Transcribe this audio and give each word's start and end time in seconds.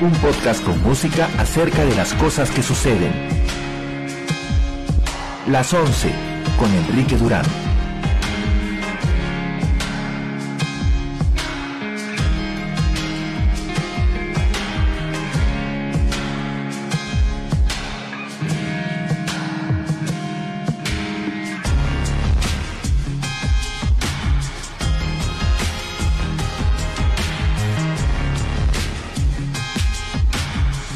un 0.00 0.12
podcast 0.12 0.64
con 0.64 0.82
música 0.82 1.28
acerca 1.38 1.84
de 1.84 1.94
las 1.94 2.14
cosas 2.14 2.50
que 2.50 2.62
suceden. 2.62 3.12
Las 5.46 5.74
11 5.74 6.10
con 6.58 6.72
Enrique 6.72 7.16
Durán. 7.16 7.44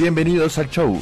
Bienvenidos 0.05 0.59
al 0.59 0.69
show. 0.69 1.01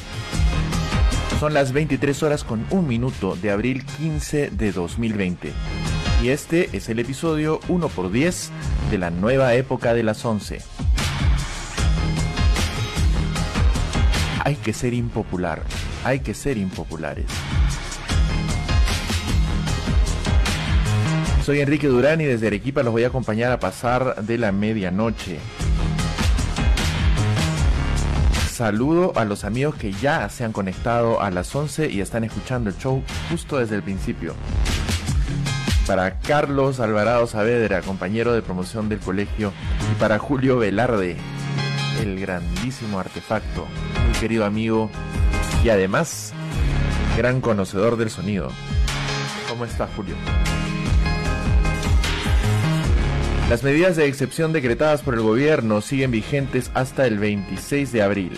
Son 1.40 1.52
las 1.52 1.72
23 1.72 2.22
horas 2.22 2.44
con 2.44 2.64
un 2.70 2.86
minuto 2.86 3.34
de 3.34 3.50
abril 3.50 3.84
15 3.84 4.50
de 4.50 4.70
2020. 4.70 5.52
Y 6.22 6.28
este 6.28 6.68
es 6.72 6.88
el 6.88 7.00
episodio 7.00 7.58
1 7.66 7.88
por 7.88 8.12
10 8.12 8.52
de 8.92 8.98
la 8.98 9.10
nueva 9.10 9.54
época 9.54 9.92
de 9.92 10.04
las 10.04 10.24
11. 10.24 10.60
Hay 14.44 14.54
que 14.54 14.72
ser 14.72 14.94
impopular, 14.94 15.64
hay 16.04 16.20
que 16.20 16.32
ser 16.32 16.56
impopulares. 16.56 17.26
Soy 21.44 21.58
Enrique 21.58 21.88
Durán 21.88 22.20
y 22.20 22.24
desde 22.24 22.46
Arequipa 22.46 22.84
los 22.84 22.92
voy 22.92 23.02
a 23.02 23.08
acompañar 23.08 23.50
a 23.50 23.58
pasar 23.58 24.22
de 24.22 24.38
la 24.38 24.52
medianoche 24.52 25.40
saludo 28.52 29.12
a 29.16 29.24
los 29.24 29.44
amigos 29.44 29.74
que 29.74 29.92
ya 29.92 30.28
se 30.28 30.44
han 30.44 30.52
conectado 30.52 31.20
a 31.20 31.30
las 31.30 31.54
11 31.54 31.90
y 31.90 32.00
están 32.00 32.22
escuchando 32.22 32.70
el 32.70 32.76
show 32.76 33.02
justo 33.30 33.58
desde 33.58 33.76
el 33.76 33.82
principio. 33.82 34.34
Para 35.86 36.20
Carlos 36.20 36.78
Alvarado 36.78 37.26
Saavedra, 37.26 37.80
compañero 37.80 38.32
de 38.32 38.42
promoción 38.42 38.88
del 38.88 39.00
colegio, 39.00 39.52
y 39.90 39.98
para 39.98 40.18
Julio 40.18 40.58
Velarde, 40.58 41.16
el 42.00 42.20
grandísimo 42.20 43.00
artefacto, 43.00 43.66
muy 44.04 44.12
querido 44.20 44.44
amigo 44.44 44.90
y 45.64 45.70
además 45.70 46.32
gran 47.16 47.40
conocedor 47.40 47.96
del 47.96 48.10
sonido. 48.10 48.50
¿Cómo 49.48 49.64
está 49.64 49.88
Julio? 49.96 50.14
Las 53.48 53.62
medidas 53.62 53.96
de 53.96 54.06
excepción 54.06 54.52
decretadas 54.52 55.02
por 55.02 55.14
el 55.14 55.20
gobierno 55.20 55.80
siguen 55.80 56.10
vigentes 56.10 56.70
hasta 56.74 57.06
el 57.06 57.18
26 57.18 57.92
de 57.92 58.02
abril. 58.02 58.32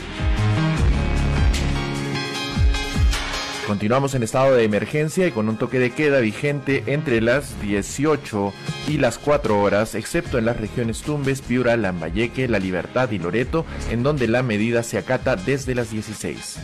Continuamos 3.67 4.15
en 4.15 4.23
estado 4.23 4.55
de 4.55 4.65
emergencia 4.65 5.27
y 5.27 5.31
con 5.31 5.49
un 5.49 5.57
toque 5.57 5.79
de 5.79 5.91
queda 5.91 6.21
vigente 6.21 6.85
entre 6.87 7.23
las 7.23 7.59
18 7.63 8.53
y 8.89 8.99
las 8.99 9.17
4 9.17 9.59
horas, 9.59 9.95
excepto 9.95 10.37
en 10.37 10.45
las 10.45 10.59
regiones 10.59 11.01
Tumbes, 11.01 11.41
Piura, 11.41 11.77
Lambayeque, 11.79 12.47
La 12.47 12.59
Libertad 12.59 13.11
y 13.11 13.19
Loreto, 13.19 13.65
en 13.91 14.03
donde 14.03 14.29
la 14.29 14.43
medida 14.43 14.83
se 14.83 14.99
acata 14.99 15.37
desde 15.37 15.75
las 15.75 15.91
16. 15.91 16.59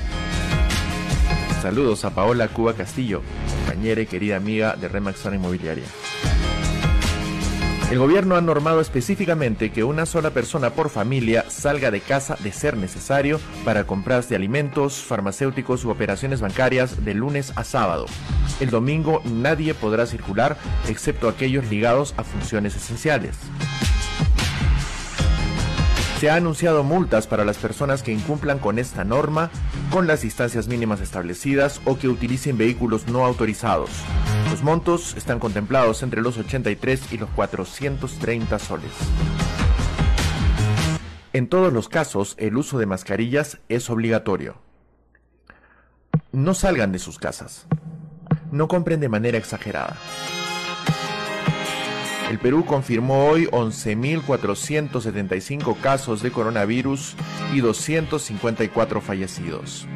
Saludos 1.62 2.04
a 2.04 2.14
Paola 2.14 2.48
Cuba 2.48 2.74
Castillo, 2.74 3.22
compañera 3.56 4.02
y 4.02 4.06
querida 4.06 4.36
amiga 4.36 4.76
de 4.76 4.88
Remax 4.88 5.24
Inmobiliaria. 5.24 5.84
El 7.90 7.98
gobierno 7.98 8.36
ha 8.36 8.40
normado 8.40 8.80
específicamente 8.80 9.72
que 9.72 9.82
una 9.82 10.06
sola 10.06 10.30
persona 10.30 10.70
por 10.70 10.90
familia 10.90 11.50
salga 11.50 11.90
de 11.90 12.00
casa 12.00 12.36
de 12.38 12.52
ser 12.52 12.76
necesario 12.76 13.40
para 13.64 13.82
compras 13.82 14.28
de 14.28 14.36
alimentos, 14.36 15.02
farmacéuticos 15.02 15.84
u 15.84 15.90
operaciones 15.90 16.40
bancarias 16.40 17.04
de 17.04 17.14
lunes 17.14 17.52
a 17.56 17.64
sábado. 17.64 18.06
El 18.60 18.70
domingo 18.70 19.22
nadie 19.24 19.74
podrá 19.74 20.06
circular 20.06 20.56
excepto 20.88 21.28
aquellos 21.28 21.68
ligados 21.68 22.14
a 22.16 22.22
funciones 22.22 22.76
esenciales. 22.76 23.36
Se 26.20 26.30
ha 26.30 26.36
anunciado 26.36 26.84
multas 26.84 27.26
para 27.26 27.44
las 27.44 27.56
personas 27.56 28.04
que 28.04 28.12
incumplan 28.12 28.60
con 28.60 28.78
esta 28.78 29.02
norma, 29.02 29.50
con 29.90 30.06
las 30.06 30.20
distancias 30.20 30.68
mínimas 30.68 31.00
establecidas 31.00 31.80
o 31.84 31.98
que 31.98 32.06
utilicen 32.06 32.56
vehículos 32.56 33.08
no 33.08 33.24
autorizados. 33.24 33.90
Los 34.50 34.62
montos 34.64 35.14
están 35.16 35.38
contemplados 35.38 36.02
entre 36.02 36.22
los 36.22 36.36
83 36.36 37.12
y 37.12 37.18
los 37.18 37.30
430 37.30 38.58
soles. 38.58 38.90
En 41.32 41.48
todos 41.48 41.72
los 41.72 41.88
casos, 41.88 42.34
el 42.36 42.56
uso 42.56 42.78
de 42.78 42.86
mascarillas 42.86 43.60
es 43.68 43.88
obligatorio. 43.88 44.56
No 46.32 46.54
salgan 46.54 46.90
de 46.90 46.98
sus 46.98 47.20
casas. 47.20 47.68
No 48.50 48.66
compren 48.66 48.98
de 48.98 49.08
manera 49.08 49.38
exagerada. 49.38 49.96
El 52.28 52.40
Perú 52.40 52.64
confirmó 52.64 53.28
hoy 53.28 53.46
11.475 53.46 55.80
casos 55.80 56.22
de 56.22 56.32
coronavirus 56.32 57.14
y 57.54 57.60
254 57.60 59.00
fallecidos. 59.00 59.86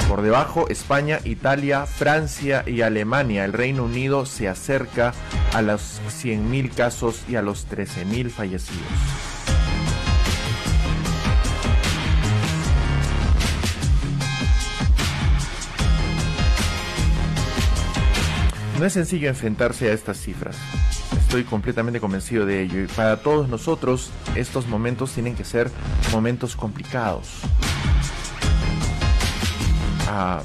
Por 0.08 0.22
debajo, 0.22 0.68
España, 0.68 1.18
Italia, 1.24 1.86
Francia 1.86 2.62
y 2.66 2.82
Alemania. 2.82 3.44
El 3.44 3.52
Reino 3.52 3.84
Unido 3.84 4.26
se 4.26 4.48
acerca 4.48 5.14
a 5.52 5.62
los 5.62 6.00
100.000 6.22 6.74
casos 6.74 7.22
y 7.28 7.36
a 7.36 7.42
los 7.42 7.68
13.000 7.68 8.30
fallecidos. 8.30 8.82
No 18.78 18.86
es 18.86 18.92
sencillo 18.92 19.28
enfrentarse 19.28 19.88
a 19.88 19.92
estas 19.92 20.18
cifras. 20.18 20.56
Estoy 21.16 21.44
completamente 21.44 22.00
convencido 22.00 22.44
de 22.44 22.62
ello. 22.62 22.82
Y 22.82 22.86
para 22.88 23.18
todos 23.18 23.48
nosotros, 23.48 24.10
estos 24.34 24.66
momentos 24.66 25.12
tienen 25.12 25.36
que 25.36 25.44
ser 25.44 25.70
momentos 26.12 26.56
complicados. 26.56 27.28
Ah, 30.08 30.42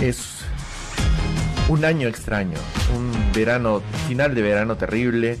es 0.00 0.38
un 1.68 1.84
año 1.84 2.08
extraño, 2.08 2.58
un 2.96 3.12
verano, 3.32 3.82
final 4.08 4.34
de 4.34 4.42
verano 4.42 4.76
terrible, 4.76 5.38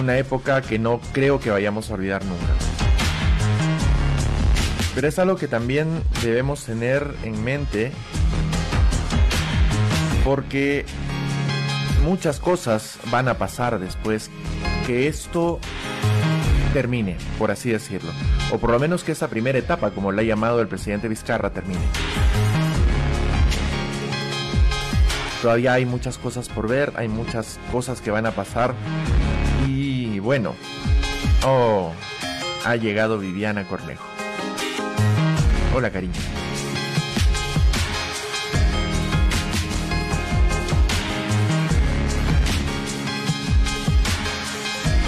una 0.00 0.16
época 0.16 0.62
que 0.62 0.78
no 0.78 1.00
creo 1.12 1.38
que 1.38 1.50
vayamos 1.50 1.90
a 1.90 1.94
olvidar 1.94 2.24
nunca. 2.24 2.46
Pero 4.94 5.08
es 5.08 5.18
algo 5.18 5.36
que 5.36 5.48
también 5.48 6.02
debemos 6.22 6.64
tener 6.64 7.14
en 7.24 7.42
mente 7.42 7.92
porque 10.24 10.84
muchas 12.04 12.40
cosas 12.40 12.98
van 13.10 13.28
a 13.28 13.34
pasar 13.34 13.78
después 13.78 14.30
que 14.86 15.08
esto 15.08 15.58
termine, 16.72 17.16
por 17.38 17.50
así 17.50 17.70
decirlo, 17.70 18.10
o 18.52 18.58
por 18.58 18.70
lo 18.70 18.78
menos 18.78 19.04
que 19.04 19.12
esa 19.12 19.28
primera 19.28 19.58
etapa, 19.58 19.90
como 19.90 20.12
la 20.12 20.22
ha 20.22 20.24
llamado 20.24 20.60
el 20.60 20.68
presidente 20.68 21.08
Vizcarra, 21.08 21.50
termine. 21.50 21.80
Todavía 25.42 25.72
hay 25.72 25.84
muchas 25.84 26.18
cosas 26.18 26.48
por 26.48 26.68
ver, 26.68 26.92
hay 26.96 27.08
muchas 27.08 27.58
cosas 27.72 28.00
que 28.00 28.10
van 28.10 28.26
a 28.26 28.30
pasar 28.30 28.74
y 29.66 30.20
bueno, 30.20 30.54
oh, 31.44 31.92
ha 32.64 32.76
llegado 32.76 33.18
Viviana 33.18 33.66
Cornejo. 33.66 34.04
Hola 35.74 35.90
cariño. 35.90 36.12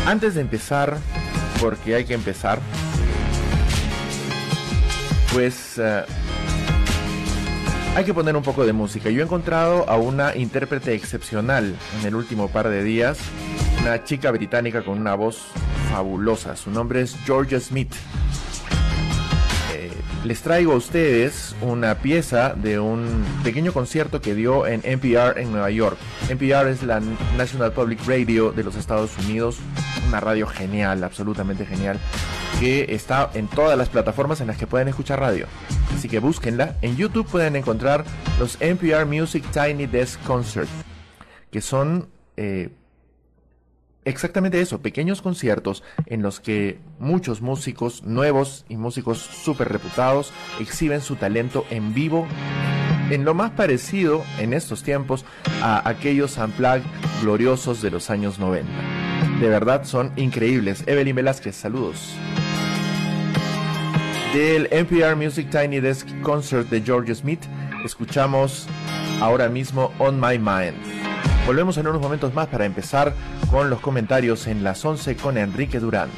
Antes 0.07 0.35
de 0.35 0.43
empezar, 0.43 0.99
porque 1.61 1.95
hay 1.95 2.05
que 2.05 2.15
empezar, 2.15 2.61
pues 5.33 5.81
Hay 7.97 8.05
que 8.05 8.13
poner 8.13 8.37
un 8.37 8.43
poco 8.43 8.67
de 8.67 8.73
música. 8.73 9.09
Yo 9.09 9.21
he 9.21 9.25
encontrado 9.25 9.89
a 9.89 9.97
una 9.97 10.35
intérprete 10.35 10.95
excepcional 10.95 11.77
en 12.01 12.07
el 12.07 12.17
último 12.17 12.49
par 12.49 12.69
de 12.69 12.83
días, 12.83 13.19
una 13.83 14.03
chica 14.03 14.33
británica 14.33 14.83
con 14.83 14.99
una 14.99 15.15
voz 15.15 15.47
fabulosa. 15.93 16.57
Su 16.57 16.73
nombre 16.73 17.03
es 17.03 17.17
Georgia 17.25 17.61
Smith. 17.61 17.95
Les 20.25 20.41
traigo 20.41 20.73
a 20.73 20.77
ustedes 20.77 21.55
una 21.61 21.97
pieza 21.97 22.55
de 22.55 22.81
un 22.81 23.23
pequeño 23.45 23.75
concierto 23.75 24.23
que 24.23 24.35
dio 24.35 24.67
en 24.67 24.81
NPR 24.83 25.39
en 25.39 25.53
Nueva 25.53 25.71
York. 25.71 25.99
NPR 26.31 26.69
es 26.69 26.83
la 26.83 27.01
National 27.37 27.73
Public 27.73 28.01
Radio 28.07 28.51
de 28.51 28.65
los 28.65 28.75
Estados 28.75 29.19
Unidos, 29.19 29.59
una 30.09 30.21
radio 30.21 30.47
genial, 30.47 31.05
absolutamente 31.05 31.67
genial, 31.67 31.99
que 32.59 32.87
está 32.95 33.31
en 33.35 33.49
todas 33.49 33.77
las 33.77 33.91
plataformas 33.91 34.41
en 34.41 34.47
las 34.47 34.57
que 34.57 34.67
pueden 34.67 34.89
escuchar 34.89 35.21
radio. 35.21 35.47
Así 35.95 36.09
que 36.09 36.21
búsquenla. 36.21 36.77
En 36.81 36.97
YouTube 36.97 37.27
pueden 37.27 37.55
encontrar 37.55 38.07
los 38.39 38.57
NPR 38.63 39.05
Music 39.05 39.45
Tiny 39.53 39.85
Desk 39.85 40.23
Concert, 40.23 40.71
que 41.51 41.61
son 41.61 42.09
eh, 42.39 42.71
exactamente 44.05 44.61
eso, 44.61 44.81
pequeños 44.81 45.23
conciertos 45.23 45.83
en 46.07 46.23
los 46.23 46.41
que 46.41 46.79
muchos 46.99 47.41
músicos 47.41 48.03
nuevos 48.03 48.65
y 48.69 48.77
músicos 48.77 49.19
súper 49.19 49.69
reputados 49.69 50.33
exhiben 50.61 51.01
su 51.01 51.17
talento 51.17 51.65
en 51.71 51.95
vivo 51.95 52.27
en 53.11 53.25
lo 53.25 53.35
más 53.35 53.51
parecido 53.51 54.25
en 54.39 54.53
estos 54.53 54.83
tiempos 54.83 55.25
a 55.63 55.89
aquellos 55.89 56.39
unplugged 56.39 56.83
gloriosos 57.21 57.83
de 57.83 57.91
los 57.91 58.11
años 58.11 58.39
90. 58.39 58.71
De 59.41 59.49
verdad 59.49 59.85
son 59.85 60.13
increíbles. 60.17 60.85
Evelyn 60.87 61.17
Velázquez, 61.17 61.57
saludos. 61.57 62.15
Del 64.33 64.69
NPR 64.71 65.17
Music 65.17 65.49
Tiny 65.51 65.81
Desk 65.81 66.09
Concert 66.23 66.69
de 66.69 66.81
George 66.81 67.15
Smith, 67.15 67.43
escuchamos 67.85 68.67
ahora 69.21 69.49
mismo 69.49 69.93
On 69.99 70.19
My 70.19 70.39
Mind. 70.39 70.77
Volvemos 71.47 71.77
en 71.77 71.87
unos 71.87 72.01
momentos 72.01 72.33
más 72.35 72.49
para 72.49 72.65
empezar 72.65 73.15
con 73.55 73.71
los 73.71 73.79
comentarios 73.79 74.49
en 74.49 74.65
las 74.65 74.85
11 74.85 75.15
con 75.15 75.39
Enrique 75.39 75.79
Durán. 75.79 76.09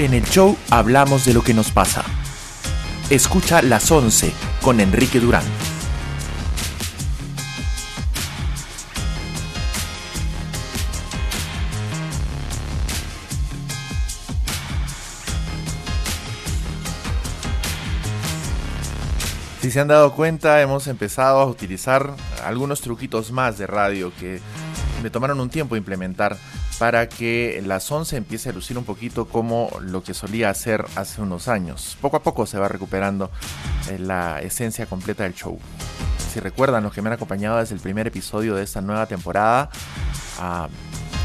En 0.00 0.14
el 0.14 0.24
show 0.24 0.56
hablamos 0.70 1.26
de 1.26 1.34
lo 1.34 1.42
que 1.42 1.52
nos 1.52 1.72
pasa. 1.72 2.02
Escucha 3.10 3.60
las 3.60 3.90
11 3.90 4.32
con 4.62 4.80
Enrique 4.80 5.20
Durán. 5.20 5.42
Si 19.60 19.70
se 19.70 19.80
han 19.80 19.88
dado 19.88 20.14
cuenta, 20.14 20.62
hemos 20.62 20.86
empezado 20.86 21.40
a 21.40 21.44
utilizar 21.44 22.14
algunos 22.42 22.80
truquitos 22.80 23.32
más 23.32 23.58
de 23.58 23.66
radio 23.66 24.10
que 24.18 24.40
me 25.02 25.10
tomaron 25.10 25.40
un 25.40 25.50
tiempo 25.50 25.76
implementar 25.76 26.38
para 26.80 27.10
que 27.10 27.62
las 27.66 27.92
11 27.92 28.16
empiece 28.16 28.48
a 28.48 28.52
lucir 28.54 28.78
un 28.78 28.84
poquito 28.84 29.28
como 29.28 29.68
lo 29.82 30.02
que 30.02 30.14
solía 30.14 30.48
hacer 30.48 30.82
hace 30.96 31.20
unos 31.20 31.46
años. 31.46 31.98
Poco 32.00 32.16
a 32.16 32.22
poco 32.22 32.46
se 32.46 32.58
va 32.58 32.68
recuperando 32.68 33.30
eh, 33.90 33.98
la 33.98 34.40
esencia 34.40 34.86
completa 34.86 35.24
del 35.24 35.34
show. 35.34 35.58
Si 36.32 36.40
recuerdan 36.40 36.82
los 36.82 36.94
que 36.94 37.02
me 37.02 37.10
han 37.10 37.12
acompañado 37.12 37.58
desde 37.58 37.74
el 37.74 37.82
primer 37.82 38.06
episodio 38.06 38.54
de 38.54 38.62
esta 38.62 38.80
nueva 38.80 39.04
temporada, 39.04 39.68
ah, 40.38 40.70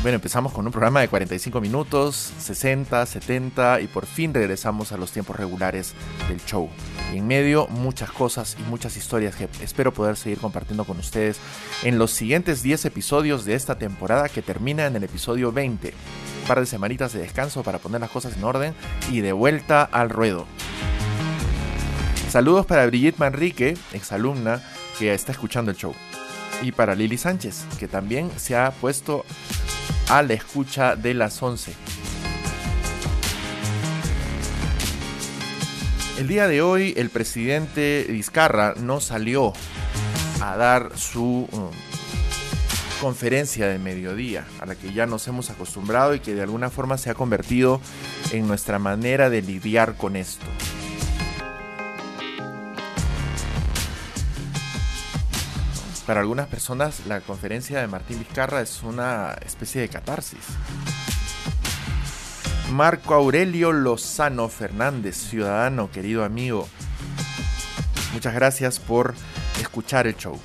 bueno, 0.05 0.17
empezamos 0.17 0.53
con 0.53 0.67
un 0.67 0.71
programa 0.71 1.01
de 1.01 1.07
45 1.07 1.59
minutos, 1.61 2.31
60, 2.37 3.03
70 3.07 3.81
y 3.81 3.87
por 3.87 4.05
fin 4.05 4.35
regresamos 4.35 4.91
a 4.91 4.97
los 4.97 5.11
tiempos 5.11 5.35
regulares 5.35 5.95
del 6.29 6.45
show. 6.45 6.69
En 7.11 7.25
medio 7.25 7.65
muchas 7.69 8.11
cosas 8.11 8.55
y 8.59 8.69
muchas 8.69 8.97
historias 8.97 9.35
que 9.35 9.49
espero 9.63 9.95
poder 9.95 10.15
seguir 10.15 10.37
compartiendo 10.37 10.85
con 10.85 10.99
ustedes 10.99 11.39
en 11.81 11.97
los 11.97 12.11
siguientes 12.11 12.61
10 12.61 12.85
episodios 12.85 13.45
de 13.45 13.55
esta 13.55 13.79
temporada 13.79 14.29
que 14.29 14.43
termina 14.43 14.85
en 14.85 14.95
el 14.95 15.03
episodio 15.03 15.51
20. 15.51 15.87
Un 15.87 16.47
par 16.47 16.59
de 16.59 16.67
semanitas 16.67 17.11
de 17.11 17.21
descanso 17.21 17.63
para 17.63 17.79
poner 17.79 17.99
las 17.99 18.11
cosas 18.11 18.37
en 18.37 18.43
orden 18.43 18.75
y 19.09 19.21
de 19.21 19.33
vuelta 19.33 19.81
al 19.81 20.11
ruedo. 20.11 20.45
Saludos 22.29 22.67
para 22.67 22.85
Brigitte 22.85 23.17
Manrique, 23.17 23.75
exalumna 23.91 24.61
que 24.99 25.15
está 25.15 25.31
escuchando 25.31 25.71
el 25.71 25.77
show. 25.77 25.95
Y 26.61 26.73
para 26.73 26.93
Lili 26.93 27.17
Sánchez, 27.17 27.65
que 27.79 27.87
también 27.87 28.29
se 28.37 28.55
ha 28.55 28.69
puesto 28.69 29.25
a 30.09 30.21
la 30.21 30.33
escucha 30.33 30.95
de 30.95 31.13
las 31.13 31.41
11. 31.41 31.73
El 36.19 36.27
día 36.27 36.47
de 36.47 36.61
hoy 36.61 36.93
el 36.95 37.09
presidente 37.09 38.05
Vizcarra 38.09 38.73
no 38.77 39.01
salió 39.01 39.53
a 40.41 40.55
dar 40.55 40.97
su 40.97 41.47
um, 41.51 41.69
conferencia 43.01 43.67
de 43.67 43.79
mediodía, 43.79 44.45
a 44.61 44.65
la 44.65 44.75
que 44.75 44.93
ya 44.93 45.05
nos 45.05 45.27
hemos 45.27 45.49
acostumbrado 45.49 46.15
y 46.15 46.21
que 46.21 46.33
de 46.33 46.41
alguna 46.41 46.69
forma 46.69 46.97
se 46.97 47.09
ha 47.09 47.15
convertido 47.15 47.81
en 48.31 48.47
nuestra 48.47 48.79
manera 48.79 49.29
de 49.29 49.41
lidiar 49.41 49.95
con 49.97 50.15
esto. 50.15 50.45
Para 56.05 56.21
algunas 56.21 56.47
personas 56.47 57.07
la 57.07 57.19
conferencia 57.21 57.81
de 57.81 57.87
Martín 57.87 58.19
Vizcarra 58.19 58.61
es 58.61 58.83
una 58.83 59.35
especie 59.43 59.81
de 59.81 59.89
catarsis. 59.89 60.45
Marco 62.71 63.15
Aurelio 63.15 63.71
Lozano 63.71 64.47
Fernández, 64.47 65.15
ciudadano, 65.17 65.89
querido 65.89 66.23
amigo, 66.23 66.67
muchas 68.13 68.35
gracias 68.35 68.79
por 68.79 69.15
escuchar 69.59 70.05
el 70.05 70.15
show. 70.15 70.39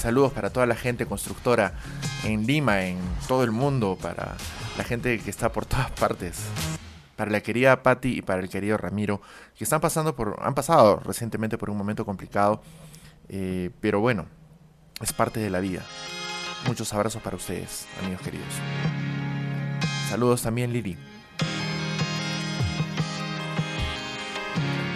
Saludos 0.00 0.32
para 0.32 0.50
toda 0.50 0.66
la 0.66 0.74
gente 0.74 1.06
constructora 1.06 1.74
en 2.24 2.44
Lima, 2.44 2.84
en 2.84 2.98
todo 3.28 3.44
el 3.44 3.52
mundo, 3.52 3.96
para 4.00 4.36
la 4.76 4.84
gente 4.84 5.20
que 5.20 5.30
está 5.30 5.52
por 5.52 5.66
todas 5.66 5.90
partes. 5.92 6.40
Para 7.14 7.30
la 7.30 7.40
querida 7.42 7.82
Patti 7.82 8.18
y 8.18 8.22
para 8.22 8.40
el 8.40 8.48
querido 8.48 8.76
Ramiro, 8.76 9.20
que 9.56 9.64
están 9.64 9.80
pasando 9.80 10.16
por, 10.16 10.36
han 10.40 10.54
pasado 10.54 10.96
recientemente 10.96 11.58
por 11.58 11.70
un 11.70 11.76
momento 11.76 12.04
complicado, 12.04 12.62
eh, 13.28 13.70
pero 13.80 14.00
bueno, 14.00 14.26
es 15.00 15.12
parte 15.12 15.40
de 15.40 15.50
la 15.50 15.60
vida. 15.60 15.82
Muchos 16.66 16.92
abrazos 16.92 17.22
para 17.22 17.36
ustedes, 17.36 17.86
amigos 18.02 18.22
queridos. 18.22 18.48
Saludos 20.10 20.42
también, 20.42 20.72
Lili. 20.72 20.96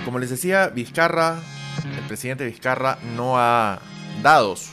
Como 0.05 0.19
les 0.19 0.31
decía, 0.31 0.69
Vizcarra, 0.69 1.39
el 1.97 2.07
presidente 2.07 2.45
Vizcarra 2.45 2.99
no 3.17 3.39
ha 3.39 3.81
dado 4.23 4.57
su, 4.57 4.71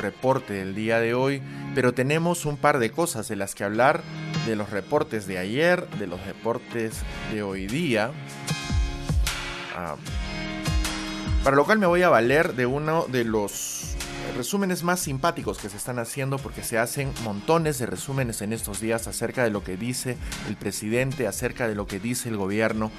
reporte 0.00 0.54
del 0.54 0.74
día 0.74 1.00
de 1.00 1.14
hoy, 1.14 1.42
pero 1.74 1.92
tenemos 1.92 2.46
un 2.46 2.56
par 2.56 2.78
de 2.78 2.90
cosas 2.90 3.28
de 3.28 3.36
las 3.36 3.54
que 3.54 3.64
hablar, 3.64 4.02
de 4.46 4.56
los 4.56 4.70
reportes 4.70 5.26
de 5.26 5.36
ayer, 5.36 5.86
de 5.98 6.06
los 6.06 6.24
reportes 6.24 7.00
de 7.32 7.42
hoy 7.42 7.66
día. 7.66 8.12
Ah, 9.76 9.96
para 11.42 11.56
lo 11.56 11.64
cual 11.64 11.78
me 11.78 11.86
voy 11.86 12.02
a 12.02 12.08
valer 12.08 12.54
de 12.54 12.66
uno 12.66 13.06
de 13.08 13.24
los 13.24 13.79
resúmenes 14.36 14.82
más 14.82 15.00
simpáticos 15.00 15.58
que 15.58 15.68
se 15.68 15.76
están 15.76 15.98
haciendo 15.98 16.38
porque 16.38 16.62
se 16.62 16.78
hacen 16.78 17.12
montones 17.24 17.78
de 17.78 17.86
resúmenes 17.86 18.40
en 18.42 18.52
estos 18.52 18.80
días 18.80 19.06
acerca 19.06 19.44
de 19.44 19.50
lo 19.50 19.62
que 19.62 19.76
dice 19.76 20.16
el 20.48 20.56
presidente, 20.56 21.26
acerca 21.26 21.68
de 21.68 21.74
lo 21.74 21.86
que 21.86 22.00
dice 22.00 22.28
el 22.28 22.36
gobierno, 22.36 22.90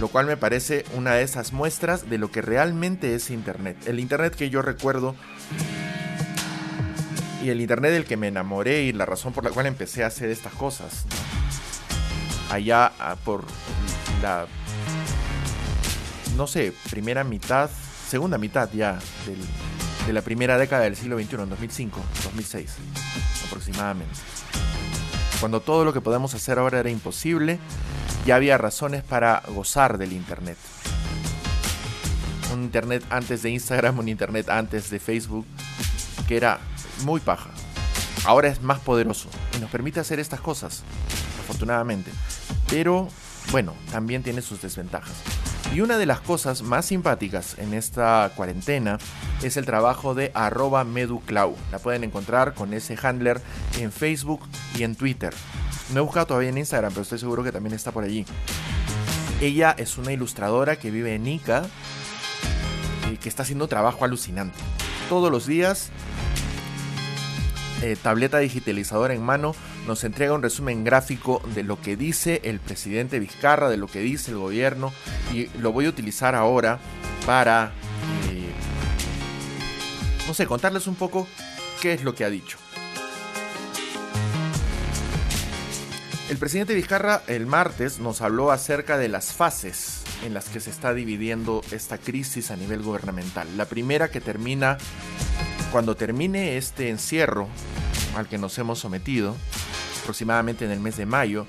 lo 0.00 0.08
cual 0.08 0.26
me 0.26 0.36
parece 0.36 0.84
una 0.96 1.14
de 1.14 1.22
esas 1.22 1.52
muestras 1.52 2.10
de 2.10 2.18
lo 2.18 2.30
que 2.30 2.42
realmente 2.42 3.14
es 3.14 3.30
Internet. 3.30 3.76
El 3.86 4.00
Internet 4.00 4.34
que 4.34 4.50
yo 4.50 4.60
recuerdo 4.60 5.14
y 7.42 7.50
el 7.50 7.60
Internet 7.60 7.92
del 7.92 8.04
que 8.04 8.16
me 8.16 8.28
enamoré 8.28 8.82
y 8.82 8.92
la 8.92 9.06
razón 9.06 9.32
por 9.32 9.44
la 9.44 9.50
cual 9.50 9.66
empecé 9.66 10.04
a 10.04 10.08
hacer 10.08 10.30
estas 10.30 10.52
cosas. 10.54 11.04
Allá 12.50 12.92
ah, 12.98 13.16
por 13.24 13.44
la, 14.22 14.46
no 16.36 16.46
sé, 16.46 16.72
primera 16.90 17.22
mitad, 17.22 17.70
segunda 18.08 18.38
mitad 18.38 18.68
ya 18.72 18.98
del 19.26 19.38
de 20.08 20.14
la 20.14 20.22
primera 20.22 20.56
década 20.56 20.84
del 20.84 20.96
siglo 20.96 21.18
XXI, 21.18 21.36
en 21.42 21.50
2005, 21.50 22.00
2006 22.24 22.70
aproximadamente. 23.46 24.14
Cuando 25.38 25.60
todo 25.60 25.84
lo 25.84 25.92
que 25.92 26.00
podemos 26.00 26.32
hacer 26.32 26.58
ahora 26.58 26.80
era 26.80 26.88
imposible, 26.88 27.58
ya 28.24 28.36
había 28.36 28.56
razones 28.56 29.02
para 29.02 29.42
gozar 29.48 29.98
del 29.98 30.14
Internet. 30.14 30.56
Un 32.54 32.62
Internet 32.62 33.04
antes 33.10 33.42
de 33.42 33.50
Instagram, 33.50 33.98
un 33.98 34.08
Internet 34.08 34.48
antes 34.48 34.88
de 34.88 34.98
Facebook, 34.98 35.44
que 36.26 36.38
era 36.38 36.58
muy 37.04 37.20
paja. 37.20 37.50
Ahora 38.24 38.48
es 38.48 38.62
más 38.62 38.80
poderoso 38.80 39.28
y 39.58 39.60
nos 39.60 39.68
permite 39.68 40.00
hacer 40.00 40.20
estas 40.20 40.40
cosas, 40.40 40.84
afortunadamente. 41.40 42.10
Pero, 42.70 43.08
bueno, 43.50 43.74
también 43.92 44.22
tiene 44.22 44.40
sus 44.40 44.62
desventajas. 44.62 45.12
Y 45.74 45.82
una 45.82 45.98
de 45.98 46.06
las 46.06 46.20
cosas 46.20 46.62
más 46.62 46.86
simpáticas 46.86 47.58
en 47.58 47.74
esta 47.74 48.32
cuarentena 48.34 48.98
es 49.42 49.56
el 49.56 49.66
trabajo 49.66 50.14
de 50.14 50.30
arroba 50.34 50.82
meduclau. 50.84 51.54
La 51.70 51.78
pueden 51.78 52.04
encontrar 52.04 52.54
con 52.54 52.72
ese 52.72 52.96
handler 53.00 53.40
en 53.78 53.92
Facebook 53.92 54.40
y 54.76 54.82
en 54.82 54.96
Twitter. 54.96 55.34
No 55.92 56.00
he 56.00 56.02
buscado 56.02 56.26
todavía 56.26 56.48
en 56.48 56.58
Instagram, 56.58 56.92
pero 56.92 57.02
estoy 57.02 57.18
seguro 57.18 57.44
que 57.44 57.52
también 57.52 57.74
está 57.74 57.92
por 57.92 58.04
allí. 58.04 58.24
Ella 59.40 59.74
es 59.78 59.98
una 59.98 60.12
ilustradora 60.12 60.76
que 60.76 60.90
vive 60.90 61.14
en 61.14 61.26
Ica 61.26 61.64
y 63.12 63.16
que 63.18 63.28
está 63.28 63.42
haciendo 63.42 63.68
trabajo 63.68 64.04
alucinante. 64.04 64.58
Todos 65.08 65.30
los 65.30 65.46
días, 65.46 65.90
eh, 67.82 67.96
tableta 68.02 68.38
digitalizadora 68.38 69.14
en 69.14 69.22
mano, 69.22 69.54
nos 69.88 70.04
entrega 70.04 70.34
un 70.34 70.42
resumen 70.42 70.84
gráfico 70.84 71.42
de 71.54 71.64
lo 71.64 71.80
que 71.80 71.96
dice 71.96 72.42
el 72.44 72.60
presidente 72.60 73.18
Vizcarra, 73.18 73.70
de 73.70 73.78
lo 73.78 73.86
que 73.86 74.00
dice 74.00 74.30
el 74.30 74.36
gobierno, 74.36 74.92
y 75.32 75.46
lo 75.58 75.72
voy 75.72 75.86
a 75.86 75.88
utilizar 75.88 76.34
ahora 76.34 76.78
para, 77.24 77.72
eh, 78.30 78.50
no 80.28 80.34
sé, 80.34 80.46
contarles 80.46 80.86
un 80.86 80.94
poco 80.94 81.26
qué 81.80 81.94
es 81.94 82.04
lo 82.04 82.14
que 82.14 82.24
ha 82.24 82.30
dicho. 82.30 82.58
El 86.28 86.36
presidente 86.36 86.74
Vizcarra 86.74 87.22
el 87.26 87.46
martes 87.46 87.98
nos 87.98 88.20
habló 88.20 88.52
acerca 88.52 88.98
de 88.98 89.08
las 89.08 89.32
fases 89.32 90.02
en 90.22 90.34
las 90.34 90.50
que 90.50 90.60
se 90.60 90.68
está 90.68 90.92
dividiendo 90.92 91.62
esta 91.70 91.96
crisis 91.96 92.50
a 92.50 92.56
nivel 92.56 92.82
gubernamental. 92.82 93.48
La 93.56 93.64
primera 93.64 94.10
que 94.10 94.20
termina 94.20 94.76
cuando 95.72 95.96
termine 95.96 96.58
este 96.58 96.90
encierro 96.90 97.48
al 98.14 98.28
que 98.28 98.36
nos 98.36 98.58
hemos 98.58 98.78
sometido, 98.78 99.34
aproximadamente 100.08 100.64
en 100.64 100.70
el 100.70 100.80
mes 100.80 100.96
de 100.96 101.04
mayo, 101.04 101.44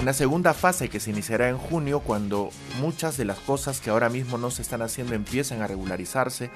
una 0.00 0.14
segunda 0.14 0.54
fase 0.54 0.88
que 0.88 0.98
se 0.98 1.10
iniciará 1.10 1.50
en 1.50 1.58
junio 1.58 2.00
cuando 2.00 2.48
muchas 2.80 3.18
de 3.18 3.26
las 3.26 3.38
cosas 3.38 3.80
que 3.80 3.90
ahora 3.90 4.08
mismo 4.08 4.38
no 4.38 4.50
se 4.50 4.62
están 4.62 4.80
haciendo 4.80 5.14
empiezan 5.14 5.60
a 5.60 5.66
regularizarse 5.66 6.48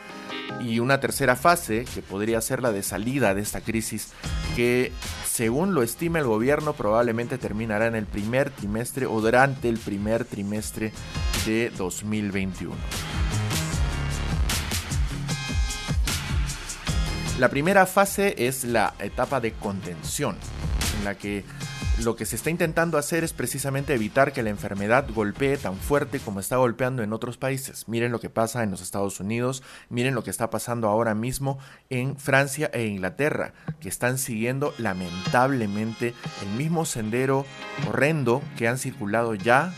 y 0.62 0.78
una 0.78 0.98
tercera 0.98 1.36
fase 1.36 1.84
que 1.94 2.00
podría 2.00 2.40
ser 2.40 2.62
la 2.62 2.72
de 2.72 2.82
salida 2.82 3.34
de 3.34 3.42
esta 3.42 3.60
crisis 3.60 4.12
que 4.56 4.92
según 5.30 5.74
lo 5.74 5.82
estima 5.82 6.20
el 6.20 6.24
gobierno 6.24 6.72
probablemente 6.72 7.36
terminará 7.36 7.86
en 7.86 7.96
el 7.96 8.06
primer 8.06 8.48
trimestre 8.48 9.04
o 9.04 9.20
durante 9.20 9.68
el 9.68 9.76
primer 9.76 10.24
trimestre 10.24 10.90
de 11.44 11.70
2021. 11.76 12.74
La 17.38 17.50
primera 17.50 17.84
fase 17.84 18.34
es 18.38 18.64
la 18.64 18.94
etapa 18.98 19.40
de 19.40 19.52
contención 19.52 20.38
en 20.98 21.04
la 21.04 21.14
que 21.14 21.44
lo 22.02 22.14
que 22.14 22.26
se 22.26 22.36
está 22.36 22.50
intentando 22.50 22.98
hacer 22.98 23.24
es 23.24 23.32
precisamente 23.32 23.94
evitar 23.94 24.32
que 24.32 24.42
la 24.42 24.50
enfermedad 24.50 25.06
golpee 25.14 25.56
tan 25.56 25.76
fuerte 25.76 26.20
como 26.20 26.40
está 26.40 26.56
golpeando 26.56 27.02
en 27.02 27.12
otros 27.12 27.38
países. 27.38 27.88
Miren 27.88 28.12
lo 28.12 28.20
que 28.20 28.28
pasa 28.28 28.62
en 28.62 28.70
los 28.70 28.82
Estados 28.82 29.18
Unidos, 29.18 29.62
miren 29.88 30.14
lo 30.14 30.22
que 30.22 30.30
está 30.30 30.50
pasando 30.50 30.88
ahora 30.88 31.14
mismo 31.14 31.58
en 31.88 32.18
Francia 32.18 32.70
e 32.74 32.84
Inglaterra, 32.84 33.54
que 33.80 33.88
están 33.88 34.18
siguiendo 34.18 34.74
lamentablemente 34.78 36.12
el 36.42 36.48
mismo 36.58 36.84
sendero 36.84 37.46
horrendo 37.88 38.42
que 38.58 38.68
han 38.68 38.78
circulado 38.78 39.34
ya 39.34 39.72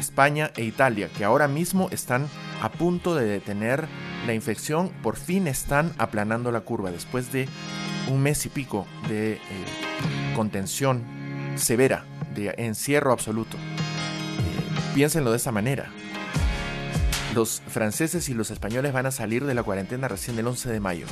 España 0.00 0.50
e 0.56 0.64
Italia, 0.64 1.08
que 1.16 1.24
ahora 1.24 1.46
mismo 1.48 1.88
están 1.90 2.26
a 2.60 2.70
punto 2.72 3.14
de 3.14 3.26
detener 3.26 3.86
la 4.26 4.34
infección, 4.34 4.90
por 5.02 5.16
fin 5.16 5.46
están 5.46 5.92
aplanando 5.98 6.50
la 6.50 6.62
curva 6.62 6.90
después 6.90 7.30
de 7.32 7.48
un 8.08 8.22
mes 8.22 8.44
y 8.46 8.48
pico 8.48 8.86
de 9.08 9.34
eh, 9.34 9.40
contención 10.34 11.02
severa, 11.56 12.04
de 12.34 12.54
encierro 12.58 13.12
absoluto. 13.12 13.56
Eh, 13.56 14.94
piénsenlo 14.94 15.30
de 15.30 15.36
esta 15.36 15.52
manera. 15.52 15.90
Los 17.34 17.62
franceses 17.66 18.28
y 18.28 18.34
los 18.34 18.50
españoles 18.50 18.92
van 18.92 19.06
a 19.06 19.10
salir 19.10 19.44
de 19.44 19.54
la 19.54 19.62
cuarentena 19.62 20.08
recién 20.08 20.38
el 20.38 20.46
11 20.46 20.70
de 20.70 20.80
mayo. 20.80 21.06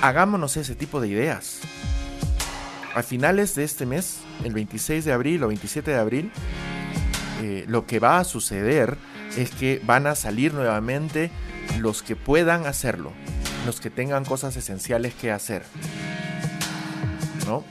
Hagámonos 0.00 0.56
ese 0.56 0.74
tipo 0.74 1.00
de 1.00 1.08
ideas. 1.08 1.60
A 2.94 3.02
finales 3.02 3.54
de 3.54 3.64
este 3.64 3.86
mes, 3.86 4.20
el 4.44 4.52
26 4.52 5.04
de 5.04 5.12
abril 5.12 5.42
o 5.44 5.48
27 5.48 5.90
de 5.90 5.98
abril, 5.98 6.30
eh, 7.42 7.64
lo 7.66 7.86
que 7.86 7.98
va 7.98 8.18
a 8.18 8.24
suceder 8.24 8.96
es 9.36 9.50
que 9.50 9.80
van 9.84 10.06
a 10.06 10.14
salir 10.14 10.54
nuevamente 10.54 11.30
los 11.78 12.02
que 12.02 12.16
puedan 12.16 12.66
hacerlo, 12.66 13.12
los 13.66 13.80
que 13.80 13.90
tengan 13.90 14.24
cosas 14.24 14.56
esenciales 14.56 15.14
que 15.14 15.30
hacer. 15.30 15.64
¿No? 17.46 17.64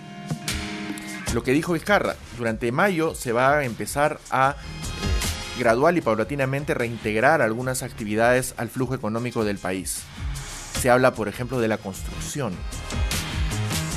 Lo 1.34 1.44
que 1.44 1.52
dijo 1.52 1.74
Vizcarra, 1.74 2.16
durante 2.38 2.72
mayo 2.72 3.16
se 3.16 3.32
va 3.32 3.60
a 3.60 3.64
empezar 3.64 4.20
a 4.32 4.56
eh, 4.58 5.60
gradual 5.60 5.98
y 5.98 6.02
paulatinamente 6.02 6.74
reintegrar 6.74 7.42
algunas 7.42 7.84
actividades 7.84 8.54
al 8.58 8.70
flujo 8.70 8.96
económico 8.96 9.46
del 9.46 9.58
país. 9.58 10.02
Se 10.80 10.90
habla, 10.90 11.14
por 11.14 11.28
ejemplo, 11.28 11.60
de 11.60 11.68
la 11.68 11.78
construcción, 11.78 12.54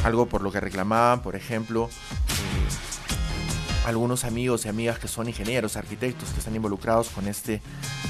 algo 0.04 0.26
por 0.26 0.42
lo 0.42 0.52
que 0.52 0.60
reclamaban, 0.60 1.22
por 1.22 1.34
ejemplo, 1.34 1.88
eh, 1.88 3.86
algunos 3.86 4.24
amigos 4.24 4.66
y 4.66 4.68
amigas 4.68 4.98
que 4.98 5.08
son 5.08 5.28
ingenieros, 5.28 5.76
arquitectos, 5.76 6.28
que 6.30 6.38
están 6.38 6.54
involucrados 6.54 7.08
con 7.08 7.26
este 7.26 7.62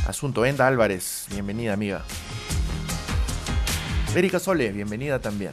asunto. 0.06 0.44
Enda 0.44 0.66
Álvarez, 0.66 1.26
bienvenida 1.30 1.72
amiga. 1.72 2.02
Erika 4.14 4.38
Sole, 4.38 4.70
bienvenida 4.70 5.18
también. 5.18 5.52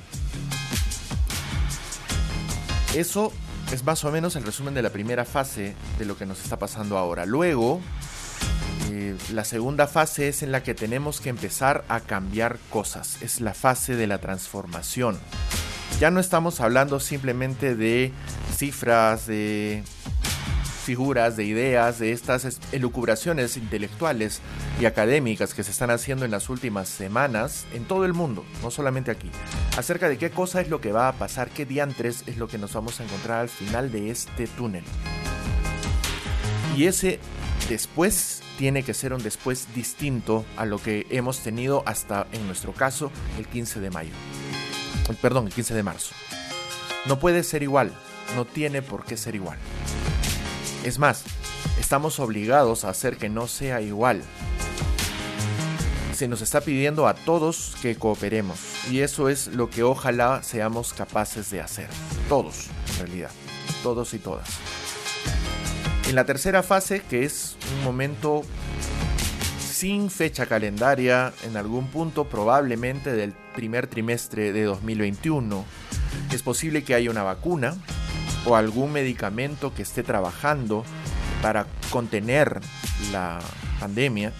Eso 2.94 3.34
es 3.72 3.84
más 3.84 4.04
o 4.04 4.12
menos 4.12 4.36
el 4.36 4.44
resumen 4.44 4.76
de 4.76 4.84
la 4.84 4.92
primera 4.92 5.26
fase 5.26 5.74
de 5.98 6.06
lo 6.06 6.16
que 6.16 6.28
nos 6.28 6.44
está 6.44 6.60
pasando 6.60 6.96
ahora. 6.96 7.26
Luego, 7.26 7.82
eh, 8.92 9.16
la 9.34 9.46
segunda 9.46 9.88
fase 9.88 10.28
es 10.28 10.44
en 10.44 10.52
la 10.52 10.62
que 10.62 10.76
tenemos 10.76 11.22
que 11.22 11.30
empezar 11.30 11.84
a 11.88 12.02
cambiar 12.02 12.60
cosas. 12.70 13.20
Es 13.24 13.42
la 13.42 13.56
fase 13.56 13.96
de 13.96 14.06
la 14.06 14.20
transformación. 14.20 15.18
Ya 16.00 16.12
no 16.12 16.20
estamos 16.20 16.62
hablando 16.62 17.00
simplemente 17.00 17.76
de 17.76 18.12
cifras, 18.56 19.26
de 19.26 19.84
figuras, 20.82 21.38
de 21.38 21.46
ideas, 21.46 22.00
de 22.00 22.12
estas 22.12 22.60
elucubraciones 22.72 23.58
intelectuales 23.58 24.42
y 24.80 24.86
académicas 24.86 25.54
que 25.54 25.64
se 25.64 25.72
están 25.72 25.92
haciendo 25.92 26.26
en 26.26 26.32
las 26.32 26.50
últimas 26.50 26.90
semanas 26.90 27.66
en 27.74 27.86
todo 27.86 28.06
el 28.06 28.14
mundo, 28.14 28.44
no 28.62 28.72
solamente 28.72 29.12
aquí, 29.12 29.30
acerca 29.78 30.10
de 30.10 30.18
qué 30.18 30.32
cosa 30.32 30.62
es 30.62 30.70
lo 30.70 30.82
que 30.82 30.92
va 30.92 31.08
a 31.08 31.14
pasar, 31.14 31.50
qué 31.50 31.66
diantres 31.66 32.24
es 32.28 32.38
lo 32.38 32.48
que 32.48 32.58
nos 32.58 32.74
vamos 32.74 33.00
a 33.00 33.04
encontrar 33.04 33.40
al 33.40 33.50
final 33.50 33.92
de 33.92 34.10
este 34.10 34.48
túnel. 34.48 34.84
Y 36.76 36.86
ese 36.86 37.20
después 37.70 38.42
tiene 38.58 38.84
que 38.84 38.94
ser 38.94 39.14
un 39.14 39.24
después 39.24 39.74
distinto 39.74 40.46
a 40.58 40.66
lo 40.66 40.78
que 40.78 41.08
hemos 41.10 41.40
tenido 41.40 41.84
hasta, 41.86 42.28
en 42.32 42.46
nuestro 42.46 42.74
caso, 42.74 43.12
el 43.38 43.48
15 43.48 43.80
de 43.80 43.90
mayo. 43.90 44.14
Perdón, 45.22 45.48
el 45.48 45.54
15 45.54 45.74
de 45.74 45.84
marzo. 45.84 46.14
No 47.06 47.20
puede 47.20 47.44
ser 47.44 47.64
igual, 47.64 47.92
no 48.36 48.46
tiene 48.46 48.82
por 48.82 49.04
qué 49.04 49.18
ser 49.18 49.36
igual. 49.36 49.58
Es 50.84 50.98
más, 50.98 51.24
estamos 51.80 52.20
obligados 52.20 52.86
a 52.86 52.90
hacer 52.90 53.18
que 53.18 53.30
no 53.30 53.48
sea 53.48 53.82
igual. 53.82 54.24
Se 56.16 56.28
nos 56.28 56.42
está 56.42 56.62
pidiendo 56.62 57.08
a 57.08 57.14
todos 57.14 57.76
que 57.82 57.96
cooperemos 57.96 58.60
y 58.90 59.02
eso 59.02 59.30
es 59.30 59.48
lo 59.48 59.70
que 59.70 59.84
ojalá 59.84 60.42
seamos 60.44 60.94
capaces 60.94 61.52
de 61.52 61.62
hacer. 61.62 61.88
Todos, 62.30 62.68
en 62.94 63.06
realidad. 63.06 63.32
Todos 63.84 64.14
y 64.14 64.20
todas. 64.20 64.48
En 66.08 66.16
la 66.16 66.26
tercera 66.26 66.64
fase, 66.64 67.02
que 67.02 67.26
es 67.26 67.56
un 67.78 67.84
momento 67.84 68.42
sin 69.60 70.10
fecha 70.10 70.46
calendaria, 70.46 71.32
en 71.44 71.58
algún 71.58 71.88
punto 71.88 72.26
probablemente 72.26 73.14
del 73.14 73.34
primer 73.56 73.88
trimestre 73.88 74.52
de 74.52 74.64
2021, 74.64 75.64
es 76.32 76.42
posible 76.44 76.84
que 76.84 76.96
haya 76.96 77.10
una 77.10 77.24
vacuna, 77.24 77.76
o 78.46 78.56
algún 78.56 78.92
medicamento 78.92 79.74
que 79.74 79.82
esté 79.82 80.04
trabajando 80.04 80.84
para 81.42 81.66
contener 81.90 82.60
la 83.12 83.40
pandemia. 83.80 84.34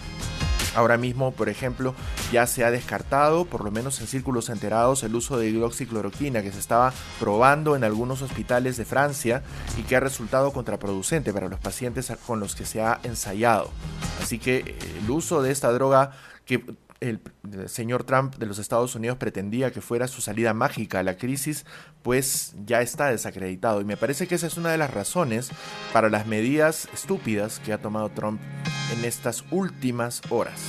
Ahora 0.74 0.96
mismo, 0.96 1.32
por 1.32 1.50
ejemplo, 1.50 1.94
ya 2.32 2.46
se 2.46 2.64
ha 2.64 2.70
descartado, 2.70 3.44
por 3.44 3.62
lo 3.62 3.70
menos 3.70 4.00
en 4.00 4.06
círculos 4.06 4.48
enterados, 4.48 5.02
el 5.02 5.14
uso 5.14 5.36
de 5.36 5.50
hidroxicloroquina 5.50 6.42
que 6.42 6.50
se 6.50 6.58
estaba 6.58 6.94
probando 7.20 7.76
en 7.76 7.84
algunos 7.84 8.22
hospitales 8.22 8.78
de 8.78 8.86
Francia 8.86 9.42
y 9.78 9.82
que 9.82 9.96
ha 9.96 10.00
resultado 10.00 10.50
contraproducente 10.52 11.32
para 11.34 11.48
los 11.48 11.60
pacientes 11.60 12.10
con 12.26 12.40
los 12.40 12.54
que 12.54 12.64
se 12.64 12.80
ha 12.80 13.00
ensayado. 13.02 13.70
Así 14.22 14.38
que 14.38 14.58
eh, 14.58 14.78
el 15.02 15.10
uso 15.10 15.42
de 15.42 15.50
esta 15.50 15.70
droga 15.72 16.12
que 16.46 16.64
el, 17.02 17.20
señor 17.68 18.04
Trump 18.04 18.36
de 18.36 18.46
los 18.46 18.58
Estados 18.58 18.94
Unidos 18.94 19.18
pretendía 19.18 19.72
que 19.72 19.80
fuera 19.80 20.06
su 20.06 20.20
salida 20.20 20.54
mágica 20.54 21.00
a 21.00 21.02
la 21.02 21.16
crisis, 21.16 21.66
pues 22.02 22.54
ya 22.64 22.80
está 22.80 23.08
desacreditado. 23.08 23.80
Y 23.80 23.84
me 23.84 23.96
parece 23.96 24.28
que 24.28 24.36
esa 24.36 24.46
es 24.46 24.56
una 24.56 24.70
de 24.70 24.78
las 24.78 24.92
razones 24.92 25.50
para 25.92 26.08
las 26.08 26.26
medidas 26.26 26.88
estúpidas 26.94 27.58
que 27.58 27.72
ha 27.72 27.78
tomado 27.78 28.08
Trump 28.10 28.40
en 28.92 29.04
estas 29.04 29.44
últimas 29.50 30.22
horas. 30.30 30.60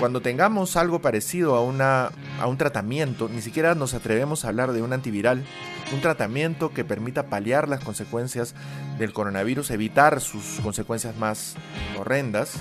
Cuando 0.00 0.20
tengamos 0.20 0.76
algo 0.76 1.00
parecido 1.00 1.54
a, 1.54 1.62
una, 1.62 2.10
a 2.40 2.48
un 2.48 2.58
tratamiento, 2.58 3.28
ni 3.28 3.40
siquiera 3.40 3.76
nos 3.76 3.94
atrevemos 3.94 4.44
a 4.44 4.48
hablar 4.48 4.72
de 4.72 4.82
un 4.82 4.92
antiviral, 4.92 5.44
un 5.92 6.00
tratamiento 6.00 6.72
que 6.74 6.84
permita 6.84 7.28
paliar 7.28 7.68
las 7.68 7.84
consecuencias 7.84 8.54
del 8.98 9.12
coronavirus, 9.12 9.70
evitar 9.70 10.20
sus 10.20 10.58
consecuencias 10.60 11.16
más 11.16 11.54
horrendas, 11.96 12.58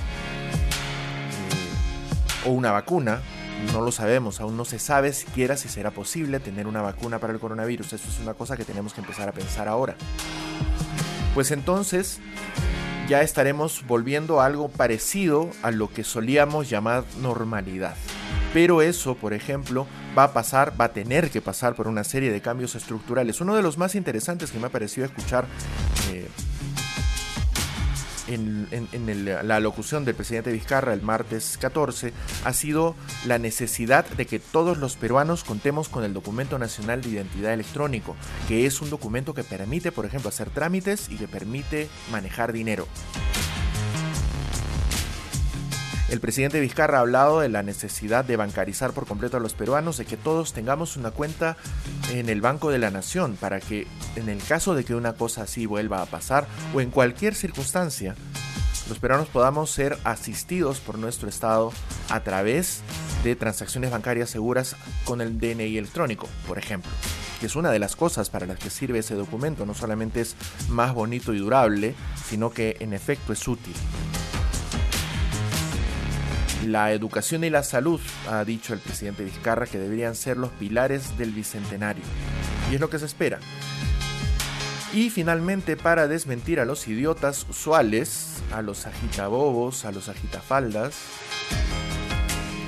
o 2.46 2.52
una 2.52 2.72
vacuna. 2.72 3.22
No 3.72 3.82
lo 3.82 3.92
sabemos, 3.92 4.42
aún 4.42 4.58
no 4.58 4.66
se 4.66 4.80
sabe 4.80 5.14
siquiera 5.14 5.56
si 5.56 5.70
será 5.70 5.92
posible 5.92 6.40
tener 6.40 6.68
una 6.68 6.82
vacuna 6.82 7.20
para 7.20 7.34
el 7.34 7.40
coronavirus. 7.40 7.94
Eso 7.94 8.10
es 8.10 8.20
una 8.20 8.34
cosa 8.34 8.58
que 8.58 8.66
tenemos 8.66 8.94
que 8.94 9.02
empezar 9.02 9.30
a 9.30 9.32
pensar 9.32 9.68
ahora. 9.68 9.96
Pues 11.34 11.52
entonces 11.52 12.20
ya 13.08 13.22
estaremos 13.22 13.86
volviendo 13.88 14.42
a 14.42 14.46
algo 14.46 14.70
parecido 14.70 15.50
a 15.62 15.72
lo 15.72 15.92
que 15.92 16.04
solíamos 16.04 16.70
llamar 16.70 17.04
normalidad. 17.22 17.96
Pero 18.54 18.82
eso, 18.82 19.16
por 19.16 19.34
ejemplo, 19.34 19.88
va 20.18 20.26
a 20.26 20.34
pasar, 20.34 20.80
va 20.80 20.86
a 20.86 20.94
tener 20.94 21.32
que 21.32 21.42
pasar 21.42 21.76
por 21.76 21.88
una 21.88 22.04
serie 22.04 22.32
de 22.32 22.42
cambios 22.42 22.76
estructurales. 22.76 23.42
Uno 23.42 23.56
de 23.56 23.64
los 23.64 23.78
más 23.78 23.96
interesantes 23.96 24.52
que 24.52 24.60
me 24.60 24.68
ha 24.68 24.70
parecido 24.70 25.06
escuchar 25.06 25.46
eh, 26.12 26.28
en, 28.28 29.48
la 29.48 29.60
locución 29.60 30.06
del 30.06 30.16
presidente 30.16 30.52
Vizcarra 30.52 30.94
el 30.94 31.02
martes 31.02 31.58
14 31.60 32.14
ha 32.44 32.54
sido 32.54 32.96
la 33.26 33.38
necesidad 33.38 34.06
de 34.06 34.26
que 34.26 34.40
todos 34.40 34.78
los 34.78 34.96
peruanos 34.96 35.44
contemos 35.44 35.90
con 35.90 36.04
el 36.04 36.14
documento 36.14 36.60
nacional 36.60 37.02
de 37.02 37.10
identidad 37.10 37.54
electrónico, 37.54 38.16
que 38.48 38.66
es 38.66 38.82
un 38.82 38.90
documento 38.90 39.34
que 39.34 39.44
permite, 39.44 39.92
por 39.92 40.06
ejemplo, 40.06 40.30
hacer 40.30 40.50
trámites 40.50 41.10
y 41.10 41.16
que 41.16 41.28
permite 41.28 41.90
manejar 42.12 42.54
dinero. 42.54 42.88
El 46.14 46.20
presidente 46.20 46.60
Vizcarra 46.60 47.00
ha 47.00 47.02
hablado 47.02 47.40
de 47.40 47.50
la 47.50 47.64
necesidad 47.64 48.24
de 48.24 48.38
bancarizar 48.38 48.92
por 48.92 49.08
completo 49.08 49.38
a 49.38 49.40
los 49.40 49.56
peruanos, 49.56 49.98
de 49.98 50.06
que 50.06 50.16
todos 50.16 50.54
tengamos 50.54 50.96
una 50.96 51.10
cuenta 51.10 51.58
en 52.12 52.30
el 52.30 52.40
Banco 52.40 52.70
de 52.70 52.78
la 52.78 52.92
Nación 52.92 53.36
para 53.36 53.60
que 53.60 53.88
en 54.16 54.30
el 54.30 54.38
caso 54.44 54.76
de 54.76 54.86
que 54.86 54.94
una 54.94 55.14
cosa 55.14 55.42
así 55.42 55.66
vuelva 55.66 56.04
a 56.04 56.06
pasar 56.06 56.46
o 56.76 56.82
en 56.82 56.92
cualquier 56.92 57.34
circunstancia, 57.34 58.14
los 58.90 59.00
peruanos 59.00 59.28
podamos 59.28 59.72
ser 59.72 59.98
asistidos 60.04 60.82
por 60.82 61.00
nuestro 61.00 61.28
Estado 61.28 61.74
a 62.10 62.20
través 62.20 62.82
de 63.24 63.36
transacciones 63.36 63.90
bancarias 63.90 64.30
seguras 64.30 64.76
con 65.06 65.20
el 65.20 65.40
DNI 65.40 65.80
electrónico, 65.80 66.30
por 66.48 66.60
ejemplo, 66.60 66.92
que 67.40 67.48
es 67.48 67.56
una 67.56 67.72
de 67.72 67.80
las 67.80 67.96
cosas 67.96 68.30
para 68.30 68.46
las 68.46 68.60
que 68.60 68.70
sirve 68.70 69.00
ese 69.00 69.16
documento. 69.16 69.66
No 69.66 69.74
solamente 69.74 70.22
es 70.22 70.36
más 70.70 70.94
bonito 70.94 71.34
y 71.34 71.40
durable, 71.40 71.96
sino 72.30 72.52
que 72.52 72.78
en 72.82 72.94
efecto 72.94 73.34
es 73.34 73.48
útil. 73.48 73.74
La 76.66 76.92
educación 76.92 77.44
y 77.44 77.50
la 77.50 77.64
salud, 77.64 78.00
ha 78.30 78.44
dicho 78.46 78.74
el 78.74 78.80
presidente 78.80 79.24
Vizcarra, 79.24 79.66
que 79.66 79.78
deberían 79.78 80.16
ser 80.16 80.38
los 80.38 80.52
pilares 80.52 81.18
del 81.18 81.32
bicentenario. 81.32 82.04
Y 82.72 82.76
es 82.76 82.82
lo 82.82 82.90
que 82.90 83.00
se 83.00 83.06
espera. 83.06 83.40
Y 84.94 85.10
finalmente, 85.10 85.76
para 85.76 86.08
desmentir 86.08 86.60
a 86.60 86.66
los 86.66 86.88
idiotas 86.88 87.46
usuales, 87.50 88.44
a 88.54 88.62
los 88.62 88.86
agitabobos, 88.86 89.86
a 89.86 89.92
los 89.92 90.08
agitafaldas, 90.08 90.94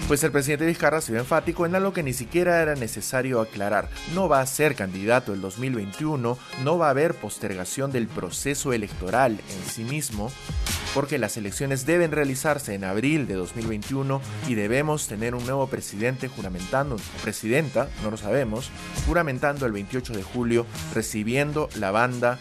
Pues 0.08 0.24
el 0.24 0.32
presidente 0.32 0.68
Vizcarra 0.68 1.02
se 1.02 1.12
vio 1.12 1.20
enfático 1.20 1.66
en 1.66 1.74
algo 1.74 1.92
que 1.92 2.04
ni 2.04 2.14
siquiera 2.14 2.62
era 2.62 2.76
necesario 2.76 3.42
aclarar. 3.42 3.90
No 4.14 4.30
va 4.30 4.40
a 4.40 4.46
ser 4.46 4.76
candidato 4.76 5.34
el 5.34 5.42
2021, 5.42 6.38
no 6.64 6.78
va 6.78 6.88
a 6.88 6.90
haber 6.92 7.16
postergación 7.16 7.92
del 7.92 8.08
proceso 8.08 8.72
electoral 8.72 9.32
en 9.50 9.68
sí 9.68 9.84
mismo, 9.84 10.32
porque 10.94 11.18
las 11.18 11.38
elecciones 11.38 11.88
deben 11.88 12.12
realizarse 12.12 12.76
en 12.76 12.84
abril 12.84 13.26
de 13.26 13.34
2021 13.34 14.22
y 14.48 14.54
debemos 14.54 15.08
tener 15.08 15.34
un 15.34 15.44
nuevo 15.44 15.66
presidente 15.66 16.28
juramentando, 16.28 16.98
presidenta, 17.24 17.90
no 18.04 18.12
lo 18.12 18.18
sabemos, 18.18 18.70
juramentando 19.08 19.66
el 19.66 19.72
28 19.72 20.14
de 20.14 20.22
julio, 20.22 20.68
recibiendo 20.94 21.68
la 21.80 21.90
banda 21.90 22.38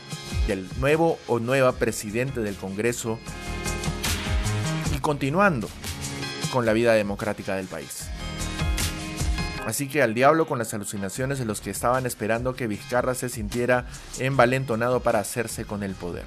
del 0.46 0.68
nuevo 0.80 1.18
o 1.28 1.38
nueva 1.38 1.72
presidente 1.72 2.40
del 2.40 2.56
Congreso 2.56 3.18
y 4.94 4.98
continuando 4.98 5.70
con 6.54 6.64
la 6.64 6.72
vida 6.72 6.92
democrática 6.92 7.56
del 7.56 7.66
país. 7.66 8.06
Así 9.66 9.88
que 9.88 10.02
al 10.02 10.14
diablo 10.14 10.46
con 10.46 10.56
las 10.56 10.72
alucinaciones 10.72 11.40
de 11.40 11.44
los 11.44 11.60
que 11.60 11.70
estaban 11.70 12.06
esperando 12.06 12.54
que 12.54 12.68
Vizcarra 12.68 13.16
se 13.16 13.28
sintiera 13.28 13.86
envalentonado 14.20 15.00
para 15.00 15.18
hacerse 15.18 15.64
con 15.64 15.82
el 15.82 15.96
poder. 15.96 16.24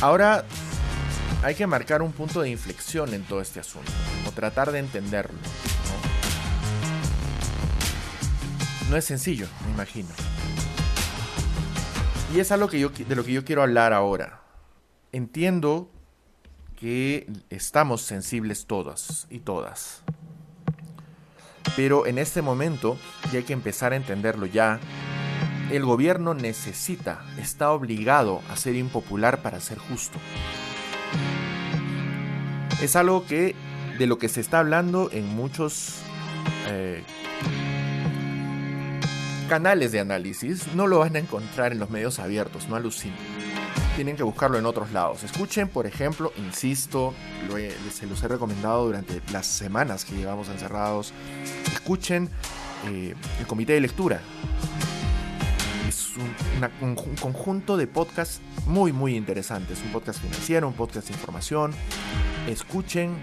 Ahora 0.00 0.44
hay 1.44 1.54
que 1.54 1.68
marcar 1.68 2.02
un 2.02 2.10
punto 2.10 2.40
de 2.40 2.50
inflexión 2.50 3.14
en 3.14 3.22
todo 3.22 3.40
este 3.40 3.60
asunto, 3.60 3.92
o 4.26 4.32
tratar 4.32 4.72
de 4.72 4.80
entenderlo. 4.80 5.38
No, 8.90 8.96
es 8.96 9.04
sencillo, 9.04 9.46
me 9.66 9.72
imagino. 9.72 10.08
Y 12.34 12.40
es 12.40 12.50
algo 12.50 12.68
que 12.68 12.80
yo, 12.80 12.90
de 12.90 13.16
lo 13.16 13.24
que 13.24 13.32
yo 13.32 13.44
quiero 13.44 13.62
hablar 13.62 13.92
ahora. 13.92 14.40
Entiendo 15.12 15.88
que 16.78 17.26
estamos 17.50 18.02
sensibles 18.02 18.66
todas 18.66 19.26
y 19.30 19.38
todas. 19.38 20.02
Pero 21.74 22.06
en 22.06 22.18
este 22.18 22.42
momento, 22.42 22.98
y 23.32 23.36
hay 23.36 23.42
que 23.44 23.52
empezar 23.52 23.92
a 23.92 23.96
entenderlo 23.96 24.46
ya, 24.46 24.80
el 25.70 25.84
gobierno 25.84 26.34
necesita, 26.34 27.24
está 27.38 27.72
obligado 27.72 28.40
a 28.50 28.56
ser 28.56 28.76
impopular 28.76 29.42
para 29.42 29.60
ser 29.60 29.78
justo. 29.78 30.18
Es 32.80 32.94
algo 32.94 33.26
que 33.26 33.54
de 33.98 34.06
lo 34.06 34.18
que 34.18 34.28
se 34.28 34.40
está 34.40 34.60
hablando 34.60 35.10
en 35.12 35.26
muchos 35.26 35.96
eh, 36.68 37.02
canales 39.46 39.92
de 39.92 40.00
análisis 40.00 40.74
no 40.74 40.86
lo 40.86 40.98
van 40.98 41.16
a 41.16 41.18
encontrar 41.18 41.72
en 41.72 41.78
los 41.78 41.90
medios 41.90 42.18
abiertos, 42.18 42.68
no 42.68 42.76
alucinen. 42.76 43.16
Tienen 43.94 44.16
que 44.16 44.22
buscarlo 44.22 44.58
en 44.58 44.66
otros 44.66 44.92
lados. 44.92 45.24
Escuchen, 45.24 45.68
por 45.68 45.86
ejemplo, 45.86 46.32
insisto, 46.36 47.14
se 47.92 48.06
los 48.06 48.22
he 48.22 48.28
recomendado 48.28 48.86
durante 48.86 49.22
las 49.32 49.46
semanas 49.46 50.04
que 50.04 50.14
llevamos 50.14 50.48
encerrados. 50.48 51.14
Escuchen 51.72 52.28
eh, 52.88 53.14
el 53.40 53.46
comité 53.46 53.72
de 53.72 53.80
lectura. 53.80 54.20
Es 55.88 56.12
un, 56.16 56.88
un 56.88 56.94
conjunto 57.16 57.78
de 57.78 57.86
podcasts 57.86 58.40
muy, 58.66 58.92
muy 58.92 59.16
interesantes. 59.16 59.80
Un 59.82 59.92
podcast 59.92 60.20
financiero, 60.20 60.68
un 60.68 60.74
podcast 60.74 61.08
de 61.08 61.14
información. 61.14 61.72
Escuchen 62.46 63.16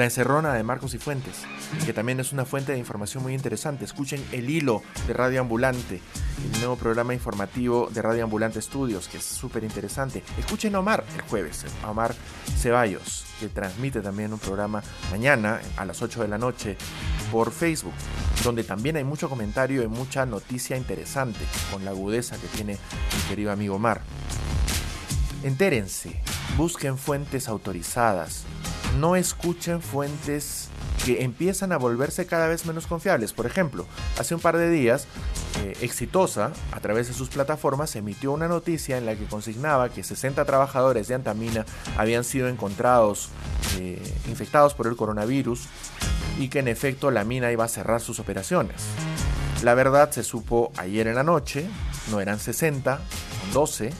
La 0.00 0.06
Encerrona 0.06 0.54
de 0.54 0.62
Marcos 0.62 0.94
y 0.94 0.98
Fuentes 0.98 1.44
que 1.84 1.92
también 1.92 2.20
es 2.20 2.32
una 2.32 2.46
fuente 2.46 2.72
de 2.72 2.78
información 2.78 3.22
muy 3.22 3.34
interesante. 3.34 3.84
Escuchen 3.84 4.24
El 4.32 4.48
Hilo 4.48 4.82
de 5.06 5.12
Radio 5.12 5.42
Ambulante, 5.42 6.00
el 6.42 6.58
nuevo 6.58 6.76
programa 6.76 7.12
informativo 7.12 7.90
de 7.92 8.00
Radio 8.00 8.24
Ambulante 8.24 8.60
Estudios, 8.60 9.08
que 9.08 9.18
es 9.18 9.24
súper 9.24 9.62
interesante. 9.62 10.22
Escuchen 10.38 10.74
a 10.74 10.80
Omar 10.80 11.04
el 11.14 11.20
jueves, 11.20 11.66
Omar 11.86 12.14
Ceballos, 12.56 13.26
que 13.40 13.48
transmite 13.48 14.00
también 14.00 14.32
un 14.32 14.38
programa 14.38 14.82
mañana 15.10 15.60
a 15.76 15.84
las 15.84 16.00
8 16.00 16.22
de 16.22 16.28
la 16.28 16.38
noche 16.38 16.78
por 17.30 17.52
Facebook, 17.52 17.92
donde 18.42 18.64
también 18.64 18.96
hay 18.96 19.04
mucho 19.04 19.28
comentario 19.28 19.82
y 19.82 19.86
mucha 19.86 20.24
noticia 20.24 20.78
interesante 20.78 21.40
con 21.70 21.84
la 21.84 21.90
agudeza 21.90 22.38
que 22.38 22.46
tiene 22.48 22.72
mi 22.72 23.28
querido 23.28 23.52
amigo 23.52 23.74
Omar. 23.74 24.00
Entérense, 25.42 26.20
busquen 26.58 26.98
fuentes 26.98 27.48
autorizadas, 27.48 28.44
no 28.98 29.16
escuchen 29.16 29.80
fuentes 29.80 30.68
que 31.04 31.22
empiezan 31.22 31.72
a 31.72 31.78
volverse 31.78 32.26
cada 32.26 32.46
vez 32.46 32.66
menos 32.66 32.86
confiables. 32.86 33.32
Por 33.32 33.46
ejemplo, 33.46 33.86
hace 34.18 34.34
un 34.34 34.40
par 34.42 34.58
de 34.58 34.68
días, 34.68 35.06
eh, 35.62 35.72
Exitosa, 35.80 36.52
a 36.72 36.80
través 36.80 37.08
de 37.08 37.14
sus 37.14 37.30
plataformas, 37.30 37.96
emitió 37.96 38.32
una 38.32 38.48
noticia 38.48 38.98
en 38.98 39.06
la 39.06 39.16
que 39.16 39.24
consignaba 39.24 39.88
que 39.88 40.02
60 40.02 40.44
trabajadores 40.44 41.08
de 41.08 41.14
Antamina 41.14 41.64
habían 41.96 42.24
sido 42.24 42.48
encontrados 42.48 43.30
eh, 43.78 43.98
infectados 44.28 44.74
por 44.74 44.88
el 44.88 44.96
coronavirus 44.96 45.68
y 46.38 46.48
que 46.48 46.58
en 46.58 46.68
efecto 46.68 47.10
la 47.10 47.24
mina 47.24 47.50
iba 47.50 47.64
a 47.64 47.68
cerrar 47.68 48.02
sus 48.02 48.18
operaciones. 48.18 48.82
La 49.62 49.74
verdad 49.74 50.10
se 50.10 50.22
supo 50.22 50.70
ayer 50.76 51.06
en 51.06 51.14
la 51.14 51.22
noche, 51.22 51.66
no 52.10 52.20
eran 52.20 52.38
60, 52.38 52.96
son 52.96 53.52
12 53.52 53.92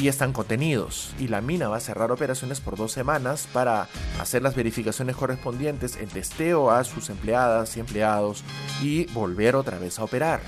y 0.00 0.08
están 0.08 0.32
contenidos. 0.32 1.12
Y 1.18 1.28
la 1.28 1.42
mina 1.42 1.68
va 1.68 1.76
a 1.76 1.80
cerrar 1.80 2.10
operaciones 2.10 2.60
por 2.60 2.76
dos 2.76 2.92
semanas 2.92 3.46
para 3.52 3.86
hacer 4.18 4.42
las 4.42 4.54
verificaciones 4.54 5.14
correspondientes, 5.14 5.96
el 5.96 6.08
testeo 6.08 6.70
a 6.70 6.84
sus 6.84 7.10
empleadas 7.10 7.76
y 7.76 7.80
empleados 7.80 8.42
y 8.82 9.04
volver 9.12 9.54
otra 9.56 9.78
vez 9.78 9.98
a 9.98 10.04
operar. 10.04 10.40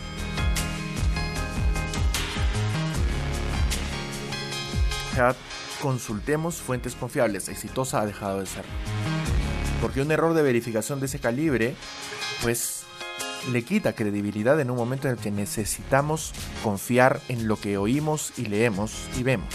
Ya 5.14 5.36
consultemos 5.82 6.56
fuentes 6.56 6.94
confiables. 6.94 7.50
Exitosa 7.50 8.00
ha 8.00 8.06
dejado 8.06 8.40
de 8.40 8.46
ser. 8.46 8.64
Porque 9.82 10.00
un 10.00 10.10
error 10.10 10.32
de 10.32 10.42
verificación 10.42 11.00
de 11.00 11.06
ese 11.06 11.18
calibre, 11.18 11.74
pues 12.40 12.71
le 13.50 13.64
quita 13.64 13.94
credibilidad 13.94 14.60
en 14.60 14.70
un 14.70 14.76
momento 14.76 15.08
en 15.08 15.14
el 15.14 15.20
que 15.20 15.30
necesitamos 15.30 16.32
confiar 16.62 17.20
en 17.28 17.48
lo 17.48 17.56
que 17.56 17.78
oímos 17.78 18.32
y 18.36 18.46
leemos 18.46 19.08
y 19.18 19.22
vemos. 19.22 19.52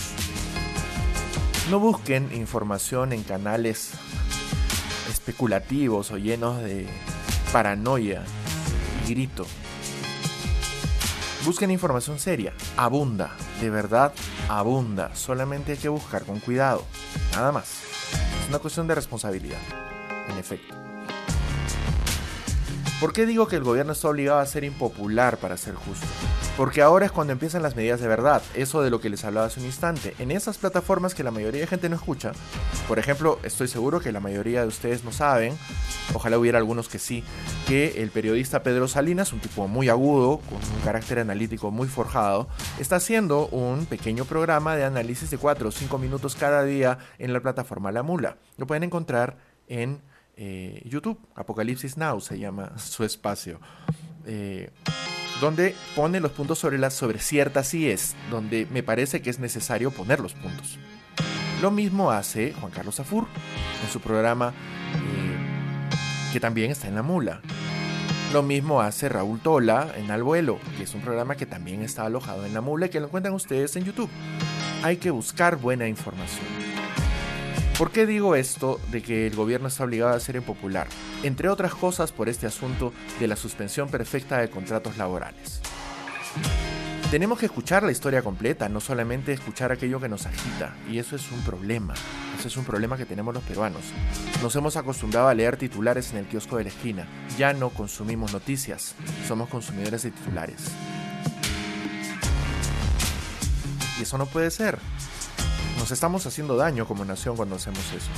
No 1.70 1.80
busquen 1.80 2.34
información 2.34 3.14
en 3.14 3.24
canales 3.24 3.92
especulativos 5.10 6.12
o 6.12 6.18
llenos 6.18 6.62
de 6.62 6.88
paranoia 7.52 8.24
y 9.06 9.14
grito. 9.14 9.46
Busquen 11.46 11.72
información 11.72 12.20
seria, 12.20 12.54
abunda, 12.76 13.32
de 13.62 13.70
verdad 13.70 14.14
abunda, 14.50 15.16
solamente 15.16 15.74
hay 15.74 15.78
que 15.78 15.90
buscar 15.90 16.24
con 16.24 16.40
cuidado, 16.40 16.84
nada 17.34 17.52
más. 17.52 17.84
Es 18.44 18.50
una 18.50 18.60
cuestión 18.60 18.88
de 18.88 18.96
responsabilidad, 18.96 19.60
en 20.30 20.38
efecto. 20.38 20.87
¿Por 23.00 23.14
qué 23.14 23.28
digo 23.28 23.48
que 23.48 23.58
el 23.58 23.64
gobierno 23.64 23.94
está 23.94 24.10
obligado 24.10 24.40
a 24.40 24.46
ser 24.48 24.64
impopular 24.64 25.38
para 25.38 25.56
ser 25.56 25.76
justo? 25.76 26.08
Porque 26.58 26.82
ahora 26.82 27.06
es 27.06 27.12
cuando 27.12 27.32
empiezan 27.32 27.62
las 27.62 27.76
medidas 27.76 28.02
de 28.02 28.08
verdad, 28.08 28.42
eso 28.56 28.82
de 28.82 28.90
lo 28.90 29.00
que 29.00 29.12
les 29.12 29.24
hablaba 29.24 29.46
hace 29.46 29.60
un 29.60 29.68
instante. 29.68 30.16
En 30.18 30.32
esas 30.32 30.58
plataformas 30.58 31.14
que 31.14 31.22
la 31.22 31.30
mayoría 31.30 31.62
de 31.62 31.68
gente 31.68 31.90
no 31.90 31.96
escucha, 31.96 32.32
por 32.88 32.98
ejemplo, 32.98 33.38
estoy 33.44 33.68
seguro 33.68 34.00
que 34.00 34.12
la 34.12 34.20
mayoría 34.20 34.62
de 34.62 34.68
ustedes 34.68 35.04
no 35.04 35.12
saben, 35.12 35.56
ojalá 36.16 36.40
hubiera 36.40 36.58
algunos 36.58 36.90
que 36.90 36.98
sí, 36.98 37.24
que 37.68 38.02
el 38.02 38.10
periodista 38.10 38.64
Pedro 38.64 38.88
Salinas, 38.88 39.32
un 39.32 39.42
tipo 39.42 39.68
muy 39.68 39.90
agudo, 39.90 40.40
con 40.40 40.58
un 40.58 40.82
carácter 40.84 41.20
analítico 41.20 41.70
muy 41.70 41.88
forjado, 41.88 42.48
está 42.80 42.96
haciendo 42.96 43.46
un 43.50 43.86
pequeño 43.86 44.26
programa 44.26 44.76
de 44.76 44.86
análisis 44.86 45.30
de 45.30 45.38
4 45.38 45.70
o 45.70 45.72
5 45.72 46.00
minutos 46.00 46.36
cada 46.36 46.64
día 46.64 46.98
en 47.20 47.32
la 47.32 47.42
plataforma 47.42 47.92
La 47.92 48.02
Mula. 48.02 48.38
Lo 48.58 48.66
pueden 48.66 48.86
encontrar 48.86 49.38
en 49.68 50.02
eh, 50.38 50.84
YouTube, 50.86 51.20
Apocalipsis 51.36 51.98
Now 51.98 52.22
se 52.22 52.38
llama 52.38 52.72
su 52.78 53.04
espacio, 53.04 53.60
eh, 54.26 54.70
donde 55.42 55.76
pone 55.96 56.20
los 56.20 56.32
puntos 56.32 56.60
sobre 56.60 56.78
las 56.78 56.94
sobre 56.94 57.20
ciertas 57.20 57.74
es 57.74 58.16
donde 58.30 58.68
me 58.72 58.84
parece 58.84 59.22
que 59.22 59.30
es 59.30 59.40
necesario 59.40 59.92
poner 59.92 60.20
los 60.20 60.34
puntos. 60.34 60.78
Lo 61.62 61.72
mismo 61.72 62.12
hace 62.12 62.54
Juan 62.54 62.72
Carlos 62.72 63.00
Afur 63.00 63.26
en 63.84 63.92
su 63.92 64.00
programa 64.00 64.54
eh, 64.94 66.32
que 66.32 66.40
también 66.40 66.70
está 66.70 66.88
en 66.88 66.96
la 66.96 67.04
mula. 67.04 67.42
Lo 68.32 68.44
mismo 68.44 68.82
hace 68.82 69.10
Raúl 69.10 69.40
Tola 69.40 69.94
en 69.96 70.12
Al 70.12 70.22
Vuelo, 70.22 70.60
que 70.78 70.84
es 70.84 70.94
un 70.94 71.02
programa 71.02 71.36
que 71.36 71.46
también 71.46 71.82
está 71.82 72.06
alojado 72.06 72.46
en 72.46 72.54
la 72.54 72.62
mula 72.62 72.88
y 72.88 72.90
que 72.90 73.00
lo 73.00 73.08
encuentran 73.08 73.34
ustedes 73.34 73.76
en 73.76 73.86
YouTube. 73.86 74.10
Hay 74.84 74.98
que 74.98 75.10
buscar 75.10 75.56
buena 75.56 75.88
información. 75.88 76.77
¿Por 77.78 77.92
qué 77.92 78.08
digo 78.08 78.36
esto 78.36 78.82
de 78.92 79.04
que 79.04 79.28
el 79.28 79.36
gobierno 79.36 79.68
está 79.68 79.84
obligado 79.84 80.16
a 80.16 80.20
ser 80.20 80.36
impopular? 80.36 80.88
Entre 81.22 81.48
otras 81.48 81.76
cosas 81.76 82.12
por 82.12 82.28
este 82.28 82.48
asunto 82.48 82.92
de 83.20 83.28
la 83.28 83.36
suspensión 83.36 83.88
perfecta 83.88 84.40
de 84.40 84.50
contratos 84.50 84.98
laborales. 84.98 85.62
Tenemos 87.12 87.38
que 87.38 87.46
escuchar 87.46 87.84
la 87.84 87.92
historia 87.92 88.24
completa, 88.24 88.68
no 88.68 88.80
solamente 88.80 89.32
escuchar 89.32 89.72
aquello 89.72 90.02
que 90.02 90.10
nos 90.10 90.26
agita, 90.26 90.76
y 90.90 90.98
eso 90.98 91.16
es 91.16 91.32
un 91.32 91.40
problema. 91.42 91.94
Eso 92.40 92.48
es 92.48 92.58
un 92.58 92.66
problema 92.66 92.98
que 92.98 93.06
tenemos 93.06 93.32
los 93.32 93.44
peruanos. 93.44 93.84
Nos 94.42 94.56
hemos 94.56 94.76
acostumbrado 94.76 95.28
a 95.28 95.36
leer 95.36 95.56
titulares 95.56 96.12
en 96.12 96.18
el 96.18 96.26
kiosco 96.26 96.58
de 96.58 96.64
la 96.64 96.70
esquina. 96.70 97.08
Ya 97.38 97.54
no 97.54 97.70
consumimos 97.70 98.34
noticias, 98.34 98.96
somos 99.28 99.50
consumidores 99.50 100.02
de 100.02 100.10
titulares. 100.10 100.72
Y 104.00 104.02
eso 104.02 104.18
no 104.18 104.26
puede 104.26 104.50
ser. 104.50 104.80
Nos 105.78 105.92
estamos 105.92 106.26
haciendo 106.26 106.58
daño 106.58 106.88
como 106.88 107.06
nación 107.06 107.36
cuando 107.36 107.56
hacemos 107.56 107.84
eso. 107.94 108.10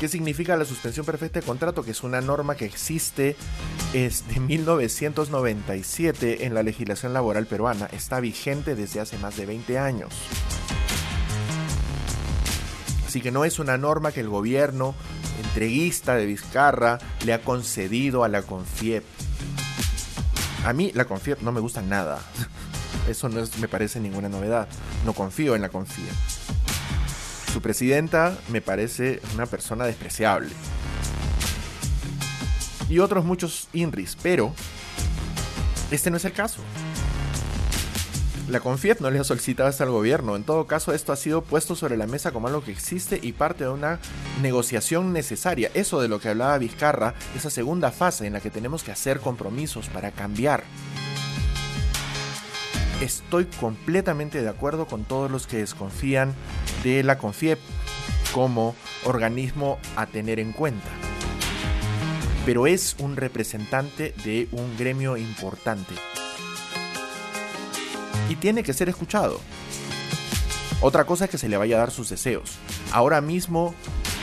¿Qué 0.00 0.08
significa 0.08 0.56
la 0.56 0.64
suspensión 0.64 1.04
perfecta 1.04 1.40
de 1.40 1.46
contrato? 1.46 1.82
Que 1.82 1.90
es 1.90 2.04
una 2.04 2.20
norma 2.20 2.54
que 2.54 2.64
existe 2.64 3.36
desde 3.92 4.38
1997 4.38 6.46
en 6.46 6.54
la 6.54 6.62
legislación 6.62 7.12
laboral 7.12 7.46
peruana. 7.46 7.86
Está 7.86 8.20
vigente 8.20 8.76
desde 8.76 9.00
hace 9.00 9.18
más 9.18 9.36
de 9.36 9.46
20 9.46 9.78
años. 9.78 10.14
Así 13.08 13.20
que 13.20 13.32
no 13.32 13.44
es 13.44 13.58
una 13.58 13.76
norma 13.76 14.12
que 14.12 14.20
el 14.20 14.28
gobierno 14.28 14.94
entreguista 15.42 16.14
de 16.14 16.26
Vizcarra 16.26 16.98
le 17.24 17.32
ha 17.32 17.42
concedido 17.42 18.22
a 18.22 18.28
la 18.28 18.42
Confiep. 18.42 19.02
A 20.64 20.72
mí 20.72 20.92
la 20.94 21.06
Confiep 21.06 21.40
no 21.40 21.50
me 21.50 21.60
gusta 21.60 21.82
nada. 21.82 22.20
Eso 23.08 23.28
no 23.28 23.42
me 23.60 23.68
parece 23.68 24.00
ninguna 24.00 24.28
novedad. 24.28 24.68
No 25.04 25.12
confío 25.12 25.54
en 25.54 25.62
la 25.62 25.68
Confiep. 25.68 26.12
Su 27.52 27.62
presidenta 27.62 28.36
me 28.48 28.60
parece 28.60 29.20
una 29.34 29.46
persona 29.46 29.86
despreciable. 29.86 30.50
Y 32.88 32.98
otros 33.00 33.24
muchos 33.24 33.68
INRIs, 33.72 34.16
pero 34.22 34.52
este 35.90 36.10
no 36.10 36.18
es 36.18 36.24
el 36.24 36.32
caso. 36.32 36.62
La 38.48 38.60
CONFIEP 38.60 39.00
no 39.00 39.10
le 39.10 39.18
ha 39.18 39.24
solicitado 39.24 39.68
esto 39.68 39.84
al 39.84 39.90
gobierno. 39.90 40.34
En 40.34 40.42
todo 40.42 40.66
caso, 40.66 40.94
esto 40.94 41.12
ha 41.12 41.16
sido 41.16 41.42
puesto 41.42 41.76
sobre 41.76 41.98
la 41.98 42.06
mesa 42.06 42.32
como 42.32 42.48
algo 42.48 42.64
que 42.64 42.70
existe 42.70 43.20
y 43.22 43.32
parte 43.32 43.64
de 43.64 43.70
una 43.70 43.98
negociación 44.40 45.12
necesaria. 45.12 45.70
Eso 45.74 46.00
de 46.00 46.08
lo 46.08 46.18
que 46.18 46.30
hablaba 46.30 46.56
Vizcarra, 46.56 47.14
esa 47.36 47.50
segunda 47.50 47.90
fase 47.90 48.26
en 48.26 48.32
la 48.32 48.40
que 48.40 48.50
tenemos 48.50 48.82
que 48.82 48.92
hacer 48.92 49.20
compromisos 49.20 49.88
para 49.88 50.12
cambiar. 50.12 50.64
Estoy 53.00 53.44
completamente 53.44 54.42
de 54.42 54.48
acuerdo 54.48 54.86
con 54.86 55.04
todos 55.04 55.30
los 55.30 55.46
que 55.46 55.58
desconfían 55.58 56.34
de 56.82 57.04
la 57.04 57.16
CONFIEP 57.16 57.60
como 58.32 58.74
organismo 59.04 59.78
a 59.94 60.06
tener 60.06 60.40
en 60.40 60.52
cuenta. 60.52 60.88
Pero 62.44 62.66
es 62.66 62.96
un 62.98 63.14
representante 63.14 64.14
de 64.24 64.48
un 64.50 64.76
gremio 64.76 65.16
importante 65.16 65.94
y 68.28 68.34
tiene 68.34 68.64
que 68.64 68.72
ser 68.72 68.88
escuchado. 68.88 69.40
Otra 70.80 71.04
cosa 71.04 71.26
es 71.26 71.30
que 71.30 71.38
se 71.38 71.48
le 71.48 71.56
vaya 71.56 71.76
a 71.76 71.80
dar 71.80 71.92
sus 71.92 72.08
deseos. 72.08 72.58
Ahora 72.90 73.20
mismo 73.20 73.76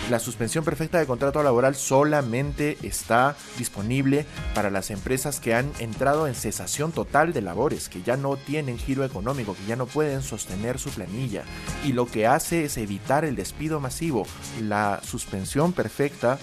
la 0.10 0.20
suspensión 0.20 0.64
perfecta 0.64 1.00
de 1.00 1.08
contrato 1.08 1.42
laboral 1.42 1.74
solamente 1.76 2.78
está 2.84 3.36
disponible 3.58 4.26
para 4.54 4.70
las 4.70 4.92
empresas 4.92 5.40
que 5.40 5.56
han 5.56 5.72
entrado 5.80 6.28
en 6.28 6.36
cesación 6.36 6.92
total 6.92 7.34
de 7.34 7.42
labores, 7.42 7.90
que 7.90 8.04
ya 8.04 8.16
no 8.16 8.38
tienen 8.38 8.78
giro 8.78 9.04
económico, 9.04 9.56
que 9.56 9.66
ya 9.66 9.76
no 9.76 9.88
pueden 9.88 10.22
sostener 10.22 10.78
su 10.78 10.92
planilla. 10.92 11.44
Y 11.84 11.94
lo 11.94 12.06
que 12.06 12.28
hace 12.28 12.66
es 12.66 12.78
evitar 12.78 13.26
el 13.26 13.36
despido 13.36 13.80
masivo. 13.80 14.28
La 14.62 15.02
suspensión 15.04 15.74
perfecta 15.74 16.38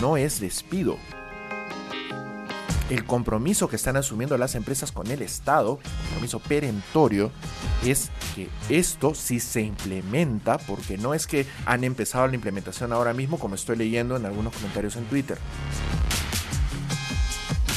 no 0.00 0.16
es 0.16 0.38
despido, 0.38 0.96
el 2.90 3.04
compromiso 3.04 3.68
que 3.68 3.76
están 3.76 3.96
asumiendo 3.96 4.36
las 4.38 4.54
empresas 4.54 4.92
con 4.92 5.10
el 5.10 5.22
Estado, 5.22 5.78
compromiso 6.08 6.40
perentorio, 6.40 7.30
es 7.84 8.10
que 8.34 8.48
esto 8.68 9.14
sí 9.14 9.40
se 9.40 9.60
implementa, 9.60 10.58
porque 10.58 10.96
no 10.96 11.14
es 11.14 11.26
que 11.26 11.46
han 11.66 11.84
empezado 11.84 12.26
la 12.26 12.34
implementación 12.34 12.92
ahora 12.92 13.12
mismo, 13.12 13.38
como 13.38 13.54
estoy 13.54 13.76
leyendo 13.76 14.16
en 14.16 14.26
algunos 14.26 14.54
comentarios 14.54 14.96
en 14.96 15.04
Twitter. 15.04 15.38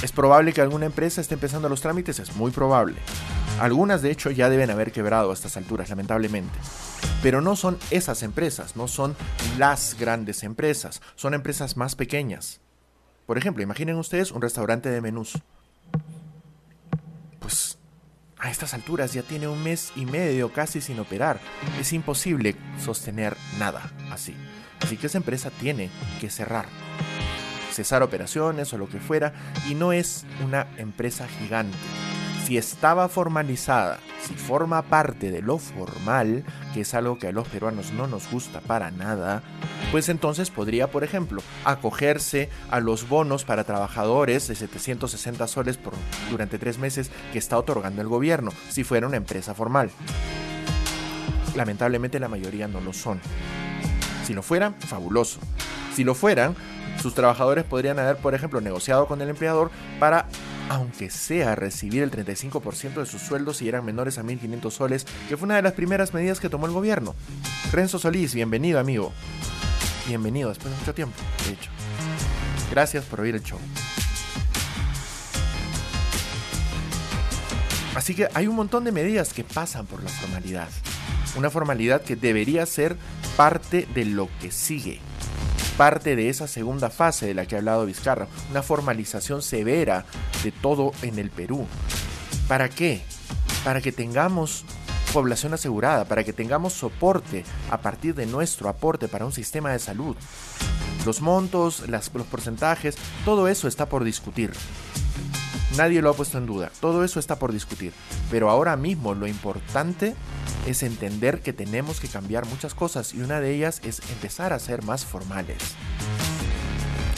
¿Es 0.02 0.12
probable 0.12 0.54
que 0.54 0.62
alguna 0.62 0.88
empresa 0.88 1.22
esté 1.22 1.36
empezando 1.36 1.70
los 1.70 1.82
trámites? 1.82 2.20
Es 2.20 2.36
muy 2.36 2.52
probable. 2.52 2.96
Algunas 3.60 4.02
de 4.02 4.10
hecho 4.10 4.32
ya 4.32 4.50
deben 4.50 4.72
haber 4.72 4.92
quebrado 4.92 5.30
a 5.30 5.34
estas 5.34 5.58
alturas, 5.58 5.90
lamentablemente. 5.90 6.58
Pero 7.22 7.42
no 7.42 7.56
son 7.56 7.78
esas 7.92 8.24
empresas, 8.24 8.76
no 8.76 8.88
son 8.88 9.16
las 9.60 9.96
grandes 10.00 10.42
empresas, 10.42 11.02
son 11.16 11.36
empresas 11.36 11.78
más 11.78 11.96
pequeñas. 11.96 12.62
Por 13.32 13.38
ejemplo, 13.38 13.64
imaginen 13.64 13.96
ustedes 13.96 14.34
un 14.34 14.42
restaurante 14.42 14.90
de 14.90 15.00
menús. 15.00 15.42
Pues 17.40 17.78
a 18.38 18.52
estas 18.52 18.74
alturas 18.74 19.14
ya 19.14 19.24
tiene 19.24 19.48
un 19.48 19.64
mes 19.64 19.94
y 19.96 20.06
medio 20.06 20.52
casi 20.52 20.82
sin 20.82 21.00
operar. 21.00 21.40
Es 21.80 21.94
imposible 21.94 22.58
sostener 22.78 23.38
nada 23.58 23.90
así. 24.12 24.36
Así 24.82 24.98
que 24.98 25.08
esa 25.08 25.18
empresa 25.18 25.50
tiene 25.50 25.90
que 26.20 26.30
cerrar. 26.30 26.66
Cesar 27.72 28.04
operaciones 28.04 28.74
o 28.74 28.78
lo 28.78 28.90
que 28.90 29.00
fuera. 29.00 29.32
Y 29.70 29.76
no 29.76 29.94
es 29.94 30.26
una 30.44 30.68
empresa 30.76 31.26
gigante 31.26 31.78
si 32.52 32.58
estaba 32.58 33.08
formalizada, 33.08 34.00
si 34.28 34.34
forma 34.34 34.82
parte 34.82 35.32
de 35.32 35.42
lo 35.42 35.58
formal, 35.58 36.44
que 36.74 36.82
es 36.82 36.94
algo 36.94 37.18
que 37.18 37.28
a 37.28 37.32
los 37.32 37.48
peruanos 37.48 37.94
no 37.94 38.08
nos 38.08 38.30
gusta 38.30 38.60
para 38.60 38.92
nada, 38.92 39.42
pues 39.90 40.10
entonces 40.10 40.50
podría, 40.50 40.92
por 40.92 41.06
ejemplo, 41.06 41.42
acogerse 41.64 42.50
a 42.70 42.82
los 42.82 43.08
bonos 43.08 43.46
para 43.46 43.64
trabajadores 43.64 44.50
de 44.50 44.56
760 44.56 45.48
soles 45.48 45.78
por, 45.78 45.94
durante 46.30 46.60
tres 46.60 46.78
meses 46.78 47.10
que 47.32 47.40
está 47.40 47.58
otorgando 47.58 48.02
el 48.02 48.10
gobierno, 48.10 48.52
si 48.68 48.84
fuera 48.84 49.08
una 49.08 49.16
empresa 49.16 49.54
formal. 49.54 49.90
Lamentablemente 51.56 52.20
la 52.20 52.28
mayoría 52.28 52.68
no 52.68 52.82
lo 52.82 52.92
son. 52.92 53.22
Si 54.26 54.34
lo 54.34 54.44
fueran, 54.44 54.76
fabuloso. 54.76 55.40
Si 55.96 56.04
lo 56.04 56.16
fueran, 56.16 56.58
sus 57.00 57.14
trabajadores 57.14 57.64
podrían 57.64 58.00
haber, 58.00 58.18
por 58.18 58.36
ejemplo, 58.36 58.62
negociado 58.62 59.08
con 59.08 59.22
el 59.22 59.30
empleador 59.30 59.72
para 60.00 60.28
aunque 60.70 61.10
sea 61.10 61.56
recibir 61.56 62.02
el 62.02 62.12
35% 62.12 62.94
de 62.94 63.06
sus 63.06 63.22
sueldos 63.22 63.58
si 63.58 63.68
eran 63.68 63.84
menores 63.84 64.18
a 64.18 64.24
1.500 64.24 64.72
soles, 64.72 65.06
que 65.28 65.36
fue 65.36 65.46
una 65.46 65.58
de 65.58 65.62
las 65.62 65.74
primeras 65.74 66.14
medidas 66.14 66.40
que 66.40 66.48
tomó 66.48 66.66
el 66.66 66.72
gobierno. 66.72 67.14
Renzo 67.74 68.00
Solís, 68.00 68.34
bienvenido 68.34 68.80
amigo. 68.80 69.12
Bienvenido 70.08 70.48
después 70.48 70.72
de 70.74 70.80
mucho 70.80 70.94
tiempo, 70.94 71.18
de 71.46 71.54
hecho. 71.54 71.70
Gracias 72.72 73.04
por 73.04 73.20
oír 73.20 73.36
el 73.36 73.44
show. 73.44 73.60
Así 77.94 78.16
que 78.16 78.30
hay 78.34 78.48
un 78.48 78.56
montón 78.56 78.86
de 78.86 78.94
medidas 78.94 79.34
que 79.34 79.44
pasan 79.44 79.86
por 79.86 80.02
la 80.02 80.10
formalidad. 80.10 80.70
Una 81.36 81.50
formalidad 81.50 82.02
que 82.02 82.16
debería 82.16 82.66
ser 82.66 82.96
parte 83.36 83.88
de 83.94 84.06
lo 84.06 84.30
que 84.40 84.52
sigue 84.52 85.02
parte 85.78 86.16
de 86.16 86.30
esa 86.30 86.48
segunda 86.48 86.90
fase 86.90 87.28
de 87.28 87.34
la 87.34 87.46
que 87.46 87.56
ha 87.56 87.60
hablado 87.60 87.86
Vizcarra, 87.86 88.28
una 88.50 88.64
formalización 88.64 89.42
severa 89.42 90.06
de 90.44 90.52
todo 90.52 90.92
en 91.02 91.20
el 91.20 91.30
Perú. 91.30 91.66
¿Para 92.48 92.70
qué? 92.70 93.02
Para 93.64 93.82
que 93.82 93.92
tengamos 93.92 94.66
población 95.12 95.54
asegurada, 95.54 96.06
para 96.06 96.24
que 96.24 96.34
tengamos 96.34 96.74
soporte 96.74 97.44
a 97.70 97.82
partir 97.82 98.16
de 98.16 98.26
nuestro 98.26 98.70
aporte 98.70 99.08
para 99.08 99.26
un 99.26 99.34
sistema 99.34 99.72
de 99.72 99.80
salud. 99.80 100.16
Los 101.06 101.22
montos, 101.22 101.84
los 101.88 102.10
porcentajes, 102.10 102.96
todo 103.26 103.48
eso 103.48 103.68
está 103.68 103.88
por 103.88 104.04
discutir. 104.04 104.52
Nadie 105.78 106.02
lo 106.02 106.10
ha 106.10 106.14
puesto 106.14 106.38
en 106.38 106.46
duda. 106.46 106.72
Todo 106.80 107.04
eso 107.04 107.20
está 107.20 107.38
por 107.38 107.54
discutir. 107.54 107.94
Pero 108.30 108.50
ahora 108.50 108.76
mismo 108.76 109.14
lo 109.14 109.28
importante 109.28 110.16
es 110.68 110.84
entender 110.84 111.42
que 111.42 111.54
tenemos 111.54 112.00
que 112.00 112.08
cambiar 112.08 112.46
muchas 112.46 112.74
cosas 112.74 113.14
y 113.14 113.22
una 113.22 113.40
de 113.40 113.56
ellas 113.56 113.82
es 113.84 114.02
empezar 114.12 114.54
a 114.54 114.60
ser 114.60 114.84
más 114.84 115.06
formales. 115.06 115.58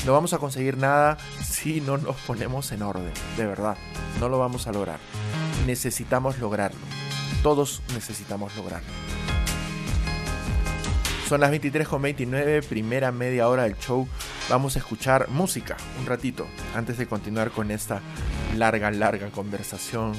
No 0.05 0.13
vamos 0.13 0.33
a 0.33 0.37
conseguir 0.37 0.77
nada 0.77 1.17
si 1.41 1.81
no 1.81 1.97
nos 1.97 2.17
ponemos 2.17 2.71
en 2.73 2.81
orden, 2.81 3.13
de 3.37 3.45
verdad. 3.45 3.77
No 4.19 4.29
lo 4.29 4.37
vamos 4.37 4.67
a 4.67 4.71
lograr. 4.71 4.99
Necesitamos 5.65 6.39
lograrlo. 6.39 6.81
Todos 7.41 7.81
necesitamos 7.93 8.55
lograrlo. 8.55 8.89
Son 11.27 11.39
las 11.39 11.51
23.29, 11.51 12.65
primera 12.65 13.11
media 13.11 13.47
hora 13.47 13.63
del 13.63 13.77
show. 13.77 14.07
Vamos 14.49 14.75
a 14.75 14.79
escuchar 14.79 15.29
música 15.29 15.77
un 15.99 16.05
ratito 16.05 16.45
antes 16.75 16.97
de 16.97 17.07
continuar 17.07 17.51
con 17.51 17.71
esta 17.71 18.01
larga, 18.57 18.91
larga 18.91 19.29
conversación 19.29 20.13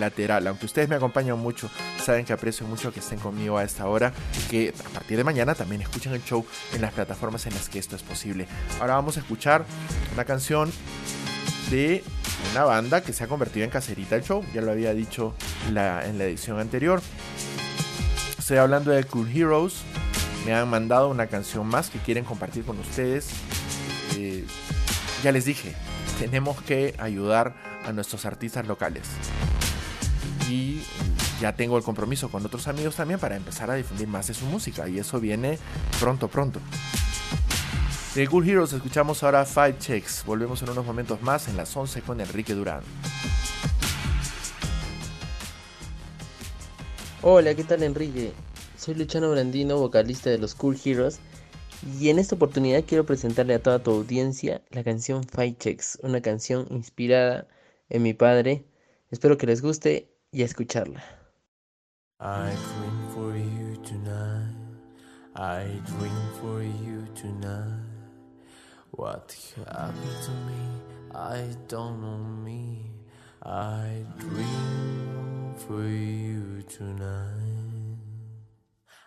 lateral. 0.00 0.46
Aunque 0.46 0.66
ustedes 0.66 0.88
me 0.88 0.96
acompañan 0.96 1.38
mucho, 1.38 1.70
saben 2.02 2.24
que 2.24 2.32
aprecio 2.32 2.66
mucho 2.66 2.92
que 2.92 3.00
estén 3.00 3.18
conmigo 3.18 3.58
a 3.58 3.62
esta 3.62 3.86
hora 3.86 4.12
y 4.40 4.48
que 4.50 4.74
a 4.86 4.88
partir 4.88 5.18
de 5.18 5.24
mañana 5.24 5.54
también 5.54 5.82
escuchen 5.82 6.12
el 6.12 6.24
show 6.24 6.44
en 6.72 6.80
las 6.80 6.92
plataformas 6.92 7.46
en 7.46 7.54
las 7.54 7.68
que 7.68 7.78
esto 7.78 7.94
es 7.94 8.02
posible. 8.02 8.48
Ahora 8.80 8.94
vamos 8.94 9.18
a 9.18 9.20
escuchar 9.20 9.64
una 10.14 10.24
canción 10.24 10.72
de 11.70 12.02
una 12.52 12.64
banda 12.64 13.02
que 13.02 13.12
se 13.12 13.22
ha 13.22 13.28
convertido 13.28 13.64
en 13.64 13.70
caserita 13.70 14.16
el 14.16 14.24
show, 14.24 14.44
ya 14.54 14.62
lo 14.62 14.72
había 14.72 14.94
dicho 14.94 15.34
en 15.68 15.74
la 15.74 16.02
edición 16.04 16.58
anterior. 16.58 17.02
Estoy 18.38 18.56
hablando 18.56 18.90
de 18.90 19.04
Cool 19.04 19.30
Heroes, 19.30 19.82
me 20.44 20.54
han 20.54 20.68
mandado 20.68 21.08
una 21.08 21.26
canción 21.26 21.66
más 21.66 21.90
que 21.90 21.98
quieren 21.98 22.24
compartir 22.24 22.64
con 22.64 22.78
ustedes. 22.78 23.28
Eh, 24.16 24.44
ya 25.22 25.32
les 25.32 25.44
dije, 25.44 25.74
tenemos 26.18 26.60
que 26.62 26.94
ayudar 26.98 27.54
a 27.84 27.92
nuestros 27.92 28.24
artistas 28.24 28.66
locales. 28.66 29.04
Y 30.48 30.82
ya 31.40 31.54
tengo 31.54 31.78
el 31.78 31.84
compromiso 31.84 32.28
con 32.28 32.44
otros 32.44 32.68
amigos 32.68 32.96
también 32.96 33.20
para 33.20 33.36
empezar 33.36 33.70
a 33.70 33.74
difundir 33.74 34.08
más 34.08 34.26
de 34.26 34.34
su 34.34 34.46
música. 34.46 34.88
Y 34.88 34.98
eso 34.98 35.20
viene 35.20 35.58
pronto, 36.00 36.28
pronto. 36.28 36.60
De 38.14 38.28
Cool 38.28 38.48
Heroes 38.48 38.72
escuchamos 38.72 39.22
ahora 39.22 39.44
Five 39.44 39.78
Checks. 39.78 40.24
Volvemos 40.26 40.60
en 40.62 40.70
unos 40.70 40.84
momentos 40.84 41.22
más 41.22 41.48
en 41.48 41.56
las 41.56 41.74
11 41.74 42.02
con 42.02 42.20
Enrique 42.20 42.54
Durán. 42.54 42.82
Hola, 47.22 47.54
¿qué 47.54 47.62
tal 47.62 47.84
Enrique? 47.84 48.32
Soy 48.82 48.96
Luciano 48.96 49.30
Brandino, 49.30 49.78
vocalista 49.78 50.28
de 50.28 50.38
los 50.38 50.56
Cool 50.56 50.76
Heroes, 50.84 51.20
y 52.00 52.08
en 52.08 52.18
esta 52.18 52.34
oportunidad 52.34 52.82
quiero 52.84 53.06
presentarle 53.06 53.54
a 53.54 53.62
toda 53.62 53.80
tu 53.80 53.92
audiencia 53.92 54.60
la 54.70 54.82
canción 54.82 55.22
Fight 55.22 55.56
Checks, 55.60 56.00
una 56.02 56.20
canción 56.20 56.66
inspirada 56.68 57.46
en 57.90 58.02
mi 58.02 58.12
padre. 58.12 58.64
Espero 59.12 59.38
que 59.38 59.46
les 59.46 59.62
guste 59.62 60.08
y 60.32 60.42
a 60.42 60.46
escucharla. 60.46 61.00
I 62.18 62.50
dream 62.50 63.08
for 63.14 63.36
you 63.36 63.80
tonight. 63.84 64.52
I 65.36 65.64
dream 65.86 66.32
for 66.40 66.62
you 66.62 67.06
tonight. 67.14 67.84
What 68.90 69.32
happened 69.68 70.22
to 70.24 70.32
me? 70.48 70.58
I 71.14 71.56
don't 71.68 72.00
know 72.00 72.18
me. 72.18 72.90
I 73.44 74.04
dream 74.18 75.54
for 75.56 75.84
you 75.84 76.62
tonight. 76.62 77.41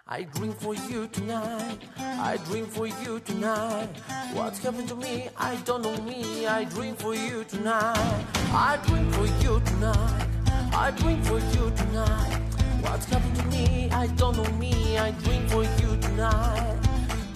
I 0.07 0.21
dream 0.21 0.53
for 0.53 0.75
you 0.75 1.07
tonight. 1.07 1.79
I 1.97 2.37
dream 2.45 2.67
for 2.67 2.85
you 2.85 3.19
tonight. 3.21 3.89
What's 4.33 4.59
happened 4.59 4.87
to 4.89 4.95
me? 4.95 5.29
I 5.35 5.55
don't 5.65 5.81
know 5.81 5.97
me. 6.03 6.45
I 6.45 6.65
dream 6.65 6.95
for 6.95 7.15
you 7.15 7.43
tonight. 7.45 8.23
I 8.53 8.77
dream 8.85 9.11
for 9.13 9.25
you 9.25 9.59
tonight. 9.65 10.27
I 10.75 10.91
dream 10.91 11.23
for 11.23 11.39
you 11.39 11.71
tonight. 11.71 12.39
What's 12.81 13.05
happened 13.05 13.35
to 13.37 13.45
me? 13.47 13.89
I 13.89 14.05
don't 14.15 14.37
know 14.37 14.51
me. 14.59 14.95
I 14.99 15.09
dream 15.09 15.47
for 15.47 15.63
you 15.63 15.97
tonight. 15.97 16.77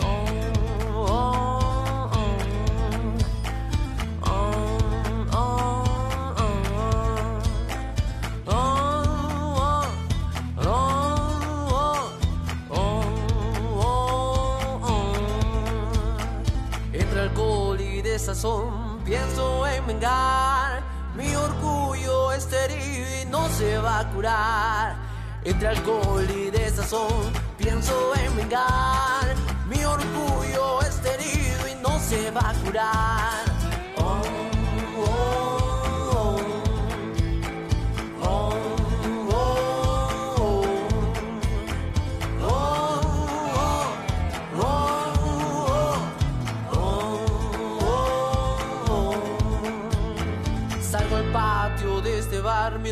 Oh, 0.01 0.53
oh, 0.93 1.58
desazón 18.19 18.99
pienso 19.05 19.65
en 19.65 19.87
vengar. 19.87 20.83
Mi 21.15 21.33
orgullo 21.35 22.33
está 22.33 22.65
herido 22.65 23.07
y 23.21 23.25
no 23.25 23.47
se 23.57 23.77
va 23.77 23.99
a 23.99 24.09
curar. 24.11 24.95
Entre 25.45 25.69
alcohol 25.69 26.27
y 26.29 26.51
desazón 26.51 27.31
pienso 27.57 28.13
en 28.17 28.35
vengar. 28.35 29.35
Mi 29.69 29.85
orgullo 29.85 30.81
está 30.81 31.13
herido 31.13 31.69
y 31.69 31.75
no 31.81 31.97
se 31.99 32.29
va 32.31 32.49
a 32.49 32.53
curar. 32.65 33.48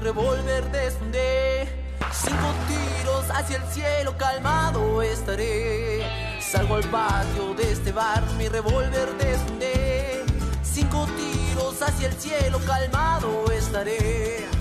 Revólver 0.07 0.63
desfundé. 0.71 1.67
Cinco 2.13 2.49
tiros 2.69 3.25
hacia 3.29 3.57
el 3.57 3.67
cielo, 3.73 4.17
calmado 4.17 5.01
estaré. 5.01 6.01
Salgo 6.39 6.75
al 6.75 6.85
patio 6.85 7.53
de 7.55 7.73
este 7.73 7.91
bar, 7.91 8.23
mi 8.37 8.47
revólver 8.47 9.09
desfundé. 9.17 10.23
Cinco 10.63 11.05
tiros 11.17 11.81
hacia 11.81 12.07
el 12.07 12.13
cielo, 12.13 12.57
calmado 12.65 13.51
estaré. 13.51 14.56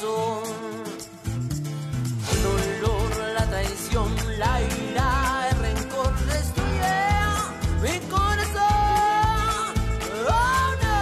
Corazón. 0.00 0.42
Corazón. 8.10 8.64
Oh 10.28 10.68
no, 10.82 10.98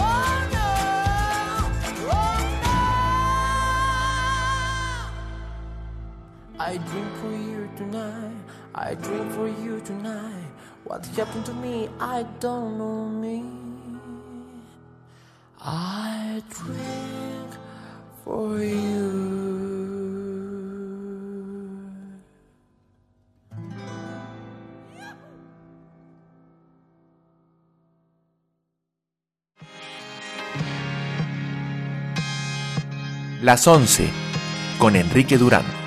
oh 0.00 0.36
no, 0.52 0.68
oh 2.10 2.38
no. 2.62 2.78
I 6.58 6.78
dream 6.78 7.10
for 7.20 7.32
you 7.32 7.68
tonight. 7.76 8.36
I 8.74 8.94
dream 8.94 9.30
for 9.30 9.48
you 9.48 9.80
tonight. 9.80 10.50
What 10.84 11.06
happened 11.06 11.46
to 11.46 11.52
me? 11.54 11.88
I 12.00 12.24
don't 12.40 12.78
know 12.78 13.08
me. 13.08 13.44
I 15.60 16.42
drink 16.50 17.43
Las 33.42 33.68
11 33.68 34.08
con 34.78 34.96
Enrique 34.96 35.36
Durán. 35.36 35.83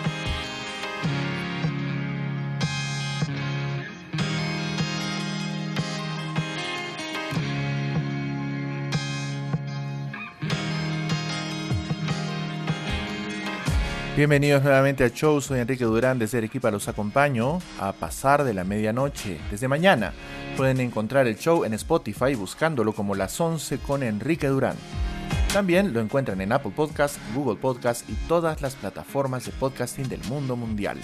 Bienvenidos 14.18 14.64
nuevamente 14.64 15.04
al 15.04 15.14
show, 15.14 15.40
soy 15.42 15.60
Enrique 15.60 15.84
Durán 15.84 16.18
desde 16.18 16.40
Arequipa, 16.40 16.72
los 16.72 16.88
acompaño 16.88 17.60
a 17.80 17.94
pasar 17.94 18.44
de 18.44 18.56
la 18.56 18.64
medianoche. 18.64 19.40
Desde 19.52 19.68
mañana 19.68 20.12
pueden 20.58 20.80
encontrar 20.80 21.28
el 21.28 21.38
show 21.38 21.64
en 21.66 21.76
Spotify 21.76 22.34
buscándolo 22.34 22.94
como 22.94 23.14
Las 23.14 23.40
11 23.40 23.78
con 23.78 24.02
Enrique 24.02 24.48
Durán. 24.48 24.76
También 25.54 25.94
lo 25.94 26.00
encuentran 26.00 26.42
en 26.42 26.52
Apple 26.52 26.72
Podcast, 26.76 27.20
Google 27.36 27.58
Podcast 27.58 28.10
y 28.10 28.14
todas 28.28 28.60
las 28.64 28.74
plataformas 28.74 29.46
de 29.46 29.52
podcasting 29.52 30.10
del 30.10 30.24
mundo 30.24 30.56
mundial. 30.56 30.98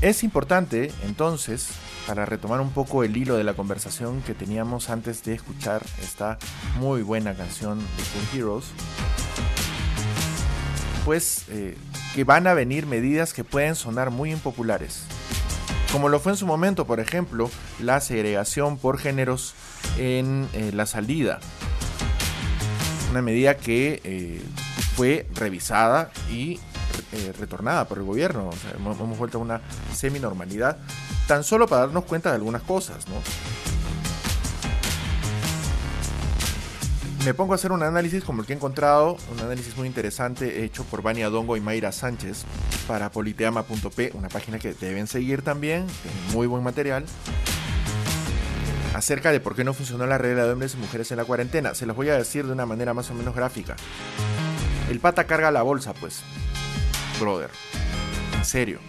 Es 0.00 0.24
importante, 0.24 0.90
entonces, 1.04 1.70
para 2.08 2.24
retomar 2.24 2.62
un 2.62 2.70
poco 2.70 3.04
el 3.04 3.14
hilo 3.18 3.36
de 3.36 3.44
la 3.44 3.52
conversación 3.52 4.22
que 4.22 4.32
teníamos 4.32 4.88
antes 4.88 5.22
de 5.24 5.34
escuchar 5.34 5.82
esta 6.02 6.38
muy 6.78 7.02
buena 7.02 7.34
canción 7.34 7.78
de 7.78 7.84
Cool 7.84 8.40
Heroes, 8.40 8.64
pues 11.04 11.44
eh, 11.50 11.76
que 12.14 12.24
van 12.24 12.46
a 12.46 12.54
venir 12.54 12.86
medidas 12.86 13.34
que 13.34 13.44
pueden 13.44 13.74
sonar 13.74 14.10
muy 14.10 14.32
impopulares. 14.32 15.02
Como 15.92 16.08
lo 16.08 16.18
fue 16.18 16.32
en 16.32 16.38
su 16.38 16.46
momento, 16.46 16.86
por 16.86 16.98
ejemplo, 16.98 17.50
la 17.78 18.00
segregación 18.00 18.78
por 18.78 18.96
géneros 18.96 19.52
en 19.98 20.48
eh, 20.54 20.70
la 20.72 20.86
salida. 20.86 21.40
Una 23.10 23.20
medida 23.20 23.58
que 23.58 24.00
eh, 24.04 24.42
fue 24.96 25.26
revisada 25.34 26.10
y 26.30 26.58
retornada 27.38 27.86
por 27.86 27.98
el 27.98 28.04
gobierno. 28.04 28.50
Hemos 28.76 29.18
vuelto 29.18 29.38
a 29.38 29.40
una 29.40 29.60
semi-normalidad, 29.94 30.78
tan 31.28 31.44
solo 31.44 31.68
para 31.68 31.82
darnos 31.82 32.04
cuenta 32.04 32.30
de 32.30 32.36
algunas 32.36 32.62
cosas, 32.62 33.06
¿no? 33.06 33.16
Me 37.24 37.34
pongo 37.34 37.52
a 37.52 37.56
hacer 37.56 37.70
un 37.70 37.82
análisis 37.82 38.24
como 38.24 38.40
el 38.40 38.46
que 38.46 38.54
he 38.54 38.56
encontrado, 38.56 39.18
un 39.30 39.40
análisis 39.40 39.76
muy 39.76 39.86
interesante 39.86 40.64
hecho 40.64 40.84
por 40.84 41.02
Vania 41.02 41.28
Dongo 41.28 41.58
y 41.58 41.60
Mayra 41.60 41.92
Sánchez 41.92 42.44
para 42.86 43.10
politeama.p, 43.10 44.12
una 44.14 44.28
página 44.28 44.58
que 44.58 44.72
deben 44.72 45.06
seguir 45.06 45.42
también, 45.42 45.86
tiene 45.86 46.16
muy 46.32 46.46
buen 46.46 46.64
material, 46.64 47.04
acerca 48.94 49.30
de 49.30 49.40
por 49.40 49.54
qué 49.54 49.64
no 49.64 49.74
funcionó 49.74 50.06
la 50.06 50.16
regla 50.16 50.46
de 50.46 50.52
hombres 50.52 50.74
y 50.74 50.78
mujeres 50.78 51.10
en 51.10 51.18
la 51.18 51.26
cuarentena. 51.26 51.74
Se 51.74 51.84
los 51.84 51.94
voy 51.94 52.08
a 52.08 52.16
decir 52.16 52.46
de 52.46 52.52
una 52.52 52.64
manera 52.64 52.94
más 52.94 53.10
o 53.10 53.14
menos 53.14 53.34
gráfica. 53.34 53.76
El 54.88 54.98
pata 54.98 55.24
carga 55.24 55.50
la 55.50 55.60
bolsa, 55.60 55.92
pues. 55.92 56.22
Brother. 57.20 57.50
En 58.34 58.44
serio. 58.46 58.80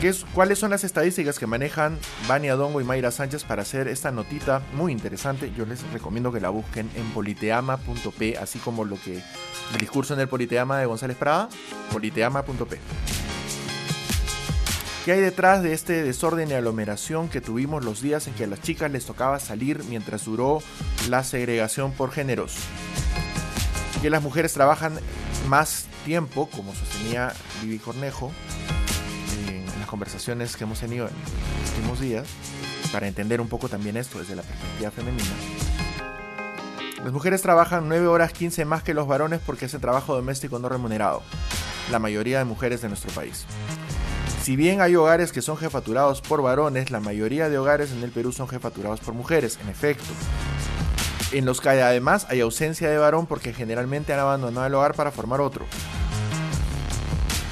¿Qué 0.00 0.10
es, 0.10 0.26
¿Cuáles 0.34 0.58
son 0.58 0.70
las 0.70 0.84
estadísticas 0.84 1.38
que 1.38 1.46
manejan 1.46 1.98
Vania 2.28 2.54
Dongo 2.54 2.82
y 2.82 2.84
Mayra 2.84 3.10
Sánchez 3.10 3.44
para 3.44 3.62
hacer 3.62 3.88
esta 3.88 4.10
notita 4.10 4.60
muy 4.74 4.92
interesante? 4.92 5.50
Yo 5.56 5.64
les 5.64 5.82
recomiendo 5.90 6.30
que 6.30 6.40
la 6.40 6.50
busquen 6.50 6.90
en 6.96 7.10
politeama.p, 7.12 8.36
así 8.36 8.58
como 8.58 8.84
lo 8.84 9.00
que 9.00 9.22
el 9.72 9.78
discurso 9.78 10.12
en 10.12 10.20
el 10.20 10.28
Politeama 10.28 10.78
de 10.78 10.84
González 10.84 11.16
Prada, 11.16 11.48
politeama.p. 11.92 12.78
¿Qué 15.06 15.12
hay 15.12 15.20
detrás 15.20 15.62
de 15.62 15.72
este 15.72 16.02
desorden 16.02 16.50
y 16.50 16.52
aglomeración 16.52 17.30
que 17.30 17.40
tuvimos 17.40 17.82
los 17.82 18.02
días 18.02 18.26
en 18.26 18.34
que 18.34 18.44
a 18.44 18.48
las 18.48 18.60
chicas 18.60 18.90
les 18.90 19.06
tocaba 19.06 19.40
salir 19.40 19.82
mientras 19.84 20.26
duró 20.26 20.62
la 21.08 21.24
segregación 21.24 21.92
por 21.92 22.10
géneros? 22.10 22.56
Que 24.02 24.10
las 24.10 24.22
mujeres 24.22 24.52
trabajan 24.52 24.98
más 25.48 25.86
tiempo, 26.04 26.50
como 26.50 26.74
sostenía 26.74 27.32
Vivi 27.62 27.78
Cornejo, 27.78 28.30
conversaciones 29.86 30.56
que 30.56 30.64
hemos 30.64 30.80
tenido 30.80 31.08
en 31.08 31.14
los 31.62 31.70
últimos 31.70 32.00
días, 32.00 32.26
para 32.92 33.08
entender 33.08 33.40
un 33.40 33.48
poco 33.48 33.68
también 33.68 33.96
esto 33.96 34.18
desde 34.18 34.36
la 34.36 34.42
perspectiva 34.42 34.90
femenina. 34.90 35.30
Las 37.02 37.12
mujeres 37.12 37.40
trabajan 37.40 37.88
9 37.88 38.06
horas 38.08 38.32
15 38.32 38.64
más 38.64 38.82
que 38.82 38.94
los 38.94 39.06
varones 39.06 39.40
porque 39.44 39.66
el 39.66 39.80
trabajo 39.80 40.14
doméstico 40.14 40.58
no 40.58 40.68
remunerado, 40.68 41.22
la 41.90 41.98
mayoría 41.98 42.38
de 42.38 42.44
mujeres 42.44 42.82
de 42.82 42.88
nuestro 42.88 43.12
país. 43.12 43.46
Si 44.42 44.56
bien 44.56 44.80
hay 44.80 44.94
hogares 44.94 45.32
que 45.32 45.42
son 45.42 45.56
jefaturados 45.56 46.20
por 46.20 46.40
varones, 46.40 46.90
la 46.90 47.00
mayoría 47.00 47.48
de 47.48 47.58
hogares 47.58 47.90
en 47.90 48.02
el 48.02 48.10
Perú 48.10 48.32
son 48.32 48.48
jefaturados 48.48 49.00
por 49.00 49.12
mujeres, 49.12 49.58
en 49.60 49.68
efecto. 49.68 50.04
En 51.32 51.44
los 51.44 51.60
que 51.60 51.68
además 51.68 52.26
hay 52.30 52.40
ausencia 52.40 52.88
de 52.88 52.96
varón 52.96 53.26
porque 53.26 53.52
generalmente 53.52 54.12
han 54.12 54.20
abandonado 54.20 54.66
el 54.66 54.74
hogar 54.74 54.94
para 54.94 55.10
formar 55.10 55.40
otro. 55.40 55.66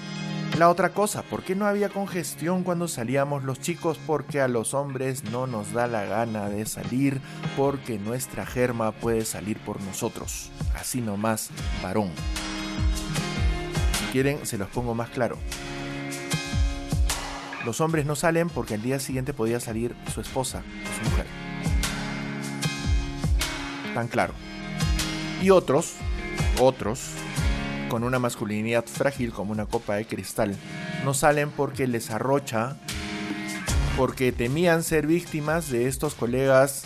la 0.58 0.70
otra 0.70 0.89
cosa, 0.89 1.24
¿por 1.24 1.43
qué 1.43 1.56
no 1.56 1.66
había 1.66 1.89
congestión 1.89 2.64
cuando 2.64 2.88
salíamos 2.88 3.43
los 3.43 3.60
chicos? 3.60 3.99
Porque 4.06 4.39
a 4.39 4.47
los 4.47 4.76
hombres 4.76 5.24
no 5.26 5.47
nos 5.47 5.74
da 5.74 5.88
la 5.88 6.06
gana 6.06 6.47
de 6.47 6.66
salir, 6.66 7.22
porque 7.58 7.97
nuestra 7.97 8.45
germa 8.45 8.91
puede 8.91 9.26
salir 9.26 9.58
por 9.58 9.82
nosotros. 9.82 10.51
Así 10.76 11.01
nomás, 11.01 11.49
varón. 11.82 12.12
Si 13.97 14.12
quieren, 14.12 14.45
se 14.45 14.60
los 14.60 14.70
pongo 14.70 14.93
más 14.93 15.10
claro. 15.10 15.38
Los 17.66 17.82
hombres 17.82 18.06
no 18.06 18.16
salen 18.16 18.49
porque 18.49 18.76
al 18.76 18.82
día 18.84 18.99
siguiente 18.99 19.34
podía 19.34 19.60
salir 19.60 19.95
su 20.14 20.22
esposa 20.22 20.60
o 20.60 21.04
su 21.04 21.10
mujer. 21.10 21.26
Tan 23.95 24.08
claro. 24.08 24.34
Y 25.41 25.49
otros, 25.49 25.93
otros, 26.60 27.10
con 27.93 28.03
una 28.03 28.17
masculinidad 28.17 28.85
frágil 28.85 29.31
como 29.31 29.51
una 29.51 29.67
copa 29.67 29.93
de 29.93 30.07
cristal. 30.07 30.55
No 31.05 31.13
salen 31.13 31.51
porque 31.51 31.85
les 31.85 32.09
arrocha, 32.09 32.75
porque 33.95 34.31
temían 34.31 34.81
ser 34.81 35.05
víctimas 35.05 35.69
de 35.69 35.87
estos 35.87 36.15
colegas 36.15 36.85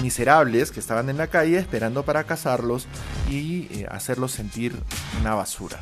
miserables 0.00 0.70
que 0.70 0.80
estaban 0.80 1.10
en 1.10 1.18
la 1.18 1.26
calle 1.26 1.58
esperando 1.58 2.02
para 2.02 2.24
cazarlos 2.24 2.86
y 3.28 3.68
eh, 3.72 3.86
hacerlos 3.90 4.32
sentir 4.32 4.74
una 5.20 5.34
basura. 5.34 5.80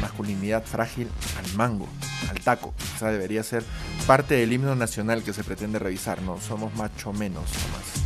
Masculinidad 0.00 0.64
frágil 0.64 1.08
al 1.38 1.56
mango, 1.56 1.88
al 2.30 2.38
taco. 2.38 2.72
Esa 2.94 3.10
debería 3.10 3.42
ser 3.42 3.64
parte 4.06 4.36
del 4.36 4.52
himno 4.52 4.76
nacional 4.76 5.24
que 5.24 5.32
se 5.32 5.42
pretende 5.42 5.80
revisar. 5.80 6.22
No 6.22 6.40
somos 6.40 6.72
macho 6.76 7.12
menos 7.12 7.42
nomás 7.64 8.05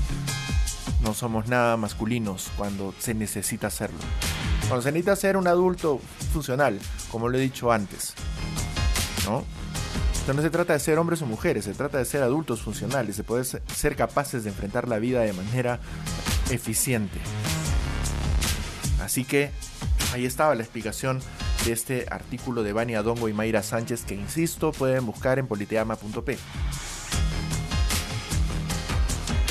no 1.03 1.15
somos 1.15 1.49
nada 1.49 1.77
masculinos 1.77 2.51
cuando 2.57 2.95
se 2.99 3.15
necesita 3.15 3.69
hacerlo. 3.69 3.99
Cuando 4.69 4.83
se 4.83 4.93
necesita 4.93 5.17
ser 5.17 5.37
un 5.37 5.47
adulto 5.47 6.01
funcional, 6.33 6.79
como 7.11 7.29
lo 7.29 7.39
he 7.39 7.41
dicho 7.41 7.73
antes. 7.73 8.15
¿No? 9.27 9.45
Esto 10.13 10.35
no 10.35 10.43
se 10.43 10.51
trata 10.51 10.75
de 10.75 10.81
ser 10.81 10.99
hombres 10.99 11.23
o 11.23 11.27
mujeres, 11.27 11.65
se 11.65 11.73
trata 11.73 11.99
de 11.99 12.05
ser 12.05 12.23
adultos 12.23 12.61
funcionales, 12.61 13.17
de 13.17 13.25
poder 13.25 13.47
ser 13.47 13.97
capaces 13.97 14.45
de 14.45 14.51
enfrentar 14.51 14.87
la 14.87 14.99
vida 14.99 15.21
de 15.21 15.33
manera 15.33 15.81
eficiente. 16.51 17.19
Así 19.03 19.25
que 19.25 19.51
ahí 20.13 20.27
estaba 20.27 20.55
la 20.55 20.63
explicación 20.63 21.21
de 21.65 21.73
este 21.73 22.07
artículo 22.11 22.63
de 22.63 22.73
Vania 22.73 23.03
Dongo 23.03 23.29
y 23.29 23.33
Mayra 23.33 23.63
Sánchez 23.63 24.05
que, 24.05 24.15
insisto, 24.15 24.73
pueden 24.73 25.07
buscar 25.07 25.39
en 25.39 25.47
politeama.p. 25.47 26.39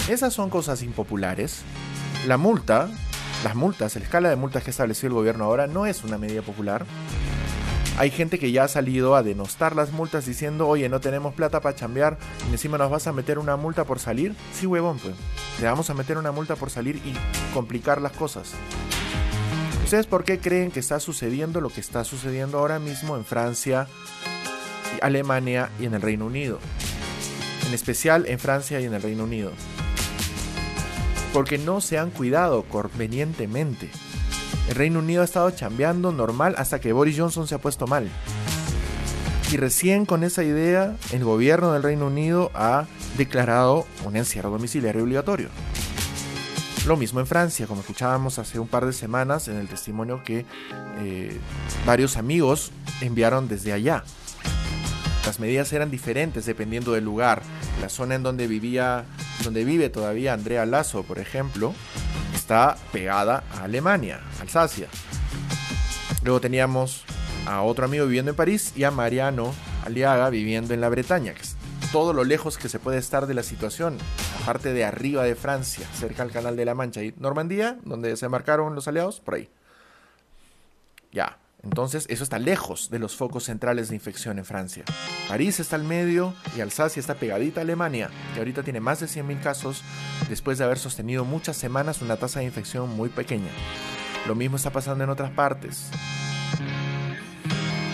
Esas 0.10 0.34
son 0.34 0.50
cosas 0.50 0.82
impopulares. 0.82 1.62
La 2.26 2.38
multa, 2.38 2.90
las 3.44 3.54
multas, 3.54 3.96
la 3.96 4.02
escala 4.02 4.30
de 4.30 4.36
multas 4.36 4.64
que 4.64 4.72
estableció 4.72 5.06
el 5.06 5.14
gobierno 5.14 5.46
ahora 5.46 5.68
no 5.68 5.86
es 5.86 6.04
una 6.04 6.18
medida 6.18 6.42
popular. 6.42 6.84
Hay 7.96 8.10
gente 8.10 8.40
que 8.40 8.52
ya 8.52 8.64
ha 8.64 8.68
salido 8.68 9.16
a 9.16 9.22
denostar 9.22 9.76
las 9.76 9.92
multas 9.92 10.26
diciendo, 10.26 10.68
oye, 10.68 10.90
no 10.90 11.00
tenemos 11.00 11.36
plata 11.36 11.62
para 11.62 11.76
chambear 11.76 12.18
y 12.50 12.54
encima 12.54 12.80
nos 12.80 12.90
vas 12.90 13.06
a 13.06 13.14
meter 13.14 13.38
una 13.38 13.56
multa 13.56 13.84
por 13.84 14.00
salir. 14.00 14.36
Sí, 14.52 14.66
huevón, 14.66 14.98
pues. 14.98 15.14
Le 15.62 15.68
vamos 15.68 15.92
a 15.92 15.94
meter 15.94 16.18
una 16.18 16.32
multa 16.32 16.56
por 16.56 16.72
salir 16.72 16.96
y 16.96 17.14
complicar 17.54 18.02
las 18.02 18.14
cosas. 18.14 18.54
¿Ustedes 19.84 20.08
por 20.08 20.24
qué 20.24 20.40
creen 20.40 20.72
que 20.72 20.80
está 20.80 21.00
sucediendo 21.00 21.62
lo 21.62 21.70
que 21.70 21.82
está 21.82 22.04
sucediendo 22.04 22.58
ahora 22.58 22.80
mismo 22.80 23.16
en 23.16 23.26
Francia, 23.26 23.88
Alemania 25.04 25.70
y 25.80 25.86
en 25.86 25.94
el 25.94 26.02
Reino 26.02 26.26
Unido? 26.26 26.58
En 27.68 27.76
especial 27.76 28.26
en 28.28 28.40
Francia 28.40 28.80
y 28.80 28.86
en 28.86 28.96
el 28.96 29.04
Reino 29.04 29.26
Unido 29.26 29.52
porque 31.34 31.58
no 31.58 31.82
se 31.82 31.98
han 31.98 32.10
cuidado 32.12 32.64
convenientemente. 32.64 33.90
El 34.68 34.76
Reino 34.76 35.00
Unido 35.00 35.22
ha 35.22 35.26
estado 35.26 35.52
chambeando 35.52 36.12
normal 36.12 36.56
hasta 36.58 36.80
que 36.80 36.94
Boris 36.94 37.18
Johnson 37.18 37.48
se 37.48 37.56
ha 37.56 37.60
puesto 37.60 37.88
mal. 37.88 38.10
Y 39.52 39.58
recién 39.58 40.06
con 40.06 40.24
esa 40.24 40.44
idea, 40.44 40.96
el 41.12 41.24
gobierno 41.24 41.74
del 41.74 41.82
Reino 41.82 42.08
Unido 42.08 42.52
ha 42.54 42.86
declarado 43.18 43.88
un 44.06 44.16
encierro 44.16 44.52
domiciliario 44.52 45.04
obligatorio. 45.04 45.50
Lo 46.86 46.98
mismo 46.98 47.20
en 47.20 47.28
Francia, 47.28 47.68
como 47.68 47.82
escuchábamos 47.82 48.40
hace 48.40 48.60
un 48.60 48.68
par 48.68 48.86
de 48.86 48.94
semanas 48.94 49.48
en 49.48 49.58
el 49.58 49.68
testimonio 49.68 50.24
que 50.24 50.46
eh, 51.00 51.38
varios 51.86 52.16
amigos 52.16 52.72
enviaron 53.02 53.48
desde 53.48 53.74
allá. 53.74 54.04
Las 55.26 55.40
medidas 55.40 55.72
eran 55.74 55.92
diferentes 55.92 56.46
dependiendo 56.46 56.94
del 56.94 57.06
lugar. 57.06 57.42
La 57.82 57.90
zona 57.90 58.16
en 58.16 58.24
donde 58.24 58.48
vivía, 58.48 59.06
donde 59.44 59.64
vive 59.64 59.90
todavía 59.90 60.34
Andrea 60.34 60.66
Lazo, 60.66 61.04
por 61.04 61.20
ejemplo, 61.20 61.74
está 62.34 62.78
pegada 62.92 63.44
a 63.54 63.64
Alemania, 63.64 64.22
Alsacia. 64.40 64.88
Luego 66.24 66.42
teníamos 66.42 67.04
a 67.46 67.62
otro 67.62 67.86
amigo 67.86 68.06
viviendo 68.06 68.32
en 68.32 68.38
París 68.38 68.74
y 68.76 68.84
a 68.84 68.92
Mariano 68.92 69.54
Aliaga 69.86 70.30
viviendo 70.30 70.74
en 70.74 70.82
la 70.82 70.90
Bretaña, 70.90 71.34
que 71.34 71.42
es 71.42 71.56
todo 71.92 72.14
lo 72.14 72.24
lejos 72.24 72.58
que 72.58 72.70
se 72.70 72.80
puede 72.80 72.98
estar 72.98 73.26
de 73.26 73.34
la 73.34 73.44
situación, 73.44 73.98
aparte 74.42 74.74
de 74.74 74.86
arriba 74.86 75.24
de 75.24 75.36
Francia, 75.36 75.88
cerca 75.94 76.24
al 76.24 76.32
Canal 76.32 76.56
de 76.56 76.66
la 76.66 76.76
Mancha 76.76 77.04
y 77.04 77.14
Normandía, 77.18 77.78
donde 77.84 78.16
se 78.18 78.30
marcaron 78.30 78.76
los 78.76 78.88
aliados, 78.88 79.20
por 79.20 79.36
ahí. 79.36 79.50
Ya, 81.12 81.38
entonces, 81.62 82.06
eso 82.10 82.24
está 82.24 82.40
lejos 82.40 82.90
de 82.90 83.00
los 83.00 83.16
focos 83.16 83.44
centrales 83.44 83.90
de 83.90 83.96
infección 83.96 84.38
en 84.38 84.46
Francia. 84.46 84.86
París 85.28 85.60
está 85.60 85.76
al 85.76 85.84
medio 85.84 86.34
y 86.56 86.62
Alsacia 86.62 87.02
está 87.02 87.16
pegadita 87.16 87.60
a 87.60 87.64
Alemania, 87.64 88.10
que 88.34 88.40
ahorita 88.40 88.64
tiene 88.64 88.80
más 88.80 89.02
de 89.02 89.08
100.000 89.08 89.42
casos 89.42 89.84
después 90.30 90.58
de 90.58 90.64
haber 90.64 90.80
sostenido 90.80 91.26
muchas 91.26 91.58
semanas 91.58 92.02
una 92.02 92.16
tasa 92.16 92.40
de 92.40 92.46
infección 92.46 92.90
muy 92.96 93.10
pequeña. 93.10 93.52
Lo 94.26 94.36
mismo 94.36 94.56
está 94.56 94.70
pasando 94.70 95.04
en 95.04 95.10
otras 95.10 95.32
partes. 95.32 95.90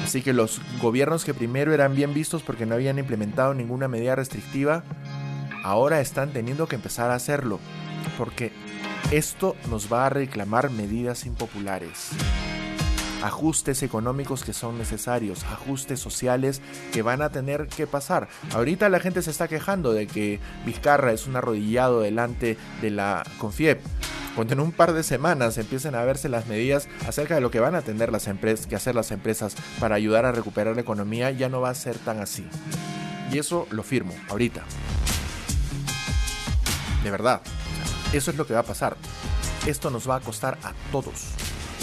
Así 0.04 0.22
que 0.22 0.34
los 0.34 0.62
gobiernos 0.80 1.26
que 1.26 1.34
primero 1.34 1.74
eran 1.74 1.96
bien 1.96 2.14
vistos 2.14 2.44
porque 2.44 2.68
no 2.68 2.76
habían 2.76 3.00
implementado 3.00 3.56
ninguna 3.56 3.88
medida 3.88 4.16
restrictiva, 4.16 4.84
ahora 5.64 6.02
están 6.02 6.32
teniendo 6.32 6.68
que 6.68 6.76
empezar 6.76 7.10
a 7.10 7.16
hacerlo, 7.16 7.60
porque 8.16 8.52
esto 9.12 9.56
nos 9.72 9.92
va 9.92 10.06
a 10.06 10.10
reclamar 10.10 10.70
medidas 10.70 11.26
impopulares 11.26 12.12
ajustes 13.26 13.82
económicos 13.84 14.44
que 14.44 14.54
son 14.54 14.78
necesarios, 14.78 15.44
ajustes 15.46 16.00
sociales 16.00 16.62
que 16.94 17.02
van 17.02 17.22
a 17.22 17.30
tener 17.30 17.68
que 17.68 17.88
pasar. 17.88 18.28
Ahorita 18.54 18.90
la 18.90 19.00
gente 19.00 19.22
se 19.22 19.32
está 19.32 19.48
quejando 19.48 19.94
de 19.94 20.08
que 20.08 20.40
Vizcarra 20.66 21.12
es 21.12 21.26
un 21.26 21.36
arrodillado 21.36 22.02
delante 22.02 22.58
de 22.82 22.92
la 22.92 23.24
Confiep. 23.40 23.80
Cuando 24.36 24.54
en 24.54 24.60
un 24.60 24.72
par 24.72 24.94
de 24.94 25.02
semanas 25.02 25.58
empiecen 25.58 25.96
a 25.96 26.04
verse 26.04 26.28
las 26.28 26.48
medidas 26.48 26.88
acerca 27.08 27.36
de 27.36 27.42
lo 27.42 27.52
que 27.52 27.62
van 27.62 27.74
a 27.74 27.80
atender 27.80 28.12
las 28.12 28.28
empresas, 28.28 28.68
que 28.68 28.76
hacer 28.76 28.94
las 28.94 29.12
empresas 29.12 29.56
para 29.80 29.96
ayudar 29.96 30.26
a 30.26 30.32
recuperar 30.32 30.76
la 30.76 30.82
economía, 30.82 31.32
ya 31.32 31.48
no 31.48 31.62
va 31.62 31.70
a 31.70 31.76
ser 31.76 31.98
tan 31.98 32.20
así. 32.20 32.46
Y 33.32 33.40
eso 33.40 33.66
lo 33.72 33.82
firmo 33.82 34.14
ahorita. 34.30 34.64
De 37.04 37.12
verdad. 37.12 37.42
Eso 38.14 38.32
es 38.32 38.38
lo 38.38 38.46
que 38.46 38.54
va 38.54 38.60
a 38.60 38.64
pasar. 38.64 38.98
Esto 39.66 39.90
nos 39.90 40.08
va 40.08 40.18
a 40.18 40.20
costar 40.20 40.58
a 40.64 40.74
todos. 40.92 41.34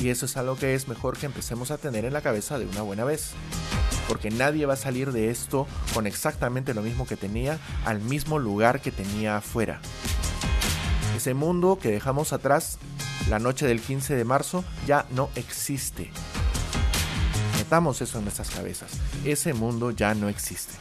Y 0.03 0.09
eso 0.09 0.27
es 0.27 0.37
algo 0.37 0.57
que 0.57 0.75
es 0.75 0.89
mejor 0.89 1.17
que 1.17 1.27
empecemos 1.27 1.71
a 1.71 1.79
tener 1.79 2.05
en 2.05 2.13
la 2.13 2.23
cabeza 2.23 2.59
de 2.59 2.67
una 2.67 2.83
buena 2.83 3.05
vez. 3.05 3.35
Porque 4.09 4.33
nadie 4.33 4.67
va 4.67 4.75
a 4.75 4.77
salir 4.77 5.13
de 5.13 5.31
esto 5.31 5.69
con 5.95 6.09
exactamente 6.09 6.75
lo 6.75 6.83
mismo 6.83 7.07
que 7.07 7.17
tenía 7.17 7.61
al 7.85 8.01
mismo 8.01 8.41
lugar 8.41 8.81
que 8.81 8.91
tenía 8.91 9.37
afuera. 9.37 9.81
Ese 11.17 11.35
mundo 11.35 11.79
que 11.81 11.93
dejamos 11.93 12.33
atrás 12.33 12.79
la 13.31 13.39
noche 13.39 13.69
del 13.69 13.81
15 13.81 14.17
de 14.17 14.25
marzo 14.25 14.65
ya 14.89 15.07
no 15.11 15.31
existe. 15.37 16.11
Metamos 17.59 18.03
eso 18.03 18.19
en 18.19 18.25
nuestras 18.25 18.51
cabezas. 18.51 18.91
Ese 19.25 19.55
mundo 19.55 19.93
ya 19.93 20.15
no 20.15 20.29
existe. 20.29 20.75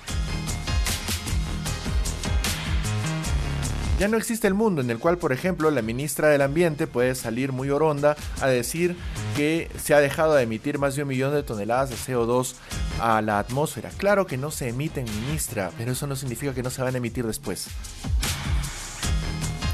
Ya 4.01 4.07
no 4.07 4.17
existe 4.17 4.47
el 4.47 4.55
mundo 4.55 4.81
en 4.81 4.89
el 4.89 4.97
cual, 4.97 5.19
por 5.19 5.31
ejemplo, 5.31 5.69
la 5.69 5.83
ministra 5.83 6.29
del 6.29 6.41
Ambiente 6.41 6.87
puede 6.87 7.13
salir 7.13 7.51
muy 7.51 7.69
oronda 7.69 8.17
a 8.41 8.47
decir 8.47 8.95
que 9.37 9.69
se 9.79 9.93
ha 9.93 9.99
dejado 9.99 10.33
de 10.33 10.41
emitir 10.41 10.79
más 10.79 10.95
de 10.95 11.03
un 11.03 11.09
millón 11.09 11.35
de 11.35 11.43
toneladas 11.43 11.91
de 11.91 11.97
CO2 11.97 12.55
a 12.99 13.21
la 13.21 13.37
atmósfera. 13.37 13.91
Claro 13.97 14.25
que 14.25 14.37
no 14.37 14.49
se 14.49 14.69
emiten, 14.69 15.05
ministra, 15.05 15.69
pero 15.77 15.91
eso 15.91 16.07
no 16.07 16.15
significa 16.15 16.55
que 16.55 16.63
no 16.63 16.71
se 16.71 16.81
van 16.81 16.95
a 16.95 16.97
emitir 16.97 17.27
después. 17.27 17.67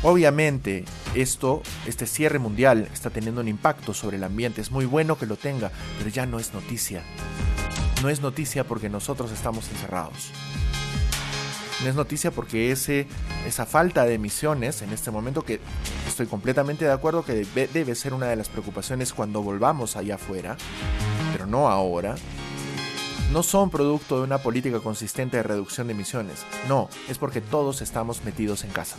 Obviamente, 0.04 0.84
esto, 1.16 1.62
este 1.86 2.06
cierre 2.06 2.38
mundial 2.38 2.90
está 2.94 3.10
teniendo 3.10 3.40
un 3.40 3.48
impacto 3.48 3.94
sobre 3.94 4.18
el 4.18 4.26
ambiente. 4.26 4.60
Es 4.60 4.72
muy 4.72 4.84
bueno 4.86 5.18
que 5.18 5.26
lo 5.26 5.38
tenga, 5.38 5.72
pero 6.00 6.10
ya 6.10 6.26
no 6.26 6.38
es 6.38 6.54
noticia. 6.54 7.02
No 8.04 8.10
es 8.10 8.20
noticia 8.20 8.66
porque 8.66 8.90
nosotros 8.90 9.32
estamos 9.32 9.70
encerrados. 9.70 10.34
No 11.84 11.90
es 11.90 11.96
noticia 11.96 12.32
porque 12.32 12.72
ese, 12.72 13.08
esa 13.46 13.66
falta 13.66 14.06
de 14.06 14.16
emisiones 14.16 14.82
en 14.82 14.92
este 14.92 15.12
momento, 15.12 15.44
que 15.44 15.60
estoy 16.08 16.26
completamente 16.26 16.86
de 16.86 16.92
acuerdo 16.92 17.24
que 17.24 17.34
debe, 17.34 17.68
debe 17.68 17.96
ser 17.96 18.14
una 18.14 18.28
de 18.28 18.36
las 18.36 18.50
preocupaciones 18.50 19.14
cuando 19.14 19.44
volvamos 19.44 19.96
allá 19.96 20.16
afuera, 20.16 20.58
pero 21.32 21.46
no 21.46 21.70
ahora, 21.70 22.16
no 23.32 23.44
son 23.44 23.70
producto 23.70 24.18
de 24.18 24.24
una 24.24 24.40
política 24.40 24.80
consistente 24.80 25.38
de 25.38 25.44
reducción 25.44 25.88
de 25.88 25.94
emisiones. 25.94 26.46
No, 26.68 26.90
es 27.10 27.18
porque 27.18 27.42
todos 27.42 27.82
estamos 27.82 28.24
metidos 28.24 28.64
en 28.64 28.72
casa. 28.72 28.96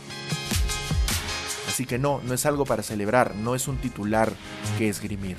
Así 1.67 1.87
que 1.87 1.99
no, 1.99 2.21
no 2.25 2.35
es 2.35 2.45
algo 2.47 2.65
para 2.65 2.83
celebrar, 2.83 3.35
no 3.37 3.55
es 3.55 3.69
un 3.69 3.79
titular 3.79 4.33
que 4.79 4.89
esgrimir. 4.89 5.37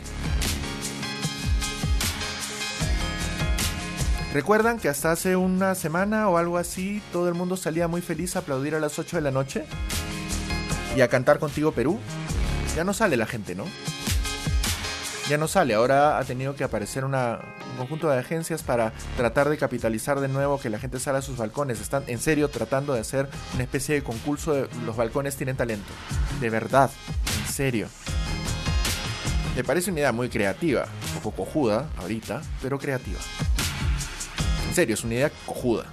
¿Recuerdan 4.34 4.78
que 4.78 4.90
hasta 4.90 5.12
hace 5.12 5.36
una 5.36 5.74
semana 5.74 6.30
o 6.30 6.38
algo 6.38 6.60
así 6.60 7.02
todo 7.12 7.28
el 7.28 7.34
mundo 7.34 7.58
salía 7.58 7.88
muy 7.88 8.02
feliz 8.02 8.36
a 8.36 8.40
aplaudir 8.40 8.76
a 8.76 8.80
las 8.80 9.00
8 9.00 9.18
de 9.18 9.22
la 9.24 9.32
noche? 9.32 9.66
¿Y 10.96 11.02
a 11.02 11.08
cantar 11.08 11.40
contigo 11.40 11.72
Perú? 11.72 12.00
Ya 12.76 12.84
no 12.84 12.94
sale 12.94 13.18
la 13.18 13.26
gente, 13.26 13.56
¿no? 13.56 13.66
Ya 15.28 15.38
no 15.40 15.48
sale, 15.48 15.74
ahora 15.74 16.20
ha 16.20 16.24
tenido 16.26 16.56
que 16.56 16.64
aparecer 16.64 17.06
una, 17.06 17.40
un 17.72 17.78
conjunto 17.78 18.08
de 18.08 18.20
agencias 18.20 18.62
para 18.62 18.94
tratar 19.18 19.50
de 19.50 19.58
capitalizar 19.58 20.20
de 20.20 20.28
nuevo 20.28 20.60
que 20.60 20.70
la 20.70 20.80
gente 20.80 21.00
salga 21.00 21.20
a 21.20 21.24
sus 21.24 21.38
balcones. 21.38 21.82
Están 21.82 22.04
en 22.06 22.20
serio 22.20 22.50
tratando 22.50 22.94
de 22.94 23.00
hacer 23.00 23.28
una 23.56 23.64
especie 23.64 23.96
de 23.96 24.04
concurso 24.04 24.54
de 24.54 24.70
los 24.86 24.96
balcones 24.96 25.38
tienen 25.38 25.56
talento. 25.56 25.92
De 26.40 26.52
verdad, 26.52 26.92
en 27.40 27.52
serio. 27.52 27.88
Me 29.56 29.64
parece 29.64 29.90
una 29.90 30.02
idea 30.02 30.12
muy 30.12 30.30
creativa, 30.30 30.86
un 31.16 31.22
poco 31.22 31.46
cojuda 31.46 31.90
ahorita, 31.98 32.42
pero 32.62 32.78
creativa. 32.78 33.20
En 34.70 34.76
serio, 34.76 34.94
es 34.94 35.04
una 35.04 35.16
idea 35.16 35.32
cojuda. 35.48 35.86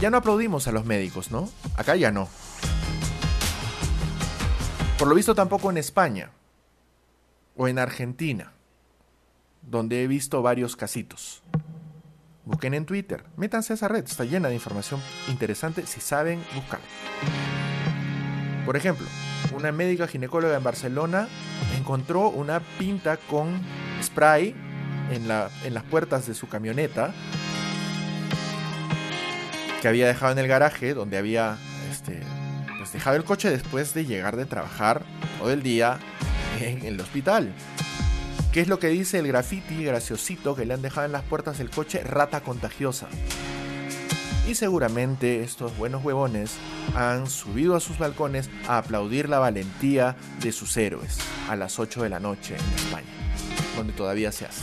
Ya 0.00 0.10
no 0.10 0.16
aplaudimos 0.18 0.68
a 0.68 0.72
los 0.72 0.84
médicos, 0.84 1.32
¿no? 1.32 1.50
Acá 1.76 1.96
ya 1.96 2.12
no. 2.12 2.28
Por 4.96 5.08
lo 5.08 5.16
visto 5.16 5.34
tampoco 5.34 5.70
en 5.70 5.76
España. 5.76 6.30
O 7.56 7.66
en 7.66 7.80
Argentina. 7.80 8.52
Donde 9.62 10.04
he 10.04 10.06
visto 10.06 10.40
varios 10.40 10.76
casitos. 10.76 11.42
Busquen 12.44 12.74
en 12.74 12.86
Twitter. 12.86 13.24
Métanse 13.36 13.72
a 13.72 13.74
esa 13.74 13.88
red. 13.88 14.04
Está 14.04 14.24
llena 14.24 14.48
de 14.48 14.54
información 14.54 15.00
interesante 15.26 15.84
si 15.84 16.00
saben 16.00 16.44
buscar. 16.54 16.78
Por 18.64 18.76
ejemplo, 18.76 19.06
una 19.56 19.72
médica 19.72 20.06
ginecóloga 20.06 20.56
en 20.56 20.62
Barcelona 20.62 21.26
encontró 21.76 22.28
una 22.28 22.60
pinta 22.78 23.16
con 23.16 23.60
spray 24.00 24.54
en, 25.10 25.28
la, 25.28 25.50
en 25.64 25.74
las 25.74 25.82
puertas 25.84 26.26
de 26.26 26.34
su 26.34 26.48
camioneta 26.48 27.12
que 29.80 29.88
había 29.88 30.06
dejado 30.06 30.32
en 30.32 30.38
el 30.38 30.46
garaje 30.46 30.94
donde 30.94 31.18
había 31.18 31.58
este, 31.90 32.20
pues 32.78 32.92
dejado 32.92 33.16
el 33.16 33.24
coche 33.24 33.50
después 33.50 33.94
de 33.94 34.06
llegar 34.06 34.36
de 34.36 34.46
trabajar 34.46 35.02
todo 35.38 35.50
el 35.50 35.62
día 35.62 35.98
en 36.60 36.84
el 36.84 37.00
hospital. 37.00 37.52
¿Qué 38.52 38.60
es 38.60 38.68
lo 38.68 38.78
que 38.78 38.88
dice 38.88 39.18
el 39.18 39.26
graffiti 39.26 39.82
graciosito 39.82 40.54
que 40.54 40.66
le 40.66 40.74
han 40.74 40.82
dejado 40.82 41.06
en 41.06 41.12
las 41.12 41.22
puertas 41.22 41.58
del 41.58 41.70
coche? 41.70 42.02
Rata 42.04 42.42
contagiosa. 42.42 43.08
Y 44.46 44.56
seguramente 44.56 45.42
estos 45.42 45.76
buenos 45.78 46.04
huevones 46.04 46.56
han 46.94 47.28
subido 47.28 47.76
a 47.76 47.80
sus 47.80 47.98
balcones 47.98 48.50
a 48.68 48.78
aplaudir 48.78 49.28
la 49.28 49.38
valentía 49.38 50.16
de 50.42 50.52
sus 50.52 50.76
héroes 50.76 51.18
a 51.48 51.56
las 51.56 51.78
8 51.78 52.02
de 52.02 52.08
la 52.08 52.20
noche 52.20 52.56
en 52.56 52.74
España, 52.74 53.06
donde 53.76 53.92
todavía 53.92 54.32
se 54.32 54.46
hace. 54.46 54.62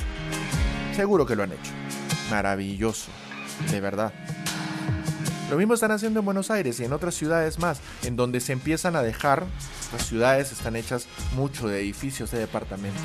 Seguro 0.95 1.25
que 1.25 1.35
lo 1.35 1.43
han 1.43 1.51
hecho. 1.51 1.71
Maravilloso, 2.29 3.09
de 3.71 3.81
verdad. 3.81 4.13
Lo 5.49 5.57
mismo 5.57 5.73
están 5.73 5.91
haciendo 5.91 6.19
en 6.19 6.25
Buenos 6.25 6.51
Aires 6.51 6.79
y 6.79 6.85
en 6.85 6.93
otras 6.93 7.15
ciudades 7.15 7.57
más, 7.57 7.79
en 8.03 8.15
donde 8.15 8.39
se 8.39 8.53
empiezan 8.53 8.95
a 8.95 9.01
dejar, 9.01 9.45
las 9.91 10.05
ciudades 10.05 10.51
están 10.51 10.75
hechas 10.75 11.07
mucho 11.35 11.67
de 11.67 11.79
edificios, 11.79 12.29
de 12.29 12.37
departamentos. 12.37 13.01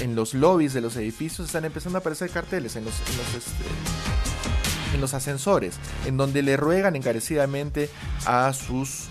En, 0.00 0.16
los 0.16 0.34
lobbies 0.34 0.72
de 0.74 0.80
los 0.80 0.96
edificios 0.96 1.46
están 1.46 1.64
empezando 1.64 1.98
a 1.98 2.00
aparecer 2.00 2.30
carteles, 2.30 2.74
en 2.74 2.84
los, 2.84 2.94
en 3.10 5.00
los, 5.00 5.10
este, 5.10 5.16
ascensores, 5.16 5.76
en 6.04 6.16
donde 6.16 6.42
le 6.42 6.56
ruegan 6.56 6.96
encarecidamente 6.96 7.90
a 8.24 8.52
sus 8.52 9.04
eh, 9.04 9.06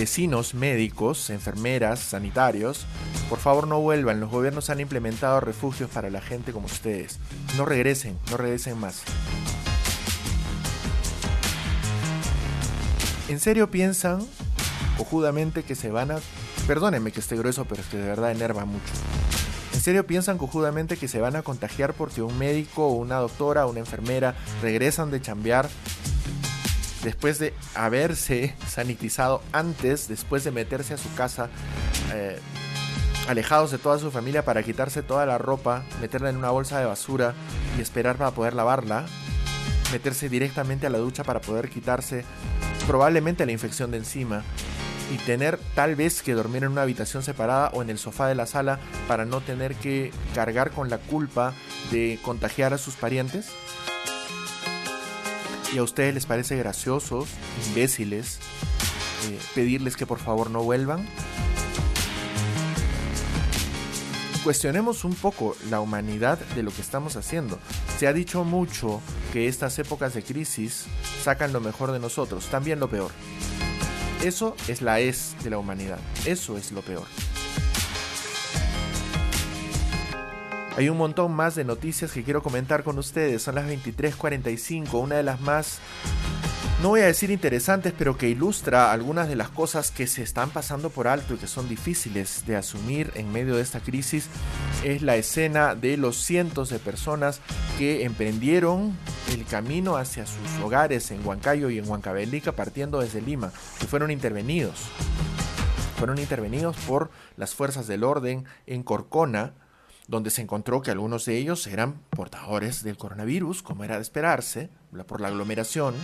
vecinos 0.00 0.54
médicos, 0.54 1.28
enfermeras, 1.28 2.00
sanitarios, 2.00 2.86
por 3.28 3.38
favor 3.38 3.68
no 3.68 3.80
vuelvan, 3.80 4.18
los 4.18 4.30
gobiernos 4.30 4.70
han 4.70 4.80
implementado 4.80 5.40
refugios 5.40 5.90
para 5.90 6.08
la 6.08 6.22
gente 6.22 6.52
como 6.52 6.64
ustedes. 6.64 7.18
No 7.58 7.66
regresen, 7.66 8.18
no 8.30 8.38
regresen 8.38 8.78
más. 8.78 9.02
¿En 13.28 13.40
serio 13.40 13.70
piensan 13.70 14.26
cojudamente 14.96 15.64
que 15.64 15.74
se 15.74 15.90
van 15.90 16.12
a... 16.12 16.18
Perdónenme 16.66 17.12
que 17.12 17.20
esté 17.20 17.36
grueso, 17.36 17.66
pero 17.66 17.82
es 17.82 17.88
que 17.88 17.98
de 17.98 18.08
verdad 18.08 18.32
enerva 18.32 18.64
mucho. 18.64 18.94
¿En 19.74 19.82
serio 19.82 20.06
piensan 20.06 20.38
cojudamente 20.38 20.96
que 20.96 21.08
se 21.08 21.20
van 21.20 21.36
a 21.36 21.42
contagiar 21.42 21.92
porque 21.92 22.22
un 22.22 22.38
médico 22.38 22.86
o 22.86 22.94
una 22.94 23.16
doctora 23.16 23.66
o 23.66 23.70
una 23.70 23.80
enfermera 23.80 24.34
regresan 24.62 25.10
de 25.10 25.20
chambear 25.20 25.68
después 27.02 27.38
de 27.38 27.54
haberse 27.74 28.54
sanitizado 28.68 29.42
antes, 29.52 30.08
después 30.08 30.44
de 30.44 30.50
meterse 30.50 30.94
a 30.94 30.98
su 30.98 31.12
casa 31.14 31.48
eh, 32.12 32.38
alejados 33.28 33.70
de 33.70 33.78
toda 33.78 33.98
su 33.98 34.10
familia 34.10 34.44
para 34.44 34.62
quitarse 34.62 35.02
toda 35.02 35.26
la 35.26 35.38
ropa, 35.38 35.84
meterla 36.00 36.30
en 36.30 36.36
una 36.36 36.50
bolsa 36.50 36.78
de 36.78 36.86
basura 36.86 37.34
y 37.78 37.80
esperar 37.80 38.16
para 38.16 38.32
poder 38.32 38.54
lavarla, 38.54 39.06
meterse 39.92 40.28
directamente 40.28 40.86
a 40.86 40.90
la 40.90 40.98
ducha 40.98 41.24
para 41.24 41.40
poder 41.40 41.68
quitarse 41.70 42.24
probablemente 42.86 43.46
la 43.46 43.52
infección 43.52 43.90
de 43.90 43.98
encima 43.98 44.42
y 45.12 45.16
tener 45.18 45.58
tal 45.74 45.96
vez 45.96 46.22
que 46.22 46.34
dormir 46.34 46.64
en 46.64 46.72
una 46.72 46.82
habitación 46.82 47.22
separada 47.22 47.70
o 47.74 47.82
en 47.82 47.90
el 47.90 47.98
sofá 47.98 48.28
de 48.28 48.34
la 48.34 48.46
sala 48.46 48.78
para 49.08 49.24
no 49.24 49.40
tener 49.40 49.74
que 49.74 50.12
cargar 50.34 50.70
con 50.70 50.88
la 50.88 50.98
culpa 50.98 51.52
de 51.90 52.18
contagiar 52.22 52.72
a 52.72 52.78
sus 52.78 52.94
parientes? 52.94 53.48
¿Y 55.72 55.78
a 55.78 55.82
ustedes 55.82 56.14
les 56.14 56.26
parece 56.26 56.56
gracioso, 56.56 57.26
imbéciles, 57.68 58.38
eh, 59.28 59.38
pedirles 59.54 59.96
que 59.96 60.06
por 60.06 60.18
favor 60.18 60.50
no 60.50 60.62
vuelvan? 60.62 61.06
cuestionemos 64.42 65.04
un 65.04 65.14
poco 65.14 65.56
la 65.68 65.80
humanidad 65.80 66.38
de 66.54 66.62
lo 66.62 66.70
que 66.70 66.80
estamos 66.80 67.16
haciendo. 67.16 67.58
Se 67.98 68.06
ha 68.06 68.12
dicho 68.12 68.44
mucho 68.44 69.00
que 69.32 69.48
estas 69.48 69.78
épocas 69.78 70.14
de 70.14 70.22
crisis 70.22 70.86
sacan 71.22 71.52
lo 71.52 71.60
mejor 71.60 71.92
de 71.92 71.98
nosotros, 71.98 72.46
también 72.46 72.80
lo 72.80 72.88
peor. 72.88 73.10
Eso 74.24 74.56
es 74.68 74.82
la 74.82 75.00
es 75.00 75.34
de 75.42 75.50
la 75.50 75.58
humanidad, 75.58 75.98
eso 76.26 76.56
es 76.56 76.72
lo 76.72 76.82
peor. 76.82 77.06
Hay 80.80 80.88
un 80.88 80.96
montón 80.96 81.32
más 81.32 81.56
de 81.56 81.64
noticias 81.64 82.10
que 82.10 82.24
quiero 82.24 82.42
comentar 82.42 82.84
con 82.84 82.98
ustedes, 82.98 83.42
son 83.42 83.56
las 83.56 83.66
23:45, 83.66 84.98
una 84.98 85.16
de 85.16 85.22
las 85.22 85.38
más 85.42 85.78
no 86.80 86.88
voy 86.88 87.00
a 87.00 87.04
decir 87.04 87.30
interesantes, 87.30 87.92
pero 87.98 88.16
que 88.16 88.30
ilustra 88.30 88.90
algunas 88.90 89.28
de 89.28 89.36
las 89.36 89.50
cosas 89.50 89.90
que 89.90 90.06
se 90.06 90.22
están 90.22 90.48
pasando 90.48 90.88
por 90.88 91.06
alto 91.06 91.34
y 91.34 91.36
que 91.36 91.46
son 91.46 91.68
difíciles 91.68 92.46
de 92.46 92.56
asumir 92.56 93.12
en 93.14 93.30
medio 93.30 93.56
de 93.56 93.62
esta 93.62 93.80
crisis, 93.80 94.28
es 94.82 95.02
la 95.02 95.16
escena 95.16 95.74
de 95.74 95.98
los 95.98 96.16
cientos 96.16 96.70
de 96.70 96.78
personas 96.78 97.42
que 97.76 98.06
emprendieron 98.06 98.96
el 99.34 99.44
camino 99.44 99.98
hacia 99.98 100.24
sus 100.24 100.64
hogares 100.64 101.10
en 101.10 101.26
Huancayo 101.26 101.68
y 101.68 101.76
en 101.76 101.86
Huancavelica 101.86 102.52
partiendo 102.52 103.00
desde 103.00 103.20
Lima, 103.20 103.52
que 103.78 103.86
fueron 103.86 104.10
intervenidos. 104.10 104.88
Fueron 105.98 106.18
intervenidos 106.18 106.74
por 106.88 107.10
las 107.36 107.54
fuerzas 107.54 107.86
del 107.86 108.02
orden 108.02 108.46
en 108.66 108.82
Corcona, 108.82 109.52
donde 110.10 110.30
se 110.30 110.42
encontró 110.42 110.82
que 110.82 110.90
algunos 110.90 111.24
de 111.24 111.38
ellos 111.38 111.66
eran 111.68 112.00
portadores 112.10 112.82
del 112.82 112.96
coronavirus, 112.96 113.62
como 113.62 113.84
era 113.84 113.94
de 113.94 114.02
esperarse, 114.02 114.68
por 115.06 115.20
la 115.20 115.28
aglomeración 115.28 115.94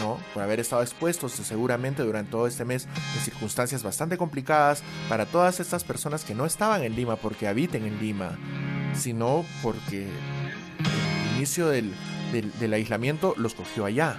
¿no? 0.00 0.18
Por 0.32 0.42
haber 0.42 0.60
estado 0.60 0.82
expuestos 0.82 1.32
seguramente 1.32 2.02
durante 2.02 2.30
todo 2.30 2.46
este 2.46 2.64
mes 2.64 2.86
en 3.14 3.20
circunstancias 3.20 3.82
bastante 3.82 4.16
complicadas 4.16 4.82
para 5.08 5.26
todas 5.26 5.60
estas 5.60 5.84
personas 5.84 6.24
que 6.24 6.34
no 6.34 6.46
estaban 6.46 6.82
en 6.82 6.96
Lima 6.96 7.16
porque 7.16 7.46
habiten 7.46 7.84
en 7.84 8.00
Lima, 8.00 8.38
sino 8.94 9.44
porque 9.62 10.06
el 10.06 11.36
inicio 11.36 11.68
del, 11.68 11.92
del 12.32 12.72
aislamiento 12.72 13.34
los 13.36 13.54
cogió 13.54 13.84
allá. 13.84 14.16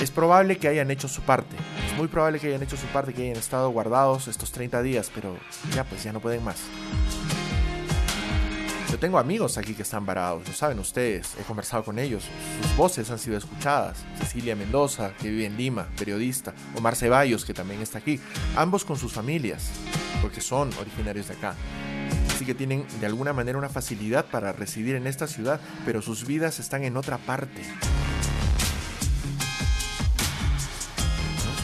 Es 0.00 0.10
probable 0.10 0.56
que 0.56 0.68
hayan 0.68 0.90
hecho 0.90 1.08
su 1.08 1.20
parte. 1.22 1.56
Muy 1.98 2.06
probable 2.06 2.38
que 2.38 2.46
hayan 2.46 2.62
hecho 2.62 2.76
su 2.76 2.86
parte, 2.86 3.12
que 3.12 3.22
hayan 3.22 3.36
estado 3.36 3.70
guardados 3.70 4.28
estos 4.28 4.52
30 4.52 4.82
días, 4.82 5.10
pero 5.12 5.36
ya 5.74 5.82
pues 5.82 6.04
ya 6.04 6.12
no 6.12 6.20
pueden 6.20 6.44
más. 6.44 6.60
Yo 8.88 9.00
tengo 9.00 9.18
amigos 9.18 9.58
aquí 9.58 9.74
que 9.74 9.82
están 9.82 10.06
varados, 10.06 10.46
lo 10.46 10.54
saben 10.54 10.78
ustedes, 10.78 11.34
he 11.40 11.42
conversado 11.42 11.82
con 11.82 11.98
ellos, 11.98 12.22
sus 12.62 12.76
voces 12.76 13.10
han 13.10 13.18
sido 13.18 13.36
escuchadas. 13.36 13.98
Cecilia 14.16 14.54
Mendoza, 14.54 15.10
que 15.20 15.28
vive 15.28 15.46
en 15.46 15.56
Lima, 15.56 15.88
periodista, 15.98 16.54
Omar 16.76 16.94
Ceballos, 16.94 17.44
que 17.44 17.52
también 17.52 17.82
está 17.82 17.98
aquí, 17.98 18.20
ambos 18.54 18.84
con 18.84 18.96
sus 18.96 19.12
familias, 19.12 19.68
porque 20.22 20.40
son 20.40 20.70
originarios 20.80 21.26
de 21.26 21.34
acá. 21.34 21.56
Así 22.32 22.44
que 22.44 22.54
tienen 22.54 22.86
de 23.00 23.06
alguna 23.06 23.32
manera 23.32 23.58
una 23.58 23.68
facilidad 23.68 24.24
para 24.26 24.52
residir 24.52 24.94
en 24.94 25.08
esta 25.08 25.26
ciudad, 25.26 25.60
pero 25.84 26.00
sus 26.00 26.24
vidas 26.24 26.60
están 26.60 26.84
en 26.84 26.96
otra 26.96 27.18
parte. 27.18 27.64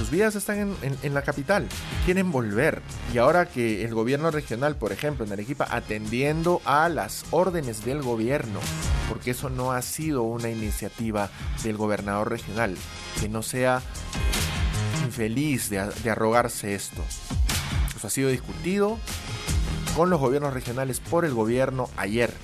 Sus 0.05 0.11
vidas 0.11 0.35
están 0.35 0.77
en, 0.83 1.15
la 1.15 1.23
capital, 1.23 1.67
quieren 2.05 2.31
volver. 2.31 2.83
Y 3.15 3.17
ahora 3.17 3.47
que 3.47 3.87
el 3.87 3.95
gobierno 3.95 4.31
regional, 4.31 4.77
por 4.77 4.93
ejemplo, 4.93 5.25
en 5.25 5.33
Arequipa, 5.33 5.67
atendiendo 5.71 6.61
a 6.67 6.91
las 6.91 7.25
órdenes 7.31 7.87
del 7.87 8.03
gobierno, 8.03 8.61
porque 9.09 9.31
eso 9.31 9.49
no 9.49 9.73
ha 9.73 9.81
sido 9.81 10.23
una 10.23 10.51
iniciativa 10.51 11.31
del 11.63 11.79
gobernador 11.79 12.29
regional, 12.29 12.77
que 13.19 13.31
no 13.31 13.43
sea 13.43 13.81
infeliz 15.07 15.71
de, 15.71 15.89
de 16.03 16.11
arrogarse 16.11 16.75
esto. 16.75 17.03
Eso 17.97 18.07
ha 18.07 18.11
sido 18.11 18.29
discutido 18.29 18.99
con 19.97 20.11
los 20.11 20.21
gobiernos 20.21 20.53
regionales 20.53 21.01
por 21.01 21.25
el 21.25 21.33
gobierno 21.33 21.89
ayer 21.97 22.35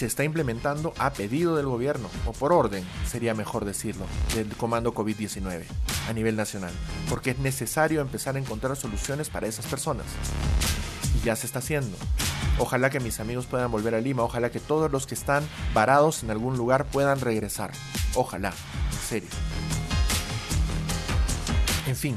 se 0.00 0.06
está 0.06 0.24
implementando 0.24 0.94
a 0.96 1.12
pedido 1.12 1.56
del 1.56 1.66
gobierno, 1.66 2.08
o 2.24 2.32
por 2.32 2.54
orden, 2.54 2.82
sería 3.06 3.34
mejor 3.34 3.66
decirlo, 3.66 4.06
del 4.34 4.48
comando 4.56 4.94
COVID-19 4.94 5.64
a 6.08 6.12
nivel 6.14 6.36
nacional, 6.36 6.72
porque 7.10 7.32
es 7.32 7.38
necesario 7.38 8.00
empezar 8.00 8.34
a 8.34 8.38
encontrar 8.38 8.74
soluciones 8.76 9.28
para 9.28 9.46
esas 9.46 9.66
personas. 9.66 10.06
Y 11.20 11.26
ya 11.26 11.36
se 11.36 11.44
está 11.44 11.58
haciendo. 11.58 11.98
Ojalá 12.58 12.88
que 12.88 12.98
mis 12.98 13.20
amigos 13.20 13.44
puedan 13.44 13.70
volver 13.70 13.94
a 13.94 14.00
Lima, 14.00 14.22
ojalá 14.22 14.50
que 14.50 14.58
todos 14.58 14.90
los 14.90 15.06
que 15.06 15.14
están 15.14 15.46
varados 15.74 16.22
en 16.22 16.30
algún 16.30 16.56
lugar 16.56 16.86
puedan 16.86 17.20
regresar. 17.20 17.72
Ojalá, 18.14 18.54
en 18.90 18.98
serio. 19.06 19.28
En 21.86 21.96
fin, 21.96 22.16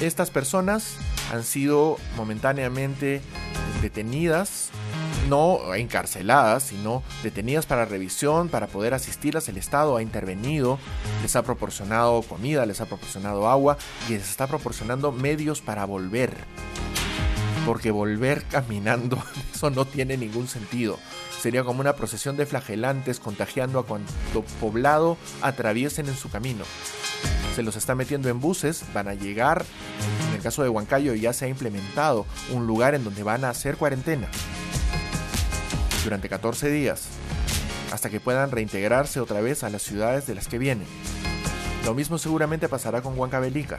estas 0.00 0.32
personas 0.32 0.96
han 1.32 1.44
sido 1.44 1.96
momentáneamente 2.16 3.22
detenidas 3.82 4.70
no 5.28 5.74
encarceladas, 5.74 6.64
sino 6.64 7.02
detenidas 7.22 7.66
para 7.66 7.84
revisión, 7.84 8.48
para 8.48 8.66
poder 8.66 8.94
asistirlas. 8.94 9.48
El 9.48 9.56
Estado 9.56 9.96
ha 9.96 10.02
intervenido, 10.02 10.78
les 11.22 11.36
ha 11.36 11.42
proporcionado 11.42 12.22
comida, 12.22 12.66
les 12.66 12.80
ha 12.80 12.86
proporcionado 12.86 13.48
agua 13.48 13.76
y 14.08 14.12
les 14.12 14.28
está 14.30 14.46
proporcionando 14.46 15.12
medios 15.12 15.60
para 15.60 15.84
volver. 15.84 16.36
Porque 17.66 17.90
volver 17.90 18.44
caminando, 18.44 19.18
eso 19.54 19.70
no 19.70 19.84
tiene 19.84 20.16
ningún 20.16 20.48
sentido. 20.48 20.98
Sería 21.40 21.64
como 21.64 21.80
una 21.80 21.94
procesión 21.94 22.36
de 22.36 22.46
flagelantes 22.46 23.20
contagiando 23.20 23.78
a 23.78 23.86
cuanto 23.86 24.10
poblado 24.60 25.16
atraviesen 25.42 26.08
en 26.08 26.16
su 26.16 26.30
camino 26.30 26.64
se 27.54 27.62
los 27.62 27.76
está 27.76 27.94
metiendo 27.94 28.28
en 28.28 28.40
buses, 28.40 28.82
van 28.92 29.06
a 29.06 29.14
llegar, 29.14 29.64
en 30.28 30.34
el 30.34 30.42
caso 30.42 30.64
de 30.64 30.68
Huancayo 30.68 31.14
ya 31.14 31.32
se 31.32 31.44
ha 31.44 31.48
implementado 31.48 32.26
un 32.50 32.66
lugar 32.66 32.96
en 32.96 33.04
donde 33.04 33.22
van 33.22 33.44
a 33.44 33.50
hacer 33.50 33.76
cuarentena 33.76 34.28
durante 36.04 36.28
14 36.28 36.70
días, 36.70 37.02
hasta 37.90 38.10
que 38.10 38.20
puedan 38.20 38.50
reintegrarse 38.50 39.20
otra 39.20 39.40
vez 39.40 39.64
a 39.64 39.70
las 39.70 39.82
ciudades 39.82 40.26
de 40.26 40.34
las 40.34 40.46
que 40.46 40.58
vienen. 40.58 40.86
Lo 41.84 41.94
mismo 41.94 42.18
seguramente 42.18 42.68
pasará 42.68 43.02
con 43.02 43.18
Huancavelica. 43.18 43.78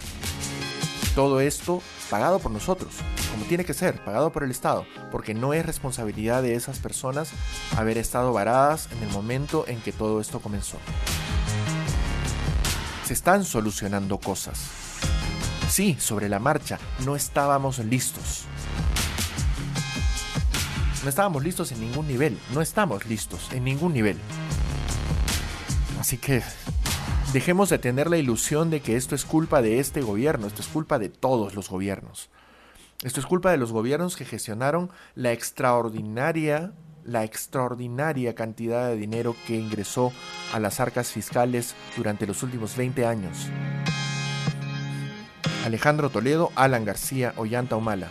Todo 1.13 1.39
esto 1.39 1.81
pagado 2.09 2.39
por 2.39 2.51
nosotros, 2.51 2.93
como 3.31 3.45
tiene 3.45 3.63
que 3.63 3.73
ser, 3.73 4.03
pagado 4.03 4.31
por 4.31 4.43
el 4.43 4.51
Estado, 4.51 4.85
porque 5.11 5.33
no 5.33 5.53
es 5.53 5.65
responsabilidad 5.65 6.41
de 6.41 6.55
esas 6.55 6.79
personas 6.79 7.29
haber 7.77 7.97
estado 7.97 8.33
varadas 8.33 8.89
en 8.91 9.03
el 9.03 9.09
momento 9.09 9.65
en 9.67 9.79
que 9.79 9.93
todo 9.93 10.19
esto 10.19 10.39
comenzó. 10.39 10.77
Se 13.05 13.13
están 13.13 13.45
solucionando 13.45 14.17
cosas. 14.17 14.59
Sí, 15.69 15.95
sobre 15.99 16.27
la 16.27 16.39
marcha, 16.39 16.79
no 17.05 17.15
estábamos 17.15 17.79
listos. 17.79 18.45
No 21.05 21.09
estábamos 21.09 21.43
listos 21.43 21.71
en 21.71 21.81
ningún 21.81 22.07
nivel. 22.07 22.35
No 22.51 22.61
estamos 22.61 23.05
listos 23.05 23.53
en 23.53 23.63
ningún 23.63 23.93
nivel. 23.93 24.17
Así 25.99 26.17
que 26.17 26.41
dejemos 27.31 27.69
de 27.69 27.77
tener 27.77 28.09
la 28.09 28.17
ilusión 28.17 28.71
de 28.71 28.81
que 28.81 28.95
esto 28.95 29.13
es 29.13 29.23
culpa 29.23 29.61
de 29.61 29.77
este 29.79 30.01
gobierno. 30.01 30.47
Esto 30.47 30.63
es 30.63 30.67
culpa 30.67 30.97
de 30.97 31.09
todos 31.09 31.53
los 31.53 31.69
gobiernos. 31.69 32.31
Esto 33.03 33.19
es 33.19 33.27
culpa 33.27 33.51
de 33.51 33.57
los 33.57 33.71
gobiernos 33.71 34.15
que 34.15 34.25
gestionaron 34.25 34.89
la 35.13 35.31
extraordinaria 35.31 36.73
la 37.03 37.23
extraordinaria 37.23 38.33
cantidad 38.33 38.87
de 38.87 38.95
dinero 38.95 39.35
que 39.45 39.59
ingresó 39.59 40.11
a 40.53 40.59
las 40.59 40.79
arcas 40.79 41.11
fiscales 41.11 41.75
durante 41.95 42.25
los 42.25 42.41
últimos 42.41 42.75
20 42.75 43.05
años. 43.05 43.47
Alejandro 45.63 46.09
Toledo, 46.09 46.51
Alan 46.55 46.83
García, 46.83 47.35
Ollanta 47.37 47.75
Humala 47.75 48.09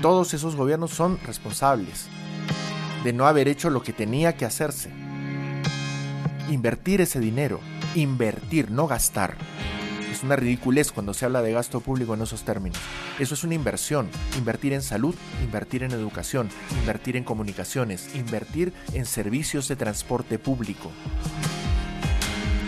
todos 0.02 0.34
esos 0.34 0.56
gobiernos 0.56 0.90
son 0.90 1.18
responsables 1.24 2.08
de 3.04 3.12
no 3.12 3.26
haber 3.26 3.48
hecho 3.48 3.70
lo 3.70 3.82
que 3.82 3.92
tenía 3.92 4.36
que 4.36 4.44
hacerse. 4.44 4.90
Invertir 6.50 7.00
ese 7.00 7.20
dinero, 7.20 7.60
invertir, 7.94 8.70
no 8.70 8.86
gastar. 8.86 9.36
Es 10.10 10.22
una 10.22 10.36
ridiculez 10.36 10.92
cuando 10.92 11.14
se 11.14 11.24
habla 11.24 11.40
de 11.40 11.52
gasto 11.52 11.80
público 11.80 12.14
en 12.14 12.22
esos 12.22 12.42
términos. 12.42 12.78
Eso 13.18 13.34
es 13.34 13.44
una 13.44 13.54
inversión. 13.54 14.10
Invertir 14.36 14.72
en 14.72 14.82
salud, 14.82 15.14
invertir 15.42 15.82
en 15.82 15.92
educación, 15.92 16.50
invertir 16.80 17.16
en 17.16 17.24
comunicaciones, 17.24 18.14
invertir 18.14 18.72
en 18.92 19.06
servicios 19.06 19.68
de 19.68 19.76
transporte 19.76 20.38
público. 20.38 20.90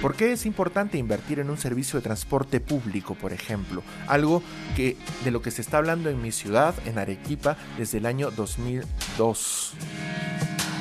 ¿Por 0.03 0.17
qué 0.17 0.33
es 0.33 0.47
importante 0.47 0.99
invertir 0.99 1.39
en 1.39 1.49
un 1.49 1.57
servicio 1.57 1.97
de 1.97 2.03
transporte 2.03 2.59
público, 2.59 3.15
por 3.15 3.33
ejemplo? 3.33 3.85
Algo 4.09 4.43
que 4.75 4.97
de 5.23 5.31
lo 5.31 5.43
que 5.43 5.53
se 5.53 5.63
está 5.63 5.79
hablando 5.79 6.11
en 6.11 6.21
mi 6.21 6.33
ciudad, 6.33 6.75
en 6.87 6.99
Arequipa, 6.99 7.57
desde 7.79 7.99
el 7.99 8.07
año 8.07 8.33
2002. 8.33 9.75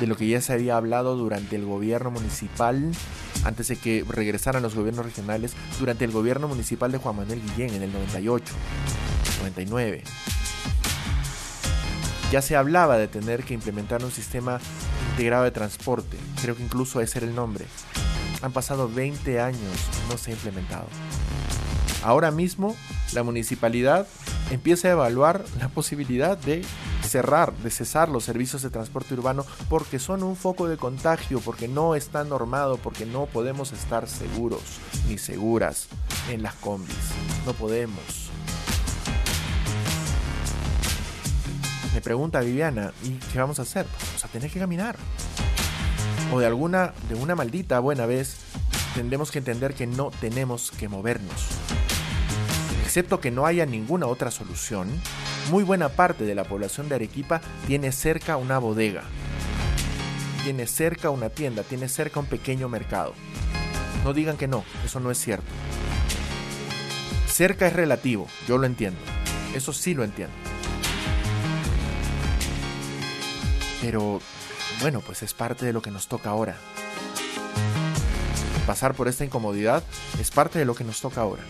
De 0.00 0.08
lo 0.08 0.16
que 0.16 0.26
ya 0.26 0.40
se 0.40 0.52
había 0.52 0.76
hablado 0.76 1.14
durante 1.14 1.54
el 1.54 1.64
gobierno 1.64 2.10
municipal, 2.10 2.90
antes 3.44 3.68
de 3.68 3.76
que 3.76 4.04
regresaran 4.08 4.60
los 4.60 4.74
gobiernos 4.74 5.06
regionales, 5.06 5.52
durante 5.78 6.04
el 6.04 6.10
gobierno 6.10 6.48
municipal 6.48 6.90
de 6.90 6.98
Juan 6.98 7.14
Manuel 7.14 7.40
Guillén 7.42 7.74
en 7.74 7.82
el 7.84 7.92
98, 7.92 8.52
99 9.38 10.02
ya 12.32 12.40
se 12.40 12.56
hablaba 12.56 12.96
de 12.96 13.08
tener 13.08 13.44
que 13.44 13.52
implementar 13.52 14.02
un 14.02 14.10
sistema 14.10 14.58
integrado 15.10 15.44
de 15.44 15.50
transporte, 15.50 16.16
creo 16.40 16.56
que 16.56 16.62
incluso 16.62 17.02
ese 17.02 17.18
era 17.18 17.26
el 17.26 17.34
nombre, 17.34 17.66
han 18.42 18.52
pasado 18.52 18.88
20 18.88 19.40
años 19.40 19.60
y 19.60 20.10
no 20.10 20.18
se 20.18 20.30
ha 20.30 20.34
implementado. 20.34 20.86
Ahora 22.02 22.30
mismo 22.30 22.76
la 23.12 23.22
municipalidad 23.22 24.06
empieza 24.50 24.88
a 24.88 24.92
evaluar 24.92 25.44
la 25.58 25.68
posibilidad 25.68 26.36
de 26.36 26.64
cerrar, 27.06 27.52
de 27.58 27.70
cesar 27.70 28.08
los 28.08 28.24
servicios 28.24 28.62
de 28.62 28.70
transporte 28.70 29.14
urbano 29.14 29.44
porque 29.68 29.98
son 29.98 30.22
un 30.22 30.34
foco 30.34 30.66
de 30.66 30.76
contagio, 30.76 31.40
porque 31.40 31.68
no 31.68 31.94
está 31.94 32.24
normado, 32.24 32.76
porque 32.78 33.06
no 33.06 33.26
podemos 33.26 33.72
estar 33.72 34.08
seguros 34.08 34.62
ni 35.08 35.18
seguras 35.18 35.88
en 36.30 36.42
las 36.42 36.54
combis. 36.54 36.96
No 37.46 37.52
podemos. 37.52 38.30
Me 41.94 42.00
pregunta 42.00 42.40
Viviana, 42.40 42.92
¿y 43.04 43.10
qué 43.32 43.38
vamos 43.38 43.58
a 43.58 43.62
hacer? 43.62 43.86
Vamos 44.06 44.24
a 44.24 44.28
tener 44.28 44.50
que 44.50 44.58
caminar. 44.58 44.96
O 46.32 46.40
de 46.40 46.46
alguna, 46.46 46.94
de 47.10 47.14
una 47.14 47.34
maldita 47.34 47.78
buena 47.78 48.06
vez, 48.06 48.38
tendremos 48.94 49.30
que 49.30 49.38
entender 49.38 49.74
que 49.74 49.86
no 49.86 50.10
tenemos 50.18 50.70
que 50.70 50.88
movernos. 50.88 51.48
Excepto 52.84 53.20
que 53.20 53.30
no 53.30 53.44
haya 53.44 53.66
ninguna 53.66 54.06
otra 54.06 54.30
solución, 54.30 54.88
muy 55.50 55.62
buena 55.62 55.90
parte 55.90 56.24
de 56.24 56.34
la 56.34 56.44
población 56.44 56.88
de 56.88 56.94
Arequipa 56.94 57.40
tiene 57.66 57.92
cerca 57.92 58.36
una 58.36 58.58
bodega, 58.58 59.02
tiene 60.44 60.66
cerca 60.66 61.10
una 61.10 61.28
tienda, 61.28 61.62
tiene 61.62 61.88
cerca 61.88 62.20
un 62.20 62.26
pequeño 62.26 62.68
mercado. 62.68 63.12
No 64.04 64.12
digan 64.12 64.36
que 64.36 64.48
no, 64.48 64.64
eso 64.84 65.00
no 65.00 65.10
es 65.10 65.18
cierto. 65.18 65.46
Cerca 67.28 67.66
es 67.66 67.72
relativo, 67.72 68.26
yo 68.48 68.58
lo 68.58 68.66
entiendo. 68.66 68.98
Eso 69.54 69.72
sí 69.72 69.94
lo 69.94 70.02
entiendo. 70.02 70.34
Pero, 73.80 74.20
bueno, 74.82 75.00
pues 75.00 75.22
es 75.22 75.32
parte 75.32 75.64
de 75.64 75.72
lo 75.72 75.80
que 75.80 75.92
nos 75.92 76.08
toca 76.08 76.30
ahora. 76.30 76.56
Pasar 78.66 78.94
por 78.94 79.06
esta 79.06 79.24
incomodidad 79.24 79.84
es 80.20 80.32
parte 80.32 80.58
de 80.58 80.64
lo 80.64 80.74
que 80.74 80.82
nos 80.82 81.00
toca 81.00 81.20
ahora. 81.20 81.44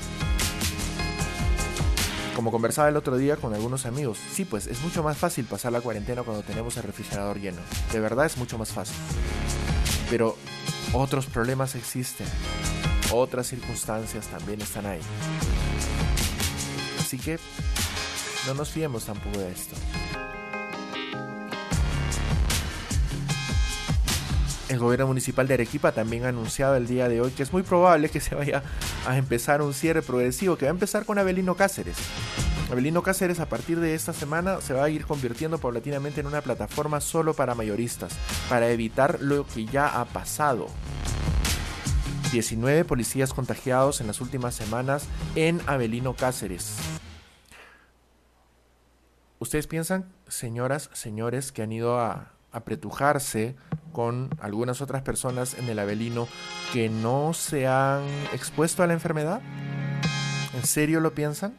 Como 2.36 2.50
conversaba 2.50 2.90
el 2.90 2.96
otro 2.96 3.16
día 3.16 3.36
con 3.36 3.54
algunos 3.54 3.86
amigos, 3.86 4.18
sí, 4.32 4.44
pues 4.44 4.66
es 4.66 4.82
mucho 4.82 5.02
más 5.02 5.16
fácil 5.16 5.46
pasar 5.46 5.72
la 5.72 5.80
cuarentena 5.80 6.22
cuando 6.22 6.42
tenemos 6.42 6.76
el 6.76 6.82
refrigerador 6.82 7.40
lleno. 7.40 7.62
De 7.90 8.00
verdad 8.00 8.26
es 8.26 8.36
mucho 8.36 8.58
más 8.58 8.70
fácil. 8.70 8.96
Pero 10.10 10.36
otros 10.92 11.24
problemas 11.24 11.74
existen. 11.74 12.26
Otras 13.12 13.46
circunstancias 13.46 14.26
también 14.26 14.60
están 14.60 14.84
ahí. 14.84 15.00
Así 17.00 17.18
que 17.18 17.38
no 18.46 18.54
nos 18.54 18.70
fiemos 18.70 19.06
tampoco 19.06 19.38
de 19.38 19.52
esto. 19.52 19.74
El 24.72 24.78
gobierno 24.78 25.06
municipal 25.06 25.46
de 25.46 25.52
Arequipa 25.52 25.92
también 25.92 26.24
ha 26.24 26.30
anunciado 26.30 26.76
el 26.76 26.86
día 26.86 27.06
de 27.06 27.20
hoy 27.20 27.30
que 27.32 27.42
es 27.42 27.52
muy 27.52 27.62
probable 27.62 28.08
que 28.08 28.20
se 28.20 28.34
vaya 28.34 28.62
a 29.06 29.18
empezar 29.18 29.60
un 29.60 29.74
cierre 29.74 30.00
progresivo 30.00 30.56
que 30.56 30.64
va 30.64 30.70
a 30.70 30.72
empezar 30.72 31.04
con 31.04 31.18
Abelino 31.18 31.56
Cáceres. 31.56 31.98
Abelino 32.70 33.02
Cáceres 33.02 33.38
a 33.38 33.50
partir 33.50 33.80
de 33.80 33.94
esta 33.94 34.14
semana 34.14 34.62
se 34.62 34.72
va 34.72 34.84
a 34.84 34.88
ir 34.88 35.04
convirtiendo 35.04 35.58
paulatinamente 35.58 36.22
en 36.22 36.26
una 36.26 36.40
plataforma 36.40 37.02
solo 37.02 37.34
para 37.34 37.54
mayoristas, 37.54 38.14
para 38.48 38.70
evitar 38.70 39.20
lo 39.20 39.46
que 39.46 39.66
ya 39.66 40.00
ha 40.00 40.06
pasado. 40.06 40.68
19 42.32 42.86
policías 42.86 43.34
contagiados 43.34 44.00
en 44.00 44.06
las 44.06 44.22
últimas 44.22 44.54
semanas 44.54 45.06
en 45.34 45.60
Abelino 45.66 46.16
Cáceres. 46.16 46.76
¿Ustedes 49.38 49.66
piensan, 49.66 50.10
señoras, 50.28 50.88
señores, 50.94 51.52
que 51.52 51.60
han 51.60 51.72
ido 51.72 52.00
a 52.00 52.32
apretujarse 52.52 53.56
con 53.92 54.30
algunas 54.40 54.80
otras 54.80 55.02
personas 55.02 55.54
en 55.54 55.68
el 55.68 55.78
Avelino 55.78 56.28
que 56.72 56.88
no 56.88 57.32
se 57.34 57.66
han 57.66 58.02
expuesto 58.32 58.82
a 58.82 58.86
la 58.86 58.92
enfermedad? 58.92 59.40
¿En 60.54 60.64
serio 60.64 61.00
lo 61.00 61.14
piensan? 61.14 61.54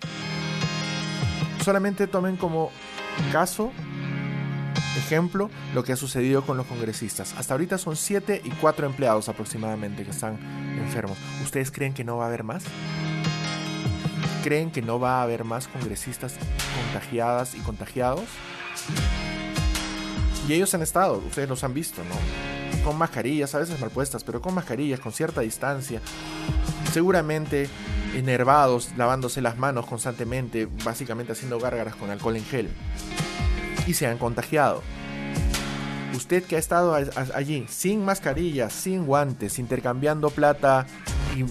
Solamente 1.64 2.08
tomen 2.08 2.36
como 2.36 2.72
caso, 3.32 3.72
ejemplo, 4.98 5.50
lo 5.74 5.84
que 5.84 5.94
ha 5.94 5.96
sucedido 5.96 6.46
con 6.46 6.58
los 6.58 6.66
congresistas. 6.66 7.34
Hasta 7.38 7.54
ahorita 7.54 7.78
son 7.78 7.96
7 7.96 8.42
y 8.44 8.50
4 8.50 8.86
empleados 8.86 9.30
aproximadamente 9.30 10.04
que 10.04 10.12
están 10.12 10.38
enfermos. 10.78 11.18
¿Ustedes 11.44 11.72
creen 11.72 11.94
que 11.94 12.04
no 12.04 12.18
va 12.18 12.26
a 12.26 12.28
haber 12.28 12.44
más? 12.44 12.64
¿Creen 14.44 14.72
que 14.72 14.82
no 14.82 15.00
va 15.00 15.20
a 15.20 15.24
haber 15.24 15.46
más 15.46 15.68
congresistas 15.68 16.36
contagiadas 16.76 17.56
y 17.56 17.60
contagiados? 17.60 18.26
Y 20.48 20.54
ellos 20.54 20.74
han 20.74 20.82
estado, 20.82 21.24
ustedes 21.26 21.48
los 21.48 21.64
han 21.64 21.74
visto, 21.74 22.02
¿no? 22.04 22.84
Con 22.84 22.98
mascarillas, 22.98 23.56
a 23.56 23.60
veces 23.60 23.80
mal 23.80 23.92
puestas, 23.92 24.24
pero 24.24 24.42
con 24.42 24.54
mascarillas, 24.54 25.00
con 25.00 25.14
cierta 25.14 25.42
distancia. 25.42 26.02
Seguramente 26.92 27.70
enervados, 28.14 28.92
lavándose 28.98 29.42
las 29.42 29.58
manos 29.58 29.86
constantemente, 29.86 30.68
básicamente 30.84 31.32
haciendo 31.32 31.60
gárgaras 31.60 31.96
con 31.96 32.10
alcohol 32.10 32.36
en 32.36 32.46
gel. 32.46 32.70
Y 33.88 33.94
se 33.94 34.08
han 34.08 34.18
contagiado. 34.18 34.84
Usted 36.14 36.44
que 36.44 36.58
ha 36.58 36.60
estado 36.60 36.94
allí 36.94 37.66
sin 37.70 38.06
mascarillas, 38.06 38.74
sin 38.74 39.06
guantes, 39.06 39.58
intercambiando 39.60 40.30
plata 40.30 40.86
y 41.36 41.46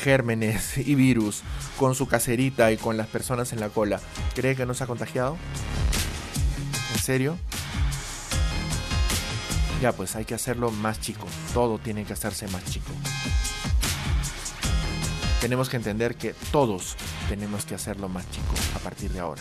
gérmenes 0.00 0.78
y 0.78 0.94
virus 0.94 1.42
con 1.76 1.94
su 1.94 2.06
caserita 2.06 2.70
y 2.72 2.76
con 2.76 2.96
las 2.96 3.06
personas 3.08 3.52
en 3.52 3.60
la 3.60 3.68
cola, 3.68 4.00
¿cree 4.34 4.54
que 4.54 4.66
no 4.66 4.74
se 4.74 4.84
ha 4.84 4.86
contagiado? 4.86 5.36
¿En 6.94 7.00
serio? 7.00 7.36
Ya, 9.80 9.92
pues 9.92 10.14
hay 10.14 10.26
que 10.26 10.34
hacerlo 10.34 10.70
más 10.70 11.00
chico. 11.00 11.26
Todo 11.54 11.78
tiene 11.78 12.04
que 12.04 12.12
hacerse 12.12 12.46
más 12.48 12.64
chico. 12.66 12.90
Tenemos 15.40 15.70
que 15.70 15.78
entender 15.78 16.16
que 16.16 16.34
todos 16.52 16.96
tenemos 17.30 17.64
que 17.64 17.74
hacerlo 17.74 18.08
más 18.10 18.30
chico 18.30 18.52
a 18.76 18.78
partir 18.80 19.10
de 19.10 19.20
ahora. 19.20 19.40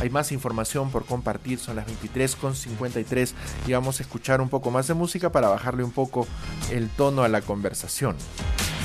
Hay 0.00 0.10
más 0.10 0.30
información 0.30 0.90
por 0.90 1.06
compartir, 1.06 1.58
son 1.58 1.76
las 1.76 1.86
23.53 1.86 3.32
y 3.66 3.72
vamos 3.72 3.98
a 3.98 4.02
escuchar 4.02 4.42
un 4.42 4.50
poco 4.50 4.70
más 4.70 4.86
de 4.88 4.94
música 4.94 5.32
para 5.32 5.48
bajarle 5.48 5.82
un 5.82 5.90
poco 5.90 6.26
el 6.70 6.90
tono 6.90 7.22
a 7.22 7.28
la 7.28 7.40
conversación. 7.40 8.14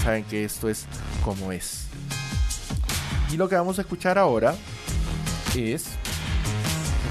Saben 0.05 0.23
que 0.23 0.45
esto 0.45 0.69
es 0.69 0.85
como 1.25 1.51
es. 1.51 1.87
Y 3.29 3.35
lo 3.35 3.49
que 3.49 3.55
vamos 3.55 3.77
a 3.77 3.81
escuchar 3.81 4.17
ahora 4.17 4.55
es 5.53 5.87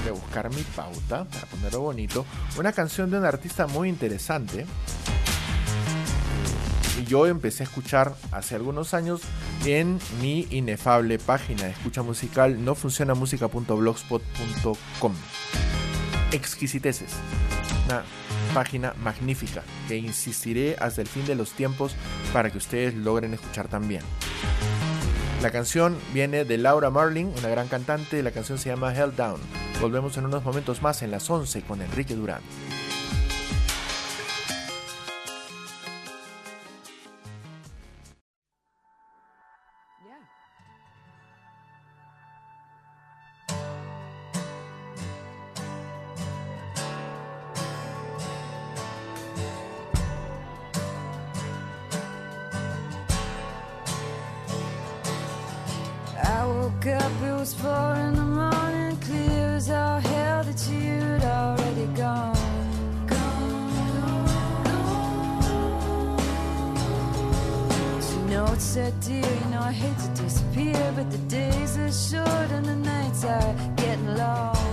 de 0.03 0.11
buscar 0.11 0.49
mi 0.49 0.61
pauta 0.61 1.25
para 1.25 1.45
ponerlo 1.47 1.81
bonito. 1.81 2.25
Una 2.57 2.73
canción 2.73 3.11
de 3.11 3.17
un 3.17 3.25
artista 3.25 3.67
muy 3.67 3.89
interesante. 3.89 4.65
Y 6.99 7.05
yo 7.05 7.25
empecé 7.25 7.63
a 7.63 7.65
escuchar 7.65 8.15
hace 8.31 8.55
algunos 8.55 8.93
años 8.93 9.21
en 9.65 9.99
mi 10.21 10.47
inefable 10.49 11.19
página 11.19 11.63
de 11.63 11.71
escucha 11.71 12.01
musical 12.01 12.63
no 12.63 12.75
funciona 12.75 13.13
música.blogspot.com. 13.13 15.13
Exquisiteces. 16.31 17.11
Una 17.85 18.03
página 18.53 18.93
magnífica 19.01 19.63
que 19.87 19.97
insistiré 19.97 20.75
hasta 20.79 21.01
el 21.01 21.07
fin 21.07 21.25
de 21.25 21.35
los 21.35 21.51
tiempos 21.51 21.95
para 22.33 22.51
que 22.51 22.57
ustedes 22.57 22.95
logren 22.95 23.33
escuchar 23.33 23.67
también. 23.67 24.01
La 25.41 25.49
canción 25.49 25.97
viene 26.13 26.45
de 26.45 26.59
Laura 26.59 26.91
Marling, 26.91 27.25
una 27.25 27.49
gran 27.49 27.67
cantante, 27.67 28.21
la 28.21 28.29
canción 28.29 28.59
se 28.59 28.69
llama 28.69 28.95
Hell 28.95 29.15
Down. 29.15 29.41
Volvemos 29.81 30.15
en 30.17 30.25
unos 30.25 30.43
momentos 30.43 30.83
más 30.83 31.01
en 31.01 31.09
las 31.09 31.27
11 31.27 31.63
con 31.63 31.81
Enrique 31.81 32.13
Durán. 32.13 32.41
woke 56.83 57.01
up, 57.01 57.11
it 57.23 57.33
was 57.33 57.53
four 57.53 57.95
in 57.95 58.15
the 58.15 58.23
morning. 58.23 58.97
Clear 58.97 59.55
as 59.55 59.69
all 59.69 59.99
hell 59.99 60.43
that 60.43 60.69
you'd 60.69 61.23
already 61.23 61.85
gone. 61.95 62.35
Gone, 63.07 63.73
gone, 68.29 68.53
it's 68.53 68.63
said, 68.63 68.99
dear, 69.01 69.15
you 69.15 69.45
know 69.51 69.61
I 69.61 69.71
hate 69.71 69.97
to 69.97 70.21
disappear, 70.23 70.93
but 70.95 71.09
the 71.11 71.17
days 71.17 71.77
are 71.77 71.91
short 71.91 72.51
and 72.51 72.65
the 72.65 72.75
nights 72.75 73.25
are 73.25 73.55
getting 73.75 74.15
long. 74.15 74.70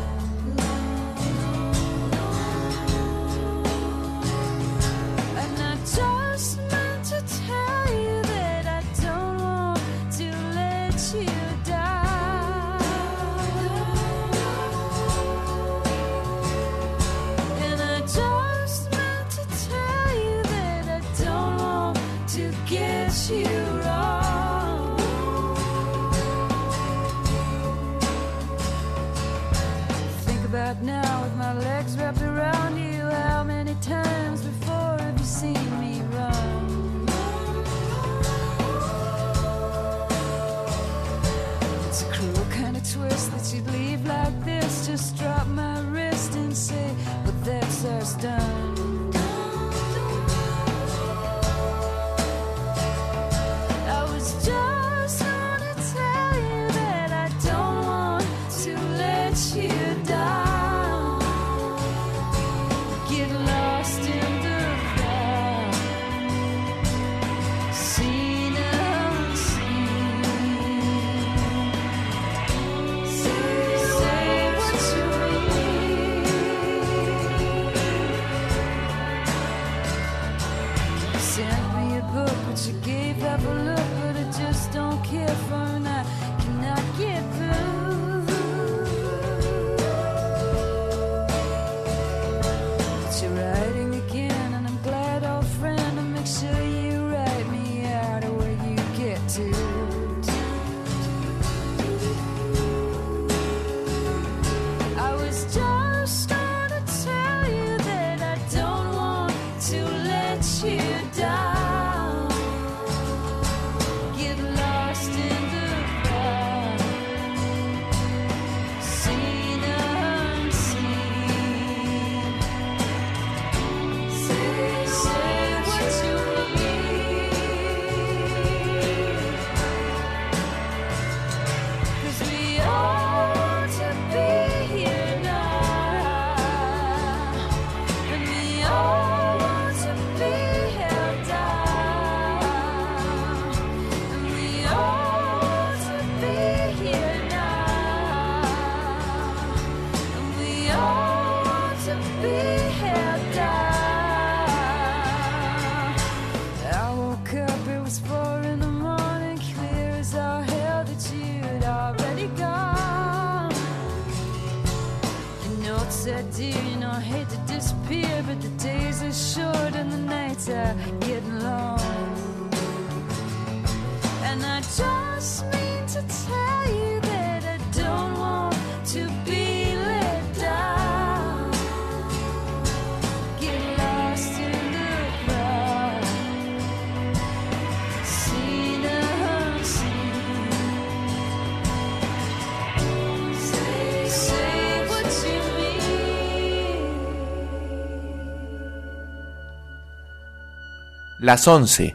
Las 201.28 201.46
11 201.46 201.94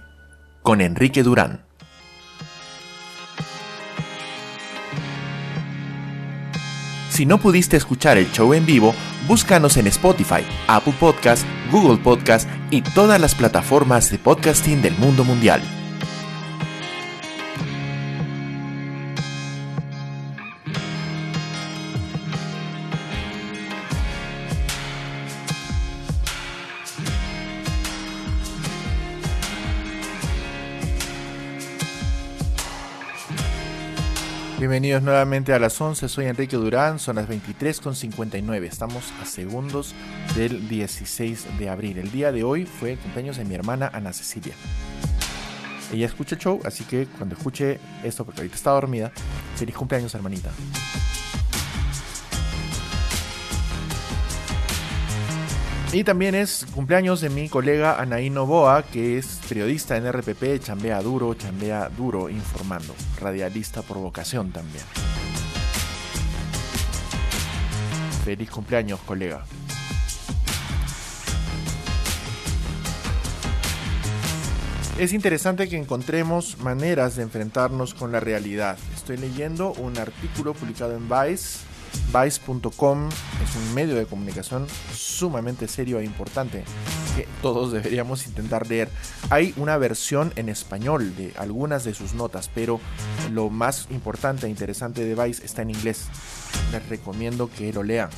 con 0.61 0.79
Enrique 0.79 1.23
Durán. 1.23 1.65
Si 7.09 7.25
no 7.25 7.39
pudiste 7.39 7.75
escuchar 7.75 8.19
el 8.19 8.31
show 8.31 8.53
en 8.53 8.67
vivo, 8.67 8.93
búscanos 9.27 9.77
en 9.77 9.87
Spotify, 9.87 10.43
Apple 10.67 10.93
Podcast, 10.99 11.47
Google 11.71 11.97
Podcast 11.97 12.47
y 12.69 12.83
todas 12.83 13.19
las 13.19 13.33
plataformas 13.33 14.11
de 14.11 14.19
podcasting 14.19 14.83
del 14.83 14.95
mundo 14.99 15.23
mundial. 15.23 15.63
Bienvenidos 34.83 35.03
nuevamente 35.03 35.53
a 35.53 35.59
las 35.59 35.79
11, 35.79 36.09
soy 36.09 36.25
Enrique 36.25 36.57
Durán, 36.57 36.99
son 36.99 37.15
las 37.15 37.29
23.59, 37.29 38.63
estamos 38.63 39.13
a 39.21 39.25
segundos 39.25 39.95
del 40.35 40.67
16 40.67 41.57
de 41.57 41.69
abril. 41.69 41.99
El 41.99 42.11
día 42.11 42.33
de 42.33 42.43
hoy 42.43 42.65
fue 42.65 42.91
el 42.91 42.99
cumpleaños 42.99 43.37
de 43.37 43.45
mi 43.45 43.55
hermana 43.55 43.89
Ana 43.93 44.11
Cecilia. 44.11 44.53
Ella 45.93 46.05
escucha 46.05 46.35
el 46.35 46.41
show, 46.41 46.59
así 46.65 46.83
que 46.83 47.05
cuando 47.05 47.33
escuche 47.33 47.79
esto, 48.03 48.25
porque 48.25 48.41
ahorita 48.41 48.57
está 48.57 48.71
dormida, 48.71 49.13
feliz 49.55 49.73
cumpleaños 49.73 50.13
hermanita. 50.15 50.51
Y 55.93 56.03
también 56.03 56.33
es 56.33 56.65
cumpleaños 56.73 57.21
de 57.21 57.29
mi 57.29 57.47
colega 57.49 58.01
Anaí 58.01 58.31
Novoa, 58.31 58.81
que 58.81 59.19
es 59.19 59.39
periodista 59.47 59.95
en 59.95 60.11
RPP, 60.11 60.59
chambea 60.59 60.99
duro, 61.03 61.35
chambea 61.35 61.87
duro 61.89 62.31
informando, 62.31 62.95
radialista 63.21 63.83
por 63.83 63.99
vocación 63.99 64.51
también. 64.51 64.83
Feliz 68.25 68.49
cumpleaños, 68.49 69.01
colega. 69.01 69.45
Es 74.97 75.13
interesante 75.13 75.69
que 75.69 75.77
encontremos 75.77 76.57
maneras 76.57 77.17
de 77.17 77.21
enfrentarnos 77.21 77.93
con 77.93 78.11
la 78.11 78.19
realidad. 78.19 78.79
Estoy 78.95 79.17
leyendo 79.17 79.73
un 79.73 79.99
artículo 79.99 80.55
publicado 80.55 80.97
en 80.97 81.07
Vice. 81.07 81.72
Vice.com 82.13 83.09
es 83.09 83.55
un 83.55 83.73
medio 83.73 83.95
de 83.95 84.05
comunicación 84.05 84.67
sumamente 84.93 85.67
serio 85.67 85.99
e 85.99 86.05
importante 86.05 86.63
que 87.15 87.27
todos 87.41 87.71
deberíamos 87.71 88.27
intentar 88.27 88.67
leer. 88.67 88.89
Hay 89.29 89.53
una 89.57 89.77
versión 89.77 90.31
en 90.35 90.49
español 90.49 91.15
de 91.15 91.33
algunas 91.37 91.83
de 91.83 91.93
sus 91.93 92.13
notas, 92.13 92.49
pero 92.53 92.79
lo 93.31 93.49
más 93.49 93.87
importante 93.89 94.47
e 94.47 94.49
interesante 94.49 95.03
de 95.03 95.15
Vice 95.15 95.45
está 95.45 95.61
en 95.61 95.71
inglés. 95.71 96.07
Les 96.71 96.87
recomiendo 96.89 97.49
que 97.49 97.73
lo 97.73 97.83
lean. 97.83 98.09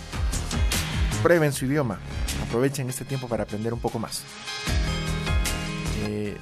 Prueben 1.24 1.54
su 1.54 1.66
idioma. 1.66 2.00
Aprovechen 2.48 2.90
este 2.90 3.06
tiempo 3.06 3.28
para 3.28 3.44
aprender 3.44 3.74
un 3.74 3.80
poco 3.80 4.00
más. 4.00 4.24
Eh, 6.06 6.38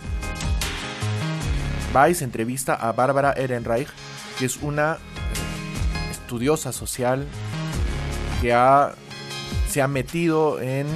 Vice 1.94 2.24
entrevista 2.24 2.74
a 2.74 2.92
Bárbara 2.92 3.34
Ehrenreich, 3.34 3.88
que 4.40 4.46
es 4.46 4.58
una 4.58 4.98
estudiosa 6.34 6.72
social 6.72 7.28
que 8.42 8.54
ha, 8.54 8.96
se 9.70 9.84
ha 9.84 9.88
metido 9.88 10.60
en 10.60 10.88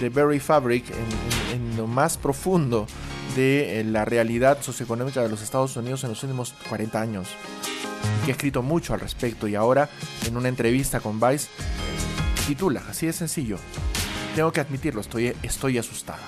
The 0.00 0.08
Very 0.08 0.40
Fabric, 0.40 0.88
en, 0.90 0.96
en- 0.96 1.70
en 1.72 1.76
lo 1.76 1.86
más 1.86 2.16
profundo 2.16 2.86
de 3.36 3.80
eh, 3.80 3.84
la 3.84 4.06
realidad 4.06 4.62
socioeconómica 4.62 5.20
de 5.22 5.28
los 5.28 5.42
Estados 5.42 5.76
Unidos 5.76 6.04
en 6.04 6.10
los 6.10 6.22
últimos 6.22 6.54
40 6.70 6.98
años. 6.98 7.28
Que 8.24 8.30
ha 8.30 8.34
escrito 8.34 8.62
mucho 8.62 8.94
al 8.94 9.00
respecto 9.00 9.46
y 9.46 9.54
ahora 9.56 9.90
en 10.26 10.38
una 10.38 10.48
entrevista 10.48 11.00
con 11.00 11.20
Vice 11.20 11.48
titula, 12.46 12.82
así 12.88 13.04
de 13.06 13.12
sencillo, 13.12 13.58
tengo 14.34 14.52
que 14.52 14.60
admitirlo, 14.60 15.02
estoy, 15.02 15.34
estoy 15.42 15.76
asustada 15.76 16.20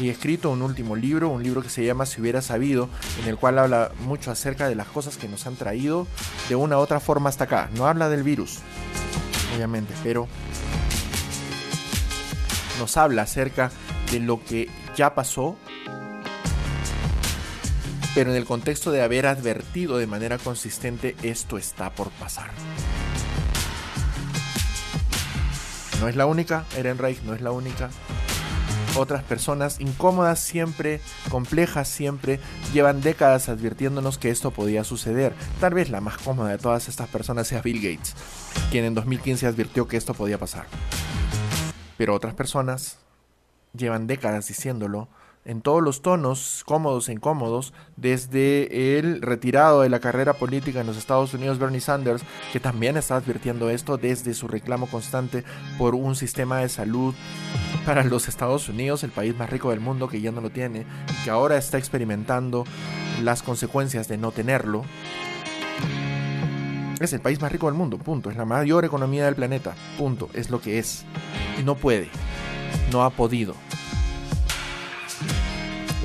y 0.00 0.10
escrito 0.10 0.50
un 0.50 0.62
último 0.62 0.94
libro, 0.96 1.28
un 1.30 1.42
libro 1.42 1.62
que 1.62 1.70
se 1.70 1.84
llama 1.84 2.06
Si 2.06 2.20
hubiera 2.20 2.42
sabido, 2.42 2.88
en 3.22 3.28
el 3.28 3.36
cual 3.36 3.58
habla 3.58 3.92
mucho 4.00 4.30
acerca 4.30 4.68
de 4.68 4.74
las 4.74 4.86
cosas 4.88 5.16
que 5.16 5.28
nos 5.28 5.46
han 5.46 5.56
traído 5.56 6.06
de 6.48 6.56
una 6.56 6.76
u 6.76 6.80
otra 6.80 7.00
forma 7.00 7.28
hasta 7.28 7.44
acá. 7.44 7.70
No 7.74 7.86
habla 7.86 8.08
del 8.08 8.22
virus, 8.22 8.58
obviamente, 9.54 9.94
pero 10.02 10.28
nos 12.78 12.96
habla 12.96 13.22
acerca 13.22 13.70
de 14.10 14.20
lo 14.20 14.42
que 14.44 14.68
ya 14.94 15.14
pasó, 15.14 15.56
pero 18.14 18.30
en 18.30 18.36
el 18.36 18.44
contexto 18.44 18.90
de 18.90 19.02
haber 19.02 19.26
advertido 19.26 19.98
de 19.98 20.06
manera 20.06 20.38
consistente 20.38 21.16
esto 21.22 21.58
está 21.58 21.90
por 21.90 22.10
pasar. 22.10 22.50
No 26.00 26.08
es 26.08 26.16
la 26.16 26.26
única, 26.26 26.66
Ehrenreich 26.76 27.22
no 27.22 27.34
es 27.34 27.40
la 27.40 27.52
única. 27.52 27.88
Otras 28.96 29.22
personas 29.22 29.78
incómodas 29.78 30.40
siempre, 30.40 31.00
complejas 31.30 31.86
siempre, 31.86 32.40
llevan 32.72 33.02
décadas 33.02 33.50
advirtiéndonos 33.50 34.16
que 34.16 34.30
esto 34.30 34.52
podía 34.52 34.84
suceder. 34.84 35.34
Tal 35.60 35.74
vez 35.74 35.90
la 35.90 36.00
más 36.00 36.16
cómoda 36.16 36.50
de 36.50 36.58
todas 36.58 36.88
estas 36.88 37.08
personas 37.08 37.46
sea 37.46 37.60
Bill 37.60 37.76
Gates, 37.76 38.14
quien 38.70 38.86
en 38.86 38.94
2015 38.94 39.46
advirtió 39.46 39.86
que 39.86 39.98
esto 39.98 40.14
podía 40.14 40.38
pasar. 40.38 40.66
Pero 41.98 42.14
otras 42.14 42.32
personas 42.32 42.96
llevan 43.74 44.06
décadas 44.06 44.48
diciéndolo 44.48 45.08
en 45.46 45.62
todos 45.62 45.82
los 45.82 46.02
tonos, 46.02 46.62
cómodos 46.66 47.08
e 47.08 47.12
incómodos, 47.12 47.72
desde 47.96 48.98
el 48.98 49.22
retirado 49.22 49.82
de 49.82 49.88
la 49.88 50.00
carrera 50.00 50.34
política 50.34 50.80
en 50.80 50.88
los 50.88 50.96
Estados 50.96 51.32
Unidos, 51.34 51.58
Bernie 51.58 51.80
Sanders, 51.80 52.22
que 52.52 52.60
también 52.60 52.96
está 52.96 53.16
advirtiendo 53.16 53.70
esto 53.70 53.96
desde 53.96 54.34
su 54.34 54.48
reclamo 54.48 54.88
constante 54.88 55.44
por 55.78 55.94
un 55.94 56.16
sistema 56.16 56.58
de 56.58 56.68
salud 56.68 57.14
para 57.86 58.02
los 58.02 58.28
Estados 58.28 58.68
Unidos, 58.68 59.04
el 59.04 59.12
país 59.12 59.36
más 59.36 59.48
rico 59.48 59.70
del 59.70 59.80
mundo 59.80 60.08
que 60.08 60.20
ya 60.20 60.32
no 60.32 60.40
lo 60.40 60.50
tiene, 60.50 60.80
y 60.80 61.24
que 61.24 61.30
ahora 61.30 61.56
está 61.56 61.78
experimentando 61.78 62.64
las 63.22 63.42
consecuencias 63.42 64.08
de 64.08 64.18
no 64.18 64.32
tenerlo. 64.32 64.82
Es 66.98 67.12
el 67.12 67.20
país 67.20 67.40
más 67.40 67.52
rico 67.52 67.66
del 67.66 67.74
mundo, 67.74 67.98
punto. 67.98 68.30
Es 68.30 68.36
la 68.36 68.46
mayor 68.46 68.84
economía 68.84 69.26
del 69.26 69.34
planeta, 69.34 69.74
punto. 69.98 70.30
Es 70.32 70.48
lo 70.48 70.60
que 70.62 70.78
es. 70.78 71.04
Y 71.60 71.62
no 71.62 71.74
puede. 71.74 72.08
No 72.90 73.04
ha 73.04 73.10
podido. 73.10 73.54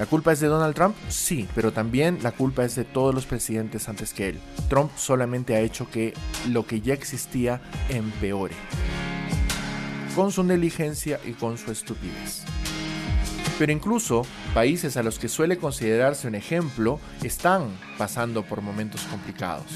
¿La 0.02 0.08
culpa 0.08 0.32
es 0.32 0.40
de 0.40 0.48
Donald 0.48 0.74
Trump? 0.74 0.96
Sí, 1.10 1.48
pero 1.54 1.72
también 1.72 2.18
la 2.24 2.32
culpa 2.32 2.66
es 2.66 2.74
de 2.74 2.86
todos 2.86 3.14
los 3.14 3.28
presidentes 3.28 3.88
antes 3.88 4.16
que 4.16 4.30
él. 4.30 4.40
Trump 4.68 4.90
solamente 4.98 5.54
ha 5.54 5.60
hecho 5.60 5.92
que 5.92 6.16
lo 6.50 6.66
que 6.66 6.82
ya 6.82 6.96
existía 6.96 7.62
empeore. 7.88 8.56
Con 10.16 10.32
su 10.32 10.44
negligencia 10.44 11.20
y 11.24 11.34
con 11.34 11.60
su 11.60 11.72
estupidez. 11.72 12.42
Pero 13.60 13.72
incluso 13.72 14.24
países 14.56 14.98
a 14.98 15.04
los 15.04 15.20
que 15.20 15.30
suele 15.30 15.60
considerarse 15.60 16.28
un 16.28 16.34
ejemplo 16.34 17.00
están 17.22 17.68
pasando 18.00 18.42
por 18.42 18.64
momentos 18.64 19.02
complicados. 19.04 19.68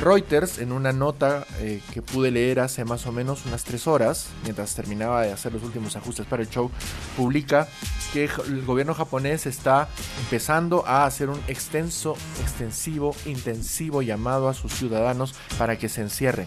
Reuters, 0.00 0.58
en 0.58 0.70
una 0.70 0.92
nota 0.92 1.44
eh, 1.58 1.80
que 1.92 2.02
pude 2.02 2.30
leer 2.30 2.60
hace 2.60 2.84
más 2.84 3.06
o 3.06 3.12
menos 3.12 3.44
unas 3.46 3.64
tres 3.64 3.88
horas, 3.88 4.28
mientras 4.44 4.74
terminaba 4.74 5.22
de 5.22 5.32
hacer 5.32 5.52
los 5.52 5.62
últimos 5.64 5.96
ajustes 5.96 6.24
para 6.24 6.42
el 6.42 6.48
show, 6.48 6.70
publica 7.16 7.66
que 8.12 8.30
el 8.46 8.64
gobierno 8.64 8.94
japonés 8.94 9.46
está 9.46 9.88
empezando 10.20 10.86
a 10.86 11.04
hacer 11.04 11.28
un 11.28 11.40
extenso, 11.48 12.16
extensivo, 12.40 13.14
intensivo 13.26 14.00
llamado 14.02 14.48
a 14.48 14.54
sus 14.54 14.72
ciudadanos 14.72 15.34
para 15.58 15.78
que 15.78 15.88
se 15.88 16.00
encierren. 16.00 16.46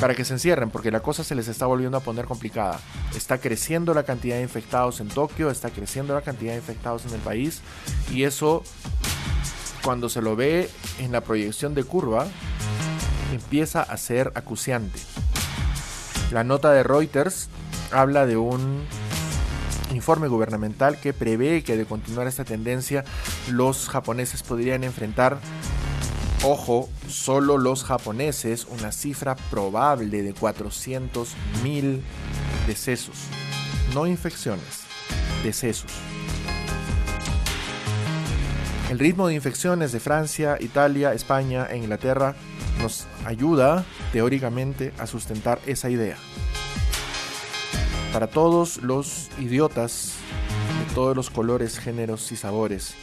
Para 0.00 0.14
que 0.14 0.24
se 0.24 0.32
encierren, 0.32 0.70
porque 0.70 0.90
la 0.90 1.00
cosa 1.00 1.22
se 1.22 1.34
les 1.34 1.48
está 1.48 1.66
volviendo 1.66 1.98
a 1.98 2.00
poner 2.00 2.24
complicada. 2.24 2.80
Está 3.14 3.38
creciendo 3.38 3.92
la 3.92 4.04
cantidad 4.04 4.36
de 4.36 4.42
infectados 4.42 5.00
en 5.00 5.08
Tokio, 5.08 5.50
está 5.50 5.68
creciendo 5.70 6.14
la 6.14 6.22
cantidad 6.22 6.52
de 6.52 6.58
infectados 6.58 7.04
en 7.04 7.12
el 7.12 7.20
país, 7.20 7.60
y 8.10 8.22
eso 8.22 8.62
cuando 9.82 10.08
se 10.08 10.22
lo 10.22 10.36
ve 10.36 10.70
en 10.98 11.12
la 11.12 11.20
proyección 11.20 11.74
de 11.74 11.84
curva, 11.84 12.26
empieza 13.32 13.82
a 13.82 13.96
ser 13.96 14.32
acuciante. 14.34 14.98
La 16.30 16.44
nota 16.44 16.72
de 16.72 16.82
Reuters 16.82 17.48
habla 17.92 18.26
de 18.26 18.36
un 18.36 18.84
informe 19.94 20.28
gubernamental 20.28 21.00
que 21.00 21.12
prevé 21.12 21.62
que 21.62 21.76
de 21.76 21.86
continuar 21.86 22.26
esta 22.26 22.44
tendencia 22.44 23.04
los 23.50 23.88
japoneses 23.88 24.42
podrían 24.42 24.84
enfrentar, 24.84 25.38
ojo, 26.44 26.88
solo 27.08 27.56
los 27.56 27.84
japoneses, 27.84 28.66
una 28.66 28.92
cifra 28.92 29.36
probable 29.50 30.22
de 30.22 30.34
400.000 30.34 32.00
decesos. 32.66 33.16
No 33.94 34.06
infecciones, 34.06 34.82
decesos. 35.42 35.92
El 38.90 38.98
ritmo 38.98 39.28
de 39.28 39.34
infecciones 39.34 39.92
de 39.92 40.00
Francia, 40.00 40.56
Italia, 40.60 41.12
España 41.12 41.66
e 41.70 41.76
Inglaterra 41.76 42.34
nos 42.80 43.06
ayuda 43.26 43.84
teóricamente 44.12 44.94
a 44.98 45.06
sustentar 45.06 45.60
esa 45.66 45.90
idea. 45.90 46.16
Para 48.14 48.28
todos 48.28 48.78
los 48.78 49.28
idiotas 49.38 50.14
de 50.88 50.94
todos 50.94 51.14
los 51.14 51.28
colores, 51.28 51.78
géneros 51.78 52.32
y 52.32 52.36
sabores 52.36 52.94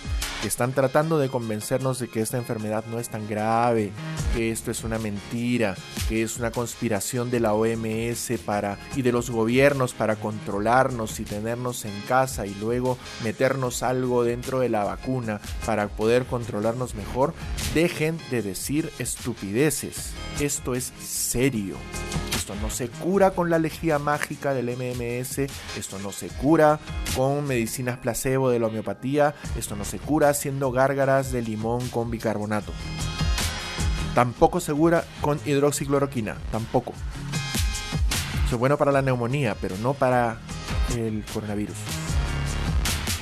que 0.46 0.50
están 0.50 0.74
tratando 0.74 1.18
de 1.18 1.28
convencernos 1.28 1.98
de 1.98 2.08
que 2.08 2.22
esta 2.22 2.38
enfermedad 2.38 2.86
no 2.92 3.00
es 3.00 3.10
tan 3.10 3.28
grave, 3.28 3.92
que 4.36 4.52
esto 4.52 4.70
es 4.70 4.84
una 4.84 5.00
mentira, 5.00 5.74
que 6.08 6.22
es 6.22 6.38
una 6.38 6.52
conspiración 6.52 7.32
de 7.32 7.40
la 7.40 7.56
OMS 7.56 8.34
para 8.46 8.78
y 8.96 9.02
de 9.02 9.12
los 9.12 9.32
gobiernos 9.32 9.96
para 9.96 10.18
controlarnos 10.18 11.20
y 11.20 11.24
tenernos 11.24 11.84
en 11.86 12.00
casa 12.02 12.46
y 12.46 12.54
luego 12.62 13.00
meternos 13.24 13.82
algo 13.82 14.24
dentro 14.24 14.60
de 14.60 14.70
la 14.70 14.84
vacuna 14.84 15.42
para 15.66 15.88
poder 15.88 16.28
controlarnos 16.28 16.94
mejor, 16.94 17.34
dejen 17.74 18.20
de 18.30 18.44
decir 18.44 18.92
estupideces. 19.00 20.12
Esto 20.40 20.76
es 20.76 20.94
serio. 21.04 21.76
Esto 22.46 22.62
no 22.62 22.70
se 22.70 22.90
cura 22.90 23.32
con 23.32 23.50
la 23.50 23.58
lejía 23.58 23.98
mágica 23.98 24.54
del 24.54 24.68
MMS, 24.68 25.40
esto 25.76 25.98
no 25.98 26.12
se 26.12 26.28
cura 26.28 26.80
con 27.16 27.44
medicinas 27.48 27.98
placebo 27.98 28.52
de 28.52 28.60
la 28.60 28.68
homeopatía, 28.68 29.34
esto 29.58 29.76
no 29.76 29.84
se 29.84 29.98
cura 29.98 30.30
haciendo 30.30 30.72
gárgaras 30.72 31.32
de 31.32 31.42
limón 31.42 31.90
con 31.90 32.12
bicarbonato. 32.12 32.72
Tampoco 34.14 34.60
se 34.60 34.74
cura 34.74 35.06
con 35.22 35.40
hidroxicloroquina, 35.44 36.38
tampoco. 36.52 36.94
Es 38.48 38.56
bueno 38.56 38.78
para 38.78 38.92
la 38.92 39.02
neumonía, 39.02 39.56
pero 39.60 39.76
no 39.78 39.96
para 39.96 40.38
el 40.96 41.26
coronavirus. 41.34 41.78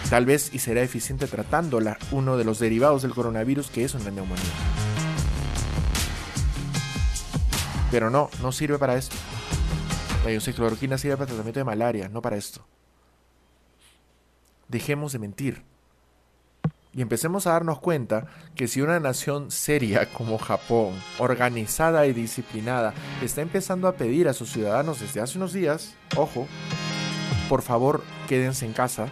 Tal 0.10 0.26
vez 0.26 0.54
y 0.54 0.60
será 0.60 0.82
eficiente 0.82 1.28
tratándola 1.28 1.98
uno 2.12 2.36
de 2.36 2.44
los 2.44 2.60
derivados 2.60 3.04
del 3.04 3.14
coronavirus 3.14 3.70
que 3.70 3.86
es 3.86 3.94
una 3.94 4.12
neumonía. 4.12 4.93
Pero 7.94 8.10
no, 8.10 8.28
no 8.42 8.52
sirve 8.52 8.80
para 8.80 8.96
esto. 8.96 9.16
La 10.26 10.32
hidroxicloroquina 10.32 10.98
sirve 10.98 11.16
para 11.16 11.26
el 11.26 11.36
tratamiento 11.36 11.60
de 11.60 11.64
malaria, 11.64 12.10
no 12.10 12.24
para 12.24 12.38
esto. 12.38 12.66
Dejemos 14.68 15.14
de 15.14 15.20
mentir. 15.20 15.62
Y 16.92 17.04
empecemos 17.04 17.46
a 17.46 17.52
darnos 17.52 17.78
cuenta 17.78 18.26
que 18.56 18.68
si 18.68 18.82
una 18.82 19.00
nación 19.00 19.52
seria 19.52 20.12
como 20.12 20.40
Japón, 20.40 21.00
organizada 21.20 22.08
y 22.08 22.14
disciplinada, 22.14 22.96
está 23.22 23.42
empezando 23.42 23.88
a 23.88 23.94
pedir 23.94 24.28
a 24.28 24.34
sus 24.34 24.52
ciudadanos 24.52 25.00
desde 25.00 25.22
hace 25.22 25.38
unos 25.38 25.54
días, 25.54 25.94
ojo, 26.18 26.48
por 27.50 27.62
favor 27.62 28.04
quédense 28.28 28.66
en 28.66 28.74
casa, 28.74 29.08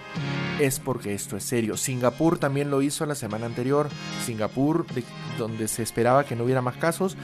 es 0.60 0.80
porque 0.80 1.14
esto 1.14 1.38
es 1.38 1.44
serio. 1.44 1.78
Singapur 1.78 2.38
también 2.38 2.70
lo 2.72 2.82
hizo 2.82 3.06
la 3.06 3.16
semana 3.16 3.46
anterior. 3.46 3.90
Singapur, 4.26 4.86
de- 4.88 5.04
donde 5.38 5.68
se 5.68 5.84
esperaba 5.84 6.24
que 6.26 6.36
no 6.36 6.44
hubiera 6.44 6.62
más 6.62 6.76
casos, 6.78 7.16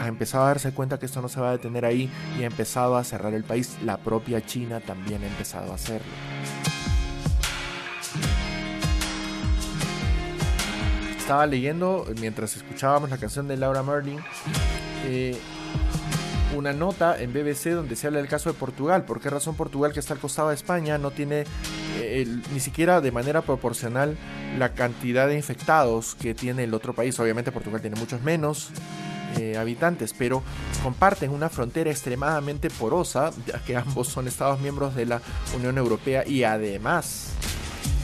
ha 0.00 0.08
empezado 0.08 0.44
a 0.44 0.48
darse 0.48 0.72
cuenta 0.72 0.98
que 0.98 1.06
esto 1.06 1.20
no 1.22 1.28
se 1.28 1.40
va 1.40 1.48
a 1.50 1.52
detener 1.52 1.84
ahí 1.84 2.10
y 2.38 2.42
ha 2.42 2.46
empezado 2.46 2.96
a 2.96 3.04
cerrar 3.04 3.34
el 3.34 3.44
país. 3.44 3.76
La 3.84 3.98
propia 3.98 4.44
China 4.44 4.80
también 4.80 5.22
ha 5.22 5.26
empezado 5.26 5.72
a 5.72 5.74
hacerlo. 5.74 6.06
Estaba 11.18 11.46
leyendo 11.46 12.06
mientras 12.20 12.56
escuchábamos 12.56 13.10
la 13.10 13.18
canción 13.18 13.46
de 13.46 13.56
Laura 13.56 13.82
Merlin. 13.82 14.18
eh, 15.04 15.36
una 16.56 16.72
nota 16.72 17.20
en 17.20 17.32
BBC 17.32 17.70
donde 17.70 17.96
se 17.96 18.06
habla 18.06 18.18
del 18.18 18.28
caso 18.28 18.50
de 18.50 18.58
Portugal. 18.58 19.04
¿Por 19.04 19.20
qué 19.20 19.30
razón 19.30 19.54
Portugal, 19.54 19.92
que 19.92 20.00
está 20.00 20.14
al 20.14 20.20
costado 20.20 20.48
de 20.48 20.54
España, 20.54 20.98
no 20.98 21.10
tiene 21.10 21.44
eh, 21.98 22.26
ni 22.52 22.60
siquiera 22.60 23.00
de 23.00 23.12
manera 23.12 23.42
proporcional 23.42 24.16
la 24.58 24.74
cantidad 24.74 25.28
de 25.28 25.36
infectados 25.36 26.14
que 26.14 26.34
tiene 26.34 26.64
el 26.64 26.74
otro 26.74 26.94
país? 26.94 27.18
Obviamente 27.20 27.52
Portugal 27.52 27.80
tiene 27.80 27.96
muchos 27.96 28.22
menos 28.22 28.70
eh, 29.38 29.56
habitantes, 29.56 30.14
pero 30.16 30.42
comparten 30.82 31.30
una 31.30 31.48
frontera 31.48 31.90
extremadamente 31.90 32.68
porosa, 32.70 33.30
ya 33.46 33.62
que 33.64 33.76
ambos 33.76 34.08
son 34.08 34.26
estados 34.26 34.60
miembros 34.60 34.94
de 34.94 35.06
la 35.06 35.22
Unión 35.56 35.78
Europea 35.78 36.26
y 36.26 36.42
además 36.44 37.28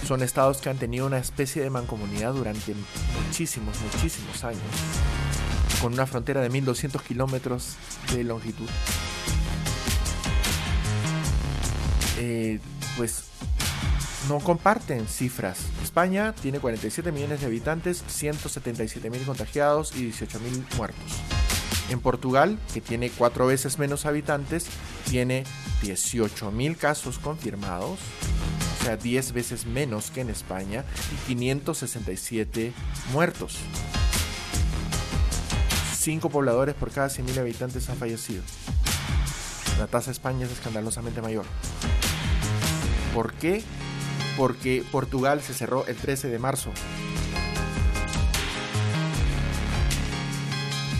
son 0.07 0.23
estados 0.23 0.59
que 0.59 0.71
han 0.71 0.79
tenido 0.79 1.07
una 1.07 1.19
especie 1.19 1.63
de 1.63 1.71
mancomunidad 1.71 2.33
durante 2.33 2.75
muchísimos, 3.25 3.77
muchísimos 3.93 4.45
años 4.45 4.63
con 5.81 5.93
una 5.93 6.07
frontera 6.07 6.41
de 6.41 6.49
1200 6.51 7.03
kilómetros 7.03 7.77
de 8.13 8.25
longitud. 8.25 8.69
Eh, 12.19 12.61
pues 12.97 13.25
no 14.29 14.41
comparten 14.41 15.07
cifras. 15.07 15.59
España 15.83 16.35
tiene 16.35 16.59
47 16.59 17.13
millones 17.13 17.41
de 17.41 17.47
habitantes, 17.47 18.03
177 18.09 19.11
mil 19.11 19.23
contagiados 19.23 19.95
y 19.95 20.03
18 20.05 20.41
mil 20.41 20.65
muertos. 20.77 21.13
En 21.91 22.01
Portugal, 22.01 22.59
que 22.75 22.81
tiene 22.81 23.11
cuatro 23.11 23.47
veces 23.47 23.79
menos 23.79 24.07
habitantes, 24.07 24.67
tiene 25.09 25.45
18.000 25.83 26.77
casos 26.77 27.21
confirmados, 27.21 28.01
o 28.81 28.85
sea, 28.85 28.97
10 28.97 29.33
veces 29.33 29.67
menos 29.67 30.11
que 30.11 30.23
en 30.23 30.31
España, 30.31 30.85
y 31.13 31.27
567 31.29 32.73
muertos. 33.13 33.59
5 36.07 36.31
pobladores 36.31 36.77
por 36.77 36.93
cada 36.93 37.09
100.000 37.09 37.37
habitantes 37.41 37.91
han 37.91 37.97
fallecido. 37.97 38.41
La 39.81 39.89
tasa 39.89 40.07
de 40.07 40.13
España 40.13 40.47
es 40.47 40.53
escandalosamente 40.53 41.21
mayor. 41.21 41.45
¿Por 43.13 43.33
qué? 43.33 43.65
Porque 44.37 44.85
Portugal 44.93 45.43
se 45.43 45.53
cerró 45.53 45.85
el 45.89 45.97
13 45.97 46.29
de 46.29 46.39
marzo. 46.39 46.71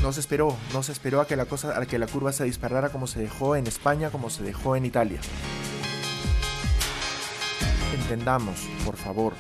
No 0.03 0.13
se 0.13 0.19
esperó, 0.19 0.57
no 0.73 0.83
se 0.83 0.91
esperó 0.91 1.21
a 1.21 1.29
que 1.29 1.37
la 1.37 1.45
a 1.45 1.87
que 1.87 2.01
la 2.01 2.09
curva 2.09 2.33
se 2.33 2.43
disparara 2.43 2.89
como 2.89 3.07
se 3.07 3.21
dejó 3.21 3.55
en 3.55 3.69
España, 3.69 4.11
como 4.11 4.29
se 4.29 4.43
dejó 4.43 4.75
en 4.75 4.87
Italia. 4.87 5.21
Entendamos, 7.95 8.59
por 8.85 8.97
favor. 8.97 9.35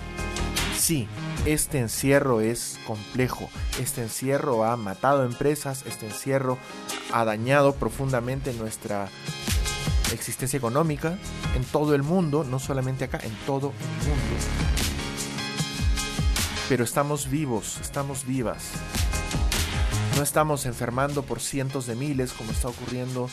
Sí, 0.78 1.08
este 1.47 1.78
encierro 1.78 2.40
es 2.40 2.78
complejo. 2.86 3.49
Este 3.80 4.03
encierro 4.03 4.64
ha 4.64 4.76
matado 4.76 5.24
empresas, 5.24 5.84
este 5.86 6.07
encierro 6.07 6.59
ha 7.12 7.24
dañado 7.24 7.74
profundamente 7.74 8.53
nuestra 8.53 9.09
existencia 10.12 10.57
económica 10.57 11.16
en 11.55 11.64
todo 11.64 11.94
el 11.94 12.03
mundo, 12.03 12.44
no 12.44 12.59
solamente 12.59 13.05
acá, 13.05 13.20
en 13.22 13.32
todo 13.47 13.68
el 13.68 14.09
mundo. 14.09 14.36
Pero 16.68 16.82
estamos 16.82 17.30
vivos, 17.30 17.78
estamos 17.80 18.26
vivas. 18.26 18.64
No 20.16 20.22
estamos 20.22 20.66
enfermando 20.66 21.22
por 21.22 21.40
cientos 21.40 21.86
de 21.86 21.94
miles 21.94 22.32
como 22.32 22.51
está 22.51 22.68
ocurriendo 22.68 23.28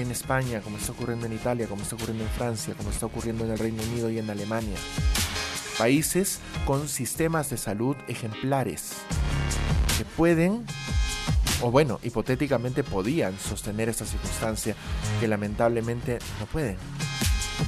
en 0.00 0.10
España, 0.10 0.62
como 0.62 0.78
está 0.78 0.92
ocurriendo 0.92 1.26
en 1.26 1.34
Italia, 1.34 1.68
como 1.68 1.82
está 1.82 1.94
ocurriendo 1.94 2.24
en 2.24 2.30
Francia, 2.30 2.74
como 2.74 2.90
está 2.90 3.06
ocurriendo 3.06 3.44
en 3.44 3.52
el 3.52 3.58
Reino 3.58 3.82
Unido 3.84 4.10
y 4.10 4.18
en 4.18 4.30
Alemania. 4.30 4.76
Países 5.82 6.38
con 6.64 6.86
sistemas 6.88 7.50
de 7.50 7.56
salud 7.56 7.96
ejemplares 8.06 8.92
que 9.98 10.04
pueden 10.04 10.64
o 11.60 11.72
bueno, 11.72 11.98
hipotéticamente 12.04 12.84
podían 12.84 13.36
sostener 13.36 13.88
esta 13.88 14.06
circunstancia 14.06 14.76
que 15.18 15.26
lamentablemente 15.26 16.20
no 16.38 16.46
pueden, 16.46 16.76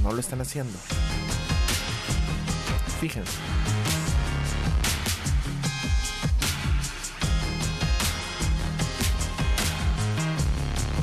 no 0.05 0.13
lo 0.13 0.21
están 0.21 0.41
haciendo. 0.41 0.79
Fíjense. 3.01 3.33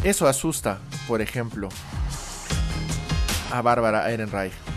Eso 0.05 0.29
asusta, 0.29 0.79
por 1.09 1.19
ejemplo, 1.19 1.67
a 3.51 3.61
Bárbara 3.61 4.09
Ehrenreich. 4.09 4.70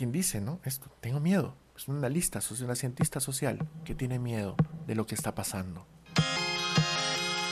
¿Quién 0.00 0.12
dice, 0.12 0.40
no? 0.40 0.60
Esto, 0.64 0.86
tengo 1.02 1.20
miedo. 1.20 1.54
Es 1.76 1.86
una 1.86 1.98
analista, 1.98 2.40
una 2.62 2.74
cientista 2.74 3.20
social 3.20 3.68
que 3.84 3.94
tiene 3.94 4.18
miedo 4.18 4.56
de 4.86 4.94
lo 4.94 5.04
que 5.04 5.14
está 5.14 5.34
pasando. 5.34 5.84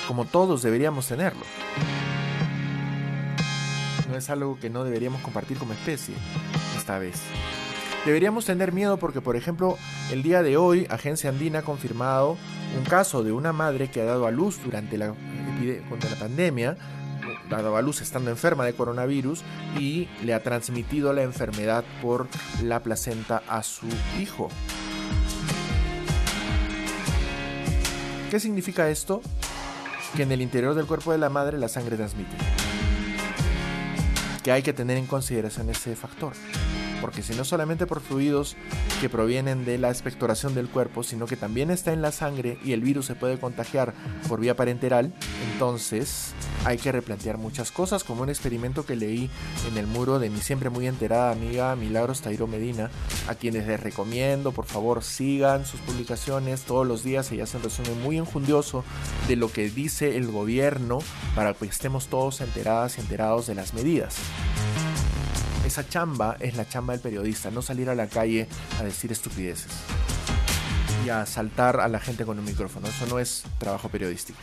Como 0.07 0.24
todos 0.24 0.62
deberíamos 0.62 1.07
tenerlo. 1.07 1.44
No 4.09 4.16
es 4.16 4.30
algo 4.30 4.59
que 4.59 4.70
no 4.70 4.82
deberíamos 4.82 5.20
compartir 5.20 5.59
como 5.59 5.74
especie 5.74 6.14
esta 6.74 6.99
vez. 6.99 7.20
Deberíamos 8.07 8.46
tener 8.46 8.72
miedo 8.72 8.96
porque, 8.96 9.20
por 9.20 9.36
ejemplo, 9.36 9.76
el 10.11 10.22
día 10.22 10.42
de 10.42 10.57
hoy, 10.57 10.86
Agencia 10.88 11.28
Andina 11.28 11.59
ha 11.59 11.62
confirmado 11.62 12.38
un 12.78 12.84
caso 12.84 13.22
de 13.22 13.32
una 13.32 13.53
madre 13.53 13.90
que 13.90 14.01
ha 14.01 14.07
dado 14.07 14.26
a 14.26 14.30
luz 14.30 14.59
durante 14.64 14.96
la, 14.96 15.09
la 15.09 16.16
pandemia, 16.18 16.78
dado 17.49 17.76
a 17.76 17.82
luz 17.82 18.01
estando 18.01 18.30
enferma 18.30 18.64
de 18.64 18.74
coronavirus 18.74 19.42
y 19.78 20.09
le 20.22 20.34
ha 20.34 20.42
transmitido 20.42 21.12
la 21.12 21.22
enfermedad 21.22 21.84
por 22.03 22.28
la 22.62 22.82
placenta 22.82 23.42
a 23.49 23.62
su 23.62 23.86
hijo. 24.20 24.49
¿Qué 28.30 28.40
significa 28.40 28.90
esto? 28.90 29.22
Que 30.16 30.22
en 30.24 30.32
el 30.32 30.42
interior 30.42 30.74
del 30.74 30.86
cuerpo 30.86 31.12
de 31.12 31.18
la 31.18 31.30
madre 31.30 31.59
la 31.59 31.68
sangre 31.68 31.96
transmite. 31.96 32.36
Que 34.42 34.53
hay 34.53 34.62
que 34.62 34.72
tener 34.72 34.96
en 34.96 35.07
consideración 35.07 35.70
ese 35.70 35.96
factor 35.96 36.32
porque 37.01 37.22
si 37.22 37.34
no 37.34 37.44
solamente 37.44 37.86
por 37.86 38.01
fluidos 38.01 38.57
que 39.01 39.09
provienen 39.09 39.64
de 39.64 39.78
la 39.78 39.90
expectoración 39.90 40.55
del 40.55 40.68
cuerpo, 40.68 41.03
sino 41.03 41.26
que 41.26 41.36
también 41.36 41.70
está 41.70 41.92
en 41.92 42.03
la 42.03 42.12
sangre 42.12 42.59
y 42.64 42.72
el 42.72 42.80
virus 42.80 43.07
se 43.07 43.14
puede 43.14 43.38
contagiar 43.38 43.94
por 44.28 44.40
vía 44.40 44.57
parenteral, 44.57 45.12
entonces 45.53 46.32
hay 46.64 46.78
que 46.78 46.92
replantear 46.92 47.38
muchas 47.38 47.70
cosas, 47.70 48.05
como 48.05 48.22
un 48.22 48.28
experimento 48.28 48.84
que 48.84 48.96
leí 48.96 49.30
en 49.70 49.76
el 49.76 49.86
muro 49.86 50.18
de 50.18 50.30
mi 50.30 50.40
siempre 50.40 50.70
muy 50.70 50.86
enterada 50.86 51.30
amiga 51.30 51.74
Milagros 51.76 52.20
Tairo 52.20 52.46
Medina, 52.46 52.90
a 53.28 53.34
quienes 53.34 53.66
les 53.66 53.80
recomiendo, 53.80 54.53
por 54.53 54.66
favor, 54.66 55.03
sigan 55.03 55.64
sus 55.64 55.80
publicaciones 55.80 56.62
todos 56.62 56.86
los 56.86 57.03
días, 57.03 57.30
ella 57.32 57.44
hace 57.44 57.57
un 57.57 57.62
resumen 57.62 58.03
muy 58.03 58.18
enjundioso 58.18 58.84
de 59.28 59.36
lo 59.36 59.53
que 59.53 59.70
dice 59.70 60.16
el 60.16 60.30
gobierno 60.30 60.99
para 61.34 61.55
que 61.55 61.66
estemos 61.66 62.09
todos 62.09 62.40
enteradas 62.40 62.99
y 62.99 63.01
enterados 63.01 63.46
de 63.46 63.55
las 63.55 63.74
medidas 63.74 64.16
esa 65.68 65.86
chamba 65.86 66.36
es 66.40 66.56
la 66.56 66.66
chamba 66.66 66.94
del 66.94 67.02
periodista, 67.02 67.50
no 67.50 67.60
salir 67.60 67.90
a 67.90 67.94
la 67.94 68.06
calle 68.06 68.48
a 68.80 68.84
decir 68.84 69.12
estupideces 69.12 69.70
y 71.04 71.10
a 71.10 71.26
saltar 71.26 71.78
a 71.80 71.88
la 71.88 72.00
gente 72.00 72.24
con 72.24 72.38
un 72.38 72.44
micrófono. 72.44 72.88
Eso 72.88 73.06
no 73.06 73.18
es 73.18 73.44
trabajo 73.58 73.90
periodístico. 73.90 74.38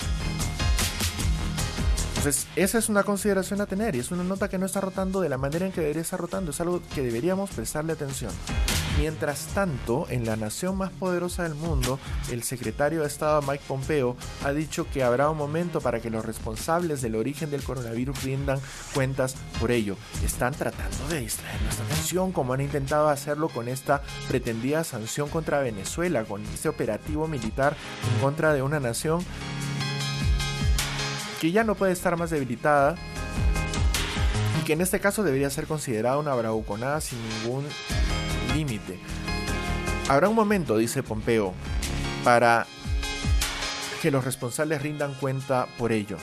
Entonces, 2.17 2.47
esa 2.55 2.77
es 2.77 2.89
una 2.89 3.03
consideración 3.03 3.59
a 3.61 3.65
tener 3.65 3.95
y 3.95 3.99
es 3.99 4.11
una 4.11 4.23
nota 4.23 4.49
que 4.49 4.59
no 4.59 4.67
está 4.67 4.81
rotando 4.81 5.19
de 5.19 5.29
la 5.29 5.37
manera 5.37 5.65
en 5.65 5.71
que 5.71 5.81
debería 5.81 6.03
estar 6.03 6.19
rotando. 6.19 6.51
Es 6.51 6.61
algo 6.61 6.81
que 6.93 7.01
deberíamos 7.01 7.49
prestarle 7.49 7.93
atención. 7.93 8.31
Mientras 8.97 9.47
tanto, 9.53 10.07
en 10.09 10.25
la 10.25 10.37
nación 10.37 10.77
más 10.77 10.89
poderosa 10.89 11.43
del 11.43 11.53
mundo, 11.53 11.99
el 12.31 12.43
secretario 12.43 13.01
de 13.01 13.07
Estado 13.07 13.41
Mike 13.41 13.63
Pompeo 13.67 14.15
ha 14.43 14.53
dicho 14.53 14.87
que 14.89 15.03
habrá 15.03 15.29
un 15.29 15.37
momento 15.37 15.81
para 15.81 15.99
que 15.99 16.09
los 16.09 16.23
responsables 16.23 17.01
del 17.01 17.15
origen 17.15 17.51
del 17.51 17.63
coronavirus 17.63 18.23
rindan 18.23 18.59
cuentas 18.93 19.35
por 19.59 19.71
ello. 19.71 19.97
Están 20.23 20.53
tratando 20.53 21.09
de 21.09 21.19
distraer 21.19 21.61
nuestra 21.61 21.85
atención 21.85 22.31
como 22.31 22.53
han 22.53 22.61
intentado 22.61 23.09
hacerlo 23.09 23.49
con 23.49 23.67
esta 23.67 24.01
pretendida 24.29 24.85
sanción 24.85 25.27
contra 25.27 25.59
Venezuela, 25.59 26.23
con 26.23 26.41
este 26.45 26.69
operativo 26.69 27.27
militar 27.27 27.75
en 28.13 28.21
contra 28.21 28.53
de 28.53 28.61
una 28.61 28.79
nación 28.79 29.25
que 31.41 31.51
ya 31.51 31.65
no 31.65 31.75
puede 31.75 31.91
estar 31.91 32.15
más 32.15 32.29
debilitada 32.29 32.95
y 34.61 34.63
que 34.63 34.73
en 34.73 34.81
este 34.81 35.01
caso 35.01 35.21
debería 35.21 35.49
ser 35.49 35.67
considerada 35.67 36.17
una 36.17 36.33
bravuconada 36.33 37.01
sin 37.01 37.19
ningún 37.43 37.65
límite. 38.55 38.97
Habrá 40.07 40.29
un 40.29 40.35
momento, 40.35 40.77
dice 40.77 41.03
Pompeo, 41.03 41.53
para 42.23 42.65
que 44.01 44.11
los 44.11 44.23
responsables 44.23 44.81
rindan 44.81 45.13
cuenta 45.15 45.67
por 45.77 45.91
ello, 45.91 46.17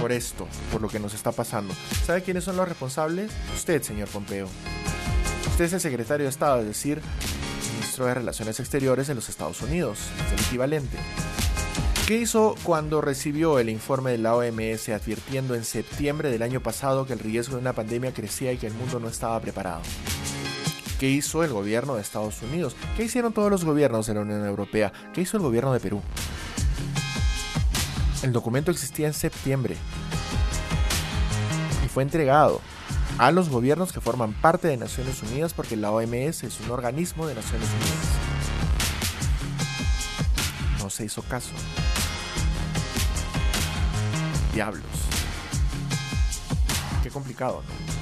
por 0.00 0.12
esto, 0.12 0.48
por 0.72 0.80
lo 0.80 0.88
que 0.88 0.98
nos 0.98 1.14
está 1.14 1.30
pasando. 1.30 1.74
¿Sabe 2.04 2.22
quiénes 2.22 2.44
son 2.44 2.56
los 2.56 2.68
responsables? 2.68 3.30
Usted, 3.54 3.82
señor 3.82 4.08
Pompeo. 4.08 4.48
Usted 5.50 5.66
es 5.66 5.72
el 5.74 5.80
secretario 5.80 6.24
de 6.24 6.30
Estado, 6.30 6.60
es 6.60 6.66
decir, 6.66 7.00
ministro 7.74 8.06
de 8.06 8.14
Relaciones 8.14 8.58
Exteriores 8.60 9.06
de 9.06 9.14
los 9.14 9.28
Estados 9.28 9.60
Unidos, 9.62 9.98
es 10.26 10.32
el 10.32 10.46
equivalente. 10.46 10.96
¿Qué 12.06 12.16
hizo 12.16 12.56
cuando 12.64 13.00
recibió 13.00 13.60
el 13.60 13.68
informe 13.68 14.10
de 14.10 14.18
la 14.18 14.34
OMS 14.34 14.88
advirtiendo 14.88 15.54
en 15.54 15.64
septiembre 15.64 16.30
del 16.30 16.42
año 16.42 16.60
pasado 16.60 17.06
que 17.06 17.12
el 17.12 17.20
riesgo 17.20 17.54
de 17.54 17.60
una 17.60 17.72
pandemia 17.72 18.12
crecía 18.12 18.52
y 18.52 18.56
que 18.56 18.66
el 18.66 18.74
mundo 18.74 18.98
no 18.98 19.08
estaba 19.08 19.38
preparado? 19.40 19.82
¿Qué 21.00 21.08
hizo 21.08 21.42
el 21.42 21.50
gobierno 21.50 21.94
de 21.94 22.02
Estados 22.02 22.42
Unidos? 22.42 22.76
¿Qué 22.94 23.04
hicieron 23.04 23.32
todos 23.32 23.50
los 23.50 23.64
gobiernos 23.64 24.06
de 24.06 24.12
la 24.12 24.20
Unión 24.20 24.44
Europea? 24.46 24.92
¿Qué 25.14 25.22
hizo 25.22 25.38
el 25.38 25.42
gobierno 25.42 25.72
de 25.72 25.80
Perú? 25.80 26.02
El 28.22 28.34
documento 28.34 28.70
existía 28.70 29.06
en 29.06 29.14
septiembre 29.14 29.78
y 31.82 31.88
fue 31.88 32.02
entregado 32.02 32.60
a 33.16 33.30
los 33.30 33.48
gobiernos 33.48 33.94
que 33.94 34.02
forman 34.02 34.34
parte 34.34 34.68
de 34.68 34.76
Naciones 34.76 35.22
Unidas 35.22 35.54
porque 35.54 35.74
la 35.74 35.90
OMS 35.90 36.44
es 36.44 36.60
un 36.60 36.70
organismo 36.70 37.26
de 37.26 37.34
Naciones 37.34 37.68
Unidas. 37.80 38.08
No 40.82 40.90
se 40.90 41.06
hizo 41.06 41.22
caso. 41.22 41.52
Diablos. 44.52 44.84
Qué 47.02 47.08
complicado, 47.08 47.62
¿no? 47.66 47.99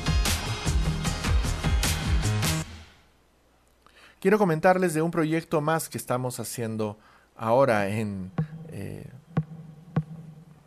Quiero 4.20 4.36
comentarles 4.36 4.94
de 4.94 5.02
un 5.02 5.12
proyecto 5.12 5.60
más 5.60 5.88
que 5.88 5.96
estamos 5.96 6.40
haciendo 6.40 6.98
ahora 7.36 7.88
en 7.88 8.32
eh, 8.72 9.06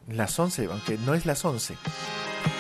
las 0.08 0.40
11, 0.40 0.70
aunque 0.72 0.98
no 1.00 1.16
es 1.16 1.26
las 1.26 1.44
11. 1.44 1.76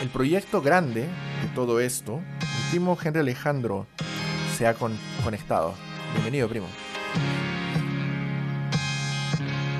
El 0.02 0.10
proyecto 0.10 0.62
grande 0.62 1.04
de 1.04 1.48
todo 1.56 1.80
esto, 1.80 2.18
mi 2.18 2.72
primo 2.72 2.98
Henry 3.02 3.22
Alejandro 3.22 3.88
se 4.58 4.68
ha 4.68 4.76
conectado. 5.24 5.76
Bienvenido, 6.14 6.50
primo. 6.50 6.68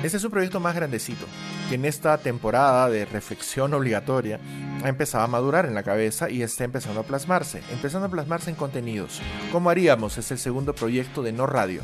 Este 0.02 0.16
es 0.16 0.24
un 0.24 0.32
proyecto 0.32 0.58
más 0.58 0.74
grandecito, 0.74 1.26
que 1.68 1.76
en 1.76 1.84
esta 1.84 2.18
temporada 2.18 2.90
de 2.90 3.04
reflexión 3.04 3.72
obligatoria 3.72 4.40
ha 4.82 4.88
empezado 4.88 5.22
a 5.22 5.28
madurar 5.28 5.64
en 5.64 5.76
la 5.76 5.84
cabeza 5.84 6.28
y 6.28 6.42
está 6.42 6.64
empezando 6.64 7.00
a 7.00 7.04
plasmarse, 7.04 7.62
empezando 7.70 8.08
a 8.08 8.10
plasmarse 8.10 8.50
en 8.50 8.56
contenidos. 8.56 9.20
¿Cómo 9.52 9.70
haríamos? 9.70 10.18
Es 10.18 10.32
el 10.32 10.38
segundo 10.38 10.74
proyecto 10.74 11.22
de 11.22 11.30
No 11.30 11.46
Radio, 11.46 11.82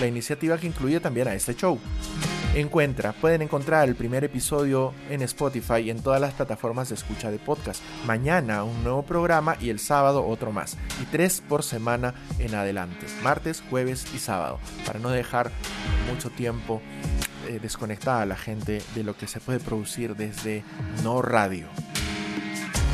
la 0.00 0.06
iniciativa 0.06 0.56
que 0.56 0.66
incluye 0.66 0.98
también 0.98 1.28
a 1.28 1.34
este 1.34 1.54
show. 1.54 1.78
Encuentra, 2.54 3.12
pueden 3.12 3.42
encontrar 3.42 3.86
el 3.86 3.96
primer 3.96 4.24
episodio 4.24 4.94
en 5.10 5.20
Spotify 5.20 5.80
y 5.84 5.90
en 5.90 6.02
todas 6.02 6.22
las 6.22 6.32
plataformas 6.32 6.88
de 6.88 6.94
escucha 6.94 7.30
de 7.30 7.38
podcast. 7.38 7.82
Mañana 8.06 8.64
un 8.64 8.82
nuevo 8.82 9.02
programa 9.02 9.56
y 9.60 9.68
el 9.68 9.78
sábado 9.78 10.26
otro 10.26 10.52
más. 10.52 10.78
Y 11.02 11.04
tres 11.06 11.42
por 11.46 11.62
semana 11.62 12.14
en 12.38 12.54
adelante. 12.54 13.06
Martes, 13.22 13.62
jueves 13.68 14.06
y 14.14 14.18
sábado. 14.18 14.58
Para 14.86 14.98
no 14.98 15.10
dejar 15.10 15.50
mucho 16.10 16.30
tiempo 16.30 16.80
eh, 17.48 17.58
desconectada 17.60 18.26
la 18.26 18.36
gente 18.36 18.82
de 18.94 19.04
lo 19.04 19.16
que 19.16 19.26
se 19.26 19.40
puede 19.40 19.60
producir 19.60 20.16
desde 20.16 20.64
no 21.02 21.22
radio. 21.22 21.66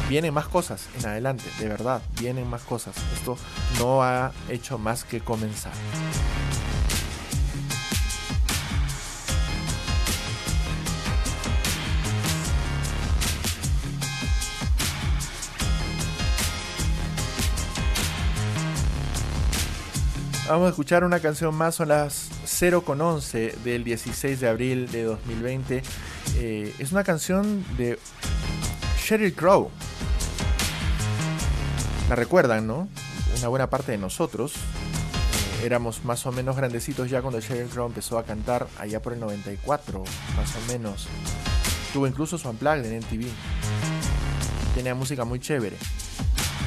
Vienen 0.09 0.33
más 0.33 0.49
cosas 0.49 0.89
en 0.99 1.07
adelante, 1.07 1.45
de 1.59 1.69
verdad, 1.69 2.01
vienen 2.19 2.49
más 2.49 2.63
cosas. 2.63 2.97
Esto 3.15 3.37
no 3.79 4.03
ha 4.03 4.33
hecho 4.49 4.79
más 4.79 5.05
que 5.05 5.21
comenzar. 5.21 5.73
Vamos 20.49 20.69
a 20.69 20.71
escuchar 20.71 21.05
una 21.05 21.21
canción 21.21 21.55
más, 21.55 21.75
son 21.75 21.89
las 21.89 22.31
0.11 22.47 23.57
del 23.57 23.85
16 23.85 24.41
de 24.41 24.49
abril 24.49 24.91
de 24.91 25.03
2020. 25.03 25.83
Eh, 26.37 26.75
es 26.79 26.91
una 26.91 27.05
canción 27.05 27.63
de 27.77 27.99
Sheryl 28.99 29.35
Crow. 29.35 29.71
La 32.09 32.17
recuerdan, 32.17 32.67
¿no? 32.67 32.89
Una 33.39 33.49
buena 33.49 33.69
parte 33.69 33.93
de 33.93 33.99
nosotros. 33.99 34.55
eh, 34.55 35.67
éramos 35.67 36.03
más 36.07 36.25
o 36.25 36.33
menos 36.33 36.57
grandecitos 36.57 37.11
ya 37.11 37.21
cuando 37.21 37.41
Sheryl 37.41 37.69
Crow 37.69 37.87
empezó 37.87 38.17
a 38.19 38.25
cantar 38.25 38.69
allá 38.79 39.03
por 39.03 39.13
el 39.13 39.21
94, 39.21 40.03
más 40.35 40.57
o 40.57 40.73
menos. 40.73 41.09
Tuvo 41.93 42.07
incluso 42.07 42.39
su 42.39 42.49
unplugged 42.49 42.87
en 42.87 43.01
MTV. 43.01 43.27
Tenía 44.75 44.95
música 44.95 45.27
muy 45.27 45.41
chévere. 45.41 45.77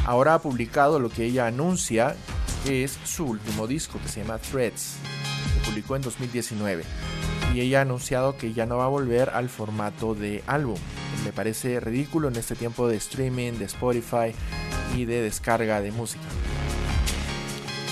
Ahora 0.05 0.35
ha 0.35 0.39
publicado 0.39 0.99
lo 0.99 1.09
que 1.09 1.25
ella 1.25 1.47
anuncia 1.47 2.15
que 2.65 2.83
es 2.83 2.99
su 3.03 3.25
último 3.25 3.67
disco 3.67 3.99
que 4.01 4.09
se 4.09 4.21
llama 4.21 4.37
Threads, 4.37 4.95
que 5.53 5.69
publicó 5.69 5.95
en 5.95 6.01
2019. 6.01 6.83
Y 7.53 7.61
ella 7.61 7.79
ha 7.79 7.81
anunciado 7.81 8.37
que 8.37 8.53
ya 8.53 8.65
no 8.65 8.77
va 8.77 8.85
a 8.85 8.89
volver 8.89 9.29
al 9.29 9.49
formato 9.49 10.15
de 10.15 10.43
álbum. 10.47 10.77
Me 11.25 11.33
parece 11.33 11.79
ridículo 11.79 12.29
en 12.29 12.35
este 12.35 12.55
tiempo 12.55 12.87
de 12.87 12.97
streaming, 12.97 13.53
de 13.53 13.65
Spotify 13.65 14.33
y 14.95 15.05
de 15.05 15.21
descarga 15.21 15.81
de 15.81 15.91
música. 15.91 16.23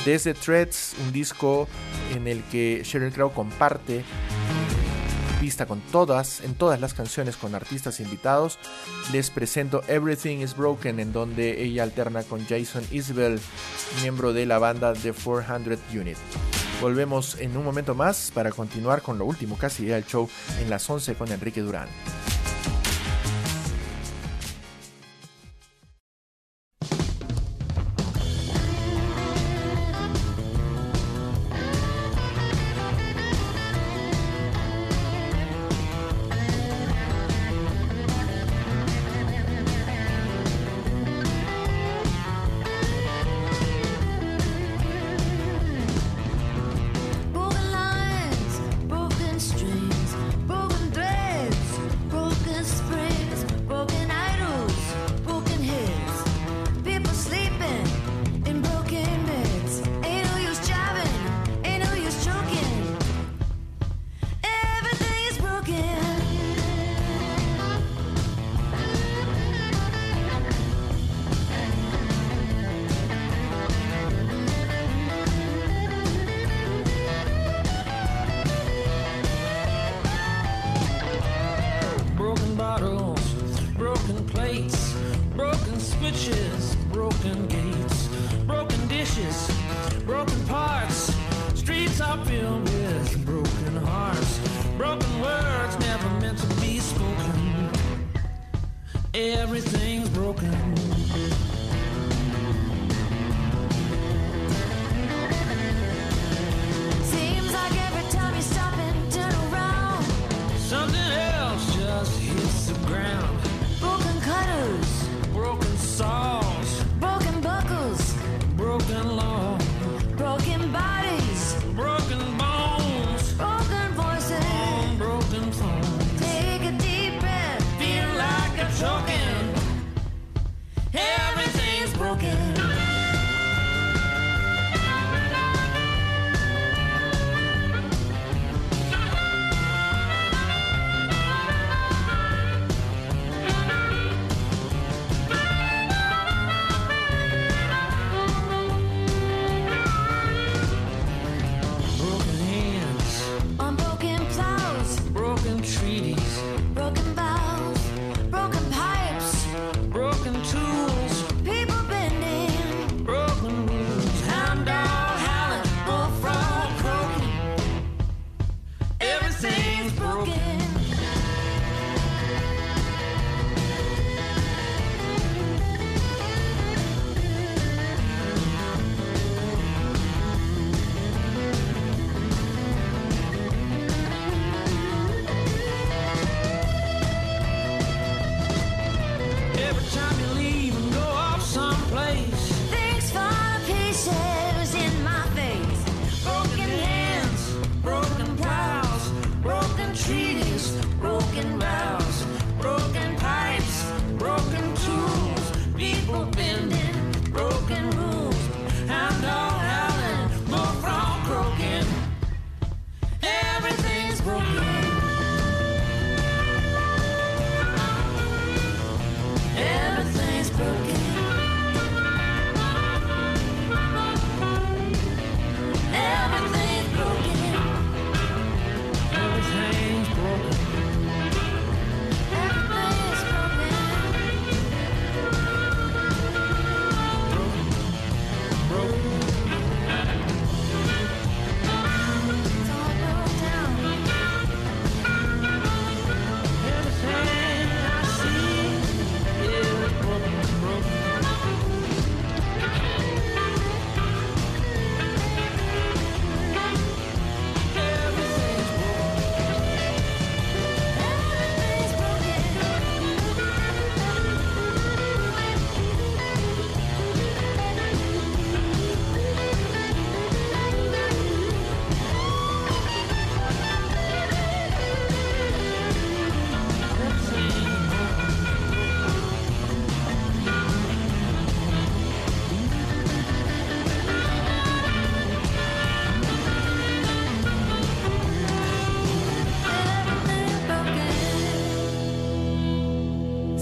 Desde 0.05 0.33
Threads, 0.33 0.95
un 1.05 1.11
disco 1.11 1.67
en 2.15 2.27
el 2.27 2.43
que 2.43 2.81
Sheryl 2.83 3.11
Crow 3.11 3.33
comparte 3.33 4.03
con 5.67 5.79
todas, 5.79 6.41
en 6.41 6.53
todas 6.53 6.81
las 6.81 6.93
canciones 6.93 7.37
con 7.37 7.55
artistas 7.55 8.01
invitados. 8.01 8.59
Les 9.13 9.29
presento 9.29 9.81
Everything 9.87 10.39
is 10.39 10.55
Broken, 10.55 10.99
en 10.99 11.13
donde 11.13 11.63
ella 11.63 11.83
alterna 11.83 12.23
con 12.23 12.45
Jason 12.45 12.83
Isbell, 12.91 13.39
miembro 14.01 14.33
de 14.33 14.45
la 14.45 14.59
banda 14.59 14.93
The 14.93 15.13
400 15.13 15.79
Unit. 15.93 16.17
Volvemos 16.81 17.39
en 17.39 17.55
un 17.55 17.63
momento 17.63 17.95
más 17.95 18.31
para 18.33 18.51
continuar 18.51 19.01
con 19.01 19.17
lo 19.17 19.25
último 19.25 19.57
casi 19.57 19.85
del 19.85 20.05
show 20.05 20.29
en 20.59 20.69
las 20.69 20.89
11 20.89 21.15
con 21.15 21.31
Enrique 21.31 21.61
Durán. 21.61 21.87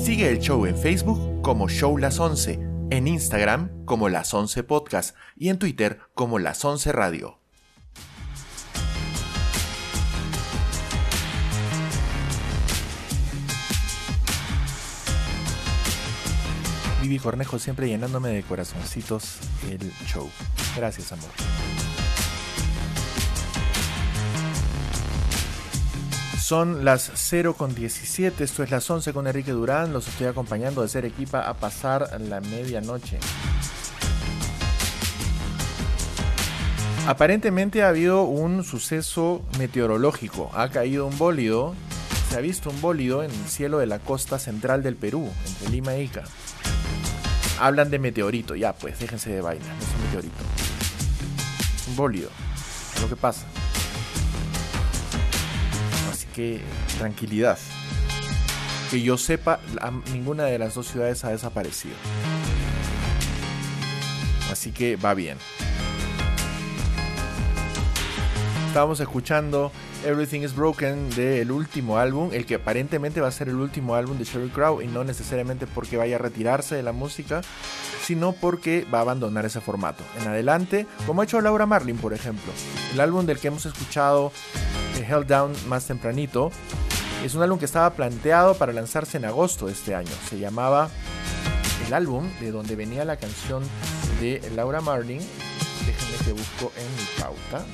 Sigue 0.08 0.30
el 0.30 0.40
show 0.40 0.66
en 0.66 0.78
Facebook 0.78 1.42
como 1.42 1.68
Show 1.68 1.98
Las 1.98 2.18
11, 2.22 2.62
en 2.92 3.08
Instagram 3.10 3.84
como 3.84 4.08
Las 4.08 4.34
11 4.34 4.64
Podcast 4.64 5.18
y 5.36 5.50
en 5.50 5.60
Twitter 5.60 6.00
como 6.14 6.40
Las 6.40 6.64
11 6.64 6.94
Radio. 6.94 7.40
Vivi 17.02 17.20
Cornejo 17.20 17.60
siempre 17.60 17.90
llenándome 17.90 18.30
de 18.30 18.44
corazoncitos 18.44 19.40
el 19.70 19.92
show. 20.06 20.30
Gracias, 20.78 21.12
amor. 21.12 21.32
Son 26.48 26.86
las 26.86 27.12
0 27.14 27.56
con 27.56 27.76
17, 27.76 28.42
esto 28.42 28.64
es 28.64 28.72
las 28.72 28.90
11 28.90 29.12
con 29.12 29.28
Enrique 29.28 29.52
Durán, 29.52 29.92
los 29.92 30.08
estoy 30.08 30.28
acompañando 30.28 30.82
de 30.82 30.88
ser 30.88 31.04
equipa 31.04 31.42
a 31.42 31.56
pasar 31.56 32.22
la 32.22 32.40
medianoche. 32.40 33.20
Aparentemente 37.06 37.84
ha 37.84 37.90
habido 37.90 38.24
un 38.24 38.64
suceso 38.64 39.42
meteorológico, 39.60 40.50
ha 40.54 40.70
caído 40.70 41.06
un 41.06 41.18
bólido, 41.18 41.76
se 42.30 42.38
ha 42.38 42.40
visto 42.40 42.70
un 42.70 42.80
bólido 42.80 43.24
en 43.24 43.32
el 43.32 43.48
cielo 43.50 43.80
de 43.80 43.88
la 43.88 44.00
costa 44.00 44.40
central 44.40 44.84
del 44.84 44.96
Perú, 44.96 45.30
entre 45.50 45.68
Lima 45.68 45.96
e 45.96 46.04
Ica. 46.04 46.24
Hablan 47.60 47.90
de 47.90 48.00
meteorito, 48.00 48.56
ya 48.56 48.72
pues, 48.72 48.98
déjense 49.00 49.32
de 49.32 49.42
vaina, 49.42 49.66
no 49.66 49.86
es 49.86 49.96
un 49.96 50.02
meteorito. 50.06 50.44
Un 51.90 51.96
bólido, 51.98 52.30
es 52.96 53.02
lo 53.02 53.10
que 53.10 53.18
pasa. 53.18 53.46
Que 56.38 56.62
tranquilidad. 57.00 57.58
Que 58.92 59.02
yo 59.02 59.18
sepa, 59.18 59.60
ninguna 60.14 60.44
de 60.44 60.60
las 60.60 60.76
dos 60.76 60.86
ciudades 60.88 61.24
ha 61.24 61.30
desaparecido. 61.30 61.96
Así 64.52 64.72
que 64.72 64.98
va 64.98 65.16
bien. 65.16 65.40
Estábamos 68.68 69.00
escuchando 69.00 69.72
Everything 70.06 70.42
is 70.42 70.56
Broken 70.56 71.10
del 71.12 71.52
último 71.52 71.98
álbum, 71.98 72.30
el 72.32 72.46
que 72.46 72.56
aparentemente 72.56 73.22
va 73.22 73.30
a 73.30 73.32
ser 73.32 73.50
el 73.50 73.56
último 73.56 73.96
álbum 73.96 74.18
de 74.20 74.26
Sheryl 74.26 74.52
Crow 74.52 74.82
y 74.82 74.88
no 74.88 75.04
necesariamente 75.04 75.66
porque 75.66 75.98
vaya 75.98 76.18
a 76.18 76.20
retirarse 76.20 76.76
de 76.76 76.84
la 76.84 76.92
música, 76.92 77.42
sino 78.04 78.34
porque 78.34 78.86
va 78.94 79.00
a 79.00 79.02
abandonar 79.02 79.46
ese 79.46 79.62
formato. 79.62 80.04
En 80.22 80.28
adelante, 80.28 80.86
como 81.08 81.22
ha 81.22 81.24
hecho 81.24 81.42
Laura 81.42 81.66
Marlin, 81.66 81.98
por 81.98 82.14
ejemplo, 82.14 82.52
el 82.94 83.00
álbum 83.00 83.26
del 83.26 83.40
que 83.40 83.48
hemos 83.48 83.66
escuchado 83.66 84.32
eh, 85.00 85.08
Held 85.10 85.28
Down 85.28 85.54
más 85.68 85.88
tempranito, 85.88 86.52
es 87.24 87.34
un 87.34 87.42
álbum 87.42 87.58
que 87.58 87.66
estaba 87.66 87.90
planteado 87.92 88.54
para 88.56 88.74
lanzarse 88.74 89.18
en 89.18 89.26
agosto 89.26 89.66
de 89.66 89.72
este 89.74 89.96
año. 89.96 90.12
Se 90.30 90.38
llamaba 90.38 90.90
el 91.88 91.94
álbum 91.94 92.30
de 92.40 92.52
donde 92.52 92.76
venía 92.76 93.06
la 93.06 93.18
canción 93.18 93.64
de 94.22 94.42
Laura 94.56 94.82
Marlin. 94.82 95.22
Déjenme 95.86 96.26
que 96.26 96.32
busco 96.34 96.72
en 96.78 96.96
mi 96.96 97.22
pauta. 97.22 97.66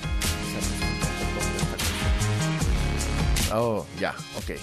Oh, 3.55 3.85
ya, 3.99 4.15
ok. 4.37 4.57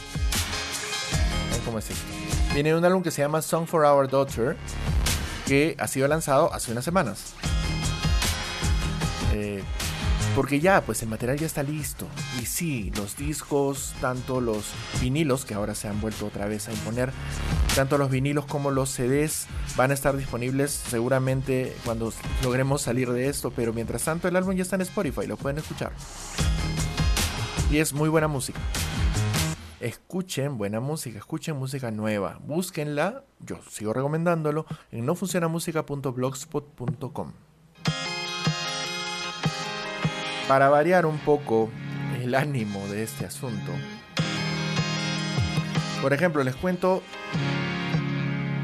¿Cómo 1.65 1.79
es 1.79 1.91
esto? 1.91 2.05
Viene 2.55 2.75
un 2.75 2.85
álbum 2.85 3.03
que 3.03 3.13
se 3.13 3.23
llama 3.23 3.41
Song 3.43 3.67
for 3.67 3.85
Our 3.85 4.09
Daughter, 4.09 4.57
que 5.47 5.77
ha 5.79 5.87
sido 5.87 6.09
lanzado 6.09 6.53
hace 6.53 6.73
unas 6.73 6.85
semanas. 6.85 7.35
Eh, 9.33 9.63
porque 10.35 10.61
ya, 10.61 10.83
pues 10.83 11.03
el 11.03 11.09
material 11.09 11.39
ya 11.39 11.47
está 11.47 11.63
listo. 11.63 12.07
Y 12.41 12.47
sí, 12.47 12.91
los 12.97 13.17
discos, 13.17 13.95
tanto 14.01 14.41
los 14.41 14.73
vinilos, 15.01 15.45
que 15.45 15.55
ahora 15.55 15.75
se 15.75 15.89
han 15.89 16.01
vuelto 16.01 16.27
otra 16.27 16.47
vez 16.47 16.69
a 16.69 16.73
imponer, 16.73 17.11
tanto 17.75 17.99
los 17.99 18.11
vinilos 18.11 18.47
como 18.47 18.71
los 18.71 18.91
CDs 18.91 19.49
van 19.77 19.91
a 19.91 19.95
estar 19.95 20.17
disponibles 20.17 20.71
seguramente 20.71 21.77
cuando 21.85 22.13
logremos 22.43 22.83
salir 22.83 23.11
de 23.11 23.29
esto. 23.29 23.51
Pero 23.51 23.73
mientras 23.73 24.05
tanto, 24.05 24.29
el 24.29 24.37
álbum 24.37 24.55
ya 24.55 24.63
está 24.63 24.77
en 24.77 24.83
Spotify, 24.83 25.27
lo 25.27 25.37
pueden 25.37 25.59
escuchar. 25.59 25.91
Y 27.71 27.79
es 27.79 27.93
muy 27.93 28.09
buena 28.09 28.29
música. 28.29 28.61
Escuchen 29.81 30.59
buena 30.59 30.79
música, 30.81 31.19
escuchen 31.19 31.57
música 31.57 31.91
nueva, 31.91 32.39
búsquenla, 32.45 33.25
yo 33.39 33.59
sigo 33.71 33.95
recomendándolo, 33.95 34.67
en 34.93 35.07
nofuncionamusica.blogspot.com. 35.07 37.33
Para 40.51 40.69
variar 40.69 41.07
un 41.07 41.19
poco 41.19 41.71
el 42.21 42.35
ánimo 42.35 42.85
de 42.89 43.05
este 43.05 43.25
asunto, 43.25 43.71
por 46.03 46.13
ejemplo, 46.13 46.43
les 46.43 46.57
cuento 46.57 47.05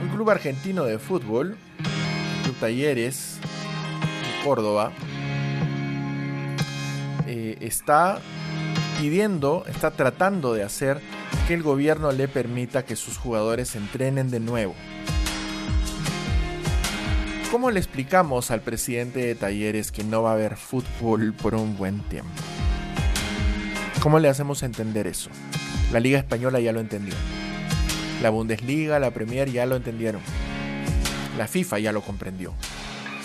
un 0.02 0.08
club 0.08 0.28
argentino 0.30 0.82
de 0.82 0.98
fútbol, 0.98 1.56
Club 2.42 2.56
Talleres, 2.58 3.38
Córdoba, 4.42 4.90
eh, 7.28 7.56
está 7.60 8.18
pidiendo, 8.98 9.64
está 9.68 9.92
tratando 9.92 10.54
de 10.54 10.64
hacer 10.64 11.00
que 11.46 11.54
el 11.54 11.62
gobierno 11.62 12.10
le 12.10 12.26
permita 12.26 12.84
que 12.84 12.96
sus 12.96 13.16
jugadores 13.16 13.76
entrenen 13.76 14.32
de 14.32 14.40
nuevo. 14.40 14.74
¿Cómo 17.56 17.70
le 17.70 17.80
explicamos 17.80 18.50
al 18.50 18.60
presidente 18.60 19.20
de 19.20 19.34
Talleres 19.34 19.90
que 19.90 20.04
no 20.04 20.22
va 20.22 20.32
a 20.32 20.34
haber 20.34 20.58
fútbol 20.58 21.32
por 21.32 21.54
un 21.54 21.78
buen 21.78 22.00
tiempo? 22.00 22.28
¿Cómo 24.02 24.18
le 24.18 24.28
hacemos 24.28 24.62
entender 24.62 25.06
eso? 25.06 25.30
La 25.90 25.98
Liga 25.98 26.18
Española 26.18 26.60
ya 26.60 26.72
lo 26.72 26.80
entendió. 26.80 27.14
La 28.20 28.28
Bundesliga, 28.28 28.98
la 28.98 29.10
Premier 29.10 29.50
ya 29.50 29.64
lo 29.64 29.74
entendieron. 29.74 30.20
La 31.38 31.48
FIFA 31.48 31.78
ya 31.78 31.92
lo 31.92 32.02
comprendió. 32.02 32.52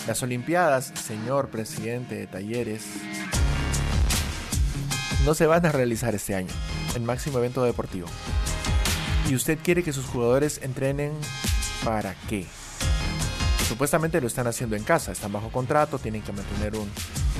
Las 0.07 0.23
Olimpiadas, 0.23 0.93
señor 0.95 1.49
presidente 1.49 2.15
de 2.15 2.27
Talleres, 2.27 2.85
no 5.25 5.33
se 5.33 5.45
van 5.45 5.65
a 5.65 5.73
realizar 5.73 6.15
este 6.15 6.35
año, 6.35 6.53
el 6.95 7.01
máximo 7.01 7.39
evento 7.39 7.65
deportivo. 7.65 8.07
¿Y 9.29 9.35
usted 9.35 9.59
quiere 9.61 9.83
que 9.83 9.91
sus 9.91 10.05
jugadores 10.05 10.61
entrenen 10.63 11.11
para 11.83 12.15
qué? 12.29 12.45
Supuestamente 13.71 14.19
lo 14.19 14.27
están 14.27 14.47
haciendo 14.47 14.75
en 14.75 14.83
casa, 14.83 15.13
están 15.13 15.31
bajo 15.31 15.49
contrato, 15.49 15.97
tienen 15.97 16.21
que 16.23 16.33
mantener 16.33 16.75
un, 16.75 16.91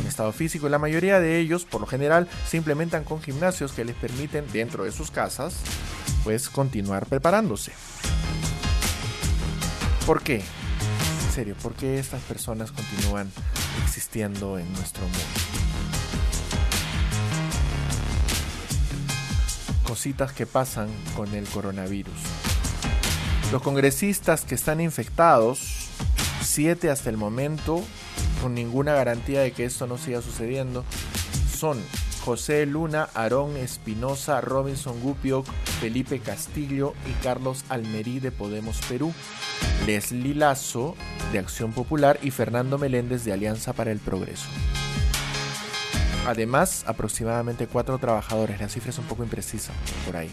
estado 0.08 0.32
físico 0.32 0.66
y 0.66 0.70
la 0.70 0.80
mayoría 0.80 1.20
de 1.20 1.38
ellos, 1.40 1.66
por 1.66 1.82
lo 1.82 1.88
general, 1.88 2.30
se 2.48 2.56
implementan 2.56 3.03
con 3.03 3.22
gimnasios 3.22 3.74
que 3.74 3.84
les 3.84 3.98
permiten, 3.98 4.45
dentro 4.53 4.86
de 4.86 4.94
sus 4.94 5.12
casas, 5.12 5.56
pues 6.24 6.48
continuar 6.48 7.06
preparándose. 7.06 7.74
¿Por 10.06 10.24
qué? 10.24 10.36
En 10.38 11.32
serio, 11.34 11.56
¿por 11.62 11.74
qué 11.74 11.99
estas 11.99 12.22
personas 12.22 12.72
continúan 12.72 13.30
existiendo 13.84 14.58
en 14.58 14.72
nuestro 14.72 15.03
mundo? 15.03 15.20
cositas 19.86 20.32
que 20.32 20.45
pasan 20.45 20.88
con 21.18 21.36
el 21.36 21.45
coronavirus. 21.49 22.14
Los 23.52 23.62
congresistas 23.62 24.45
que 24.45 24.56
están 24.56 24.80
infectados, 24.80 25.90
siete 26.41 26.89
hasta 26.89 27.09
el 27.09 27.18
momento, 27.18 27.81
con 28.41 28.53
ninguna 28.53 28.93
garantía 28.93 29.41
de 29.41 29.51
que 29.51 29.65
esto 29.65 29.88
no 29.88 29.97
siga 29.97 30.22
sucediendo, 30.22 30.84
son 31.55 31.81
José 32.23 32.65
Luna, 32.65 33.09
Aarón 33.13 33.57
Espinosa, 33.57 34.41
Robinson 34.41 34.99
Gupio, 35.01 35.43
Felipe 35.80 36.19
Castillo 36.19 36.93
y 37.09 37.23
Carlos 37.23 37.65
Almerí 37.69 38.19
de 38.19 38.31
Podemos 38.31 38.80
Perú, 38.88 39.13
Leslie 39.85 40.35
Lazo 40.35 40.95
de 41.31 41.39
Acción 41.39 41.72
Popular 41.73 42.19
y 42.22 42.31
Fernando 42.31 42.77
Meléndez 42.77 43.23
de 43.23 43.34
Alianza 43.34 43.73
para 43.73 43.91
el 43.91 43.99
Progreso. 43.99 44.47
Además, 46.27 46.84
aproximadamente 46.85 47.65
cuatro 47.65 47.97
trabajadores. 47.97 48.59
La 48.59 48.69
cifra 48.69 48.91
es 48.91 48.99
un 48.99 49.05
poco 49.05 49.23
imprecisa 49.23 49.73
por 50.05 50.18
ahí. 50.18 50.30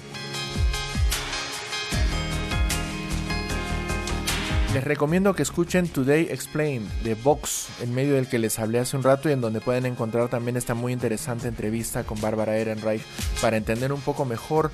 Les 4.75 4.85
recomiendo 4.85 5.35
que 5.35 5.43
escuchen 5.43 5.89
Today 5.89 6.29
Explained 6.31 6.87
de 7.03 7.15
Vox, 7.15 7.69
en 7.81 7.95
medio 7.95 8.15
del 8.15 8.29
que 8.29 8.39
les 8.39 8.59
hablé 8.59 8.79
hace 8.79 8.97
un 8.97 9.03
rato 9.03 9.29
y 9.29 9.33
en 9.33 9.41
donde 9.41 9.61
pueden 9.61 9.87
encontrar 9.87 10.29
también 10.29 10.57
esta 10.57 10.75
muy 10.75 10.93
interesante 10.93 11.49
entrevista 11.49 12.05
con 12.05 12.21
Bárbara 12.21 12.57
Ehrenreich 12.59 13.03
para 13.41 13.57
entender 13.57 13.93
un 13.93 14.01
poco 14.01 14.25
mejor 14.25 14.71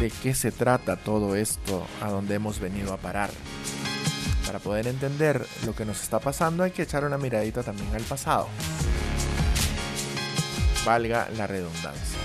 de 0.00 0.10
qué 0.10 0.34
se 0.34 0.50
trata 0.50 0.96
todo 0.96 1.36
esto, 1.36 1.86
a 2.00 2.10
donde 2.10 2.34
hemos 2.34 2.58
venido 2.58 2.92
a 2.94 2.96
parar. 2.96 3.30
Para 4.46 4.58
poder 4.58 4.86
entender 4.86 5.46
lo 5.66 5.74
que 5.74 5.84
nos 5.84 6.02
está 6.02 6.20
pasando 6.20 6.62
hay 6.62 6.70
que 6.70 6.82
echar 6.82 7.04
una 7.04 7.18
miradita 7.18 7.62
también 7.62 7.94
al 7.94 8.02
pasado 8.02 8.48
valga 10.84 11.28
la 11.36 11.46
redundancia. 11.46 12.18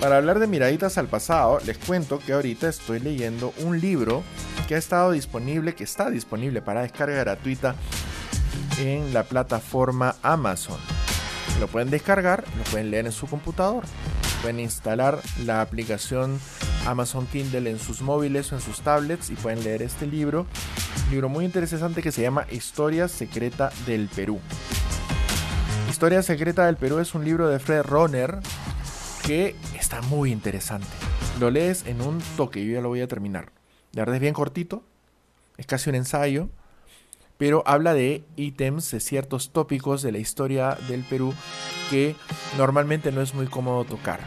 Para 0.00 0.18
hablar 0.18 0.38
de 0.38 0.46
miraditas 0.46 0.98
al 0.98 1.06
pasado, 1.06 1.58
les 1.64 1.78
cuento 1.78 2.18
que 2.18 2.34
ahorita 2.34 2.68
estoy 2.68 3.00
leyendo 3.00 3.54
un 3.64 3.80
libro 3.80 4.22
que 4.68 4.74
ha 4.74 4.78
estado 4.78 5.12
disponible, 5.12 5.74
que 5.74 5.84
está 5.84 6.10
disponible 6.10 6.60
para 6.60 6.82
descarga 6.82 7.16
gratuita 7.16 7.74
en 8.78 9.14
la 9.14 9.22
plataforma 9.22 10.16
Amazon. 10.22 10.78
Lo 11.60 11.66
pueden 11.66 11.88
descargar, 11.88 12.44
lo 12.58 12.64
pueden 12.64 12.90
leer 12.90 13.06
en 13.06 13.12
su 13.12 13.26
computador. 13.26 13.84
Pueden 14.42 14.60
instalar 14.60 15.18
la 15.46 15.62
aplicación 15.62 16.38
Amazon 16.86 17.26
Kindle 17.26 17.70
en 17.70 17.78
sus 17.78 18.02
móviles 18.02 18.52
o 18.52 18.56
en 18.56 18.60
sus 18.60 18.82
tablets 18.82 19.30
y 19.30 19.34
pueden 19.34 19.64
leer 19.64 19.80
este 19.80 20.06
libro. 20.06 20.46
Un 21.06 21.10
libro 21.10 21.28
muy 21.30 21.46
interesante 21.46 22.02
que 22.02 22.12
se 22.12 22.20
llama 22.20 22.46
Historia 22.50 23.08
Secreta 23.08 23.72
del 23.86 24.08
Perú. 24.08 24.40
Historia 25.88 26.22
Secreta 26.22 26.66
del 26.66 26.76
Perú 26.76 26.98
es 26.98 27.14
un 27.14 27.24
libro 27.24 27.48
de 27.48 27.58
Fred 27.58 27.82
Roner 27.82 28.40
que 29.26 29.56
está 29.76 30.00
muy 30.02 30.30
interesante. 30.30 30.86
Lo 31.40 31.50
lees 31.50 31.84
en 31.86 32.00
un 32.00 32.22
toque, 32.36 32.64
yo 32.64 32.74
ya 32.74 32.80
lo 32.80 32.88
voy 32.88 33.00
a 33.00 33.08
terminar. 33.08 33.50
La 33.92 34.02
verdad 34.02 34.16
es 34.16 34.20
bien 34.20 34.34
cortito, 34.34 34.84
es 35.56 35.66
casi 35.66 35.90
un 35.90 35.96
ensayo, 35.96 36.48
pero 37.36 37.64
habla 37.66 37.92
de 37.92 38.24
ítems, 38.36 38.88
de 38.92 39.00
ciertos 39.00 39.50
tópicos 39.50 40.02
de 40.02 40.12
la 40.12 40.18
historia 40.18 40.78
del 40.88 41.02
Perú 41.02 41.34
que 41.90 42.14
normalmente 42.56 43.10
no 43.10 43.20
es 43.20 43.34
muy 43.34 43.48
cómodo 43.48 43.84
tocar. 43.84 44.20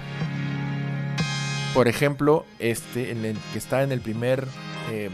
Por 1.74 1.88
ejemplo, 1.88 2.46
este, 2.60 3.12
en 3.12 3.24
el 3.24 3.38
que 3.54 3.58
está 3.58 3.84
en 3.84 3.94
el 3.94 4.02
primer, 4.02 4.46
eh, 4.92 5.10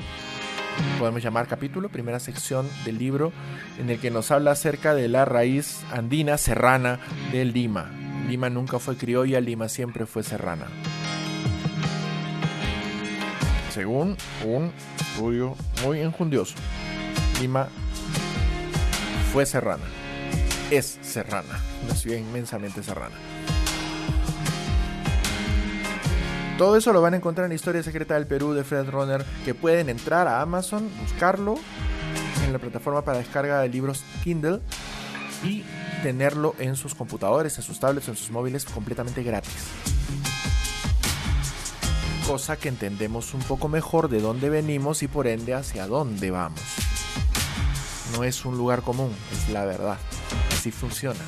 podemos 0.98 1.22
llamar 1.22 1.48
capítulo, 1.48 1.90
primera 1.90 2.20
sección 2.20 2.68
del 2.86 2.98
libro, 2.98 3.32
en 3.78 3.92
el 3.92 4.00
que 4.00 4.10
nos 4.10 4.32
habla 4.32 4.52
acerca 4.52 4.96
de 4.96 5.10
la 5.10 5.26
raíz 5.26 5.84
andina 5.92 6.40
serrana 6.40 7.00
del 7.32 7.54
Lima. 7.54 8.05
Lima 8.28 8.50
nunca 8.50 8.80
fue 8.80 8.98
criolla, 8.98 9.40
Lima 9.40 9.70
siempre 9.70 10.06
fue 10.06 10.24
serrana. 10.24 10.66
Según 13.72 14.18
un 14.44 14.72
estudio 15.00 15.56
muy 15.84 16.00
enjundioso, 16.00 16.56
Lima 17.40 17.68
fue 19.32 19.46
serrana. 19.46 19.84
Es 20.72 20.98
serrana, 21.02 21.60
una 21.84 21.94
ciudad 21.94 22.18
inmensamente 22.18 22.82
serrana. 22.82 23.16
Todo 26.58 26.78
eso 26.78 26.94
lo 26.94 27.02
van 27.02 27.14
a 27.14 27.18
encontrar 27.18 27.46
en 27.46 27.52
Historia 27.52 27.84
Secreta 27.84 28.16
del 28.16 28.26
Perú 28.26 28.54
de 28.54 28.64
Fred 28.64 28.90
Runner, 28.90 29.24
que 29.44 29.54
pueden 29.54 29.90
entrar 29.90 30.28
a 30.28 30.42
Amazon, 30.42 30.90
buscarlo 31.02 31.56
en 32.46 32.54
la 32.54 32.60
plataforma 32.60 33.04
para 33.04 33.18
descarga 33.20 33.60
de 33.60 33.70
libros 33.70 34.04
Kindle 34.24 34.62
y 35.44 35.64
tenerlo 36.04 36.56
en 36.60 36.76
sus 36.76 36.96
computadores, 36.96 37.58
en 37.58 37.64
sus 37.64 37.80
tablets, 37.80 38.08
en 38.08 38.16
sus 38.16 38.32
móviles 38.32 38.66
completamente 38.66 39.24
gratis. 39.24 39.54
Cosa 42.28 42.58
que 42.58 42.70
entendemos 42.70 43.34
un 43.34 43.42
poco 43.42 43.68
mejor 43.68 44.10
de 44.10 44.20
dónde 44.20 44.50
venimos 44.50 45.04
y 45.04 45.08
por 45.08 45.28
ende 45.28 45.54
hacia 45.54 45.88
dónde 45.88 46.32
vamos. 46.32 46.60
No 48.16 48.24
es 48.24 48.46
un 48.46 48.58
lugar 48.58 48.82
común, 48.82 49.12
es 49.32 49.50
la 49.50 49.66
verdad. 49.66 49.98
Así 50.52 50.72
funciona. 50.72 51.20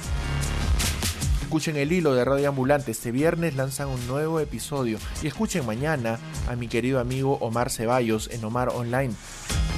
Escuchen 1.48 1.78
el 1.78 1.94
hilo 1.94 2.14
de 2.14 2.26
Radio 2.26 2.50
Ambulante. 2.50 2.92
Este 2.92 3.12
viernes 3.12 3.56
lanzan 3.56 3.88
un 3.88 4.06
nuevo 4.06 4.42
episodio. 4.42 5.00
Y 5.24 5.28
escuchen 5.28 5.66
mañana 5.66 6.20
a 6.50 6.58
mi 6.58 6.68
querido 6.68 7.00
amigo 7.00 7.38
Omar 7.40 7.70
Ceballos 7.70 8.30
en 8.32 8.44
Omar 8.44 8.68
Online. 8.70 9.14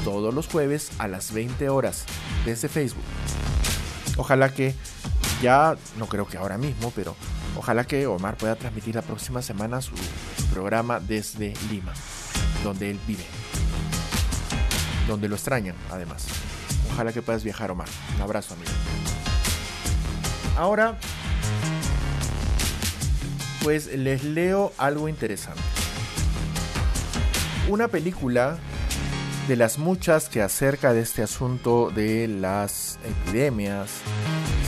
Todos 0.04 0.34
los 0.34 0.48
jueves 0.48 0.92
a 0.98 1.08
las 1.08 1.32
20 1.32 1.70
horas 1.70 2.06
desde 2.44 2.70
Facebook. 2.70 3.04
Ojalá 4.20 4.54
que 4.54 4.76
ya, 5.42 5.78
no 5.98 6.08
creo 6.08 6.28
que 6.28 6.38
ahora 6.38 6.58
mismo, 6.58 6.92
pero 6.94 7.16
ojalá 7.56 7.86
que 7.86 8.06
Omar 8.06 8.36
pueda 8.36 8.56
transmitir 8.58 8.94
la 8.94 9.02
próxima 9.02 9.42
semana 9.42 9.82
su 9.82 9.96
programa 10.54 11.00
desde 11.00 11.54
Lima, 11.72 11.94
donde 12.64 12.92
él 12.92 13.00
vive. 13.08 13.24
Donde 15.08 15.30
lo 15.30 15.36
extrañan, 15.36 15.76
además. 15.90 16.28
Ojalá 16.94 17.14
que 17.14 17.22
puedas 17.22 17.46
viajar, 17.46 17.72
Omar. 17.72 17.88
Un 18.18 18.22
abrazo, 18.22 18.56
amigo. 18.56 18.72
Ahora 20.58 20.98
pues 23.64 23.88
les 23.88 24.24
leo 24.24 24.74
algo 24.78 25.10
interesante. 25.10 25.62
Una 27.68 27.88
película 27.88 28.58
de 29.48 29.56
las 29.56 29.78
muchas 29.78 30.30
que 30.30 30.42
acerca 30.42 30.94
de 30.94 31.02
este 31.02 31.24
asunto 31.24 31.90
de 31.90 32.28
las 32.28 33.00
epidemias 33.04 33.90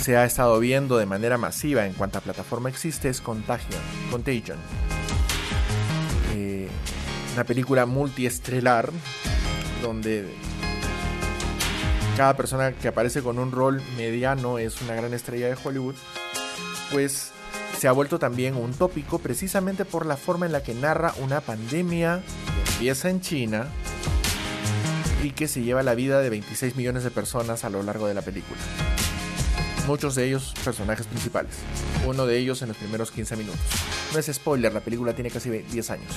se 0.01 0.17
ha 0.17 0.25
estado 0.25 0.59
viendo 0.59 0.97
de 0.97 1.05
manera 1.05 1.37
masiva 1.37 1.85
en 1.85 1.93
cuanta 1.93 2.21
plataforma 2.21 2.69
existe 2.69 3.09
es 3.09 3.21
Contagion. 3.21 3.81
Contagion. 4.09 4.57
Eh, 6.33 6.67
una 7.33 7.43
película 7.43 7.85
multiestrelar 7.85 8.91
donde 9.81 10.27
cada 12.17 12.35
persona 12.35 12.71
que 12.73 12.87
aparece 12.87 13.21
con 13.21 13.39
un 13.39 13.51
rol 13.51 13.81
mediano 13.97 14.57
es 14.57 14.81
una 14.81 14.95
gran 14.95 15.13
estrella 15.13 15.47
de 15.47 15.57
Hollywood, 15.63 15.95
pues 16.91 17.31
se 17.77 17.87
ha 17.87 17.91
vuelto 17.91 18.19
también 18.19 18.55
un 18.55 18.73
tópico 18.73 19.19
precisamente 19.19 19.85
por 19.85 20.05
la 20.05 20.17
forma 20.17 20.45
en 20.45 20.51
la 20.51 20.61
que 20.63 20.73
narra 20.73 21.13
una 21.21 21.41
pandemia 21.41 22.21
que 22.53 22.71
empieza 22.73 23.09
en 23.09 23.21
China 23.21 23.67
y 25.23 25.31
que 25.31 25.47
se 25.47 25.61
lleva 25.61 25.83
la 25.83 25.95
vida 25.95 26.19
de 26.19 26.29
26 26.29 26.75
millones 26.75 27.03
de 27.03 27.11
personas 27.11 27.63
a 27.63 27.69
lo 27.69 27.83
largo 27.83 28.07
de 28.07 28.13
la 28.13 28.21
película. 28.21 28.59
Muchos 29.87 30.15
de 30.15 30.27
ellos 30.27 30.53
personajes 30.63 31.07
principales, 31.07 31.53
uno 32.05 32.25
de 32.25 32.37
ellos 32.37 32.61
en 32.61 32.69
los 32.69 32.77
primeros 32.77 33.11
15 33.11 33.35
minutos. 33.35 33.59
No 34.13 34.19
es 34.19 34.27
spoiler, 34.27 34.73
la 34.73 34.79
película 34.79 35.13
tiene 35.13 35.29
casi 35.31 35.49
10 35.49 35.91
años. 35.91 36.11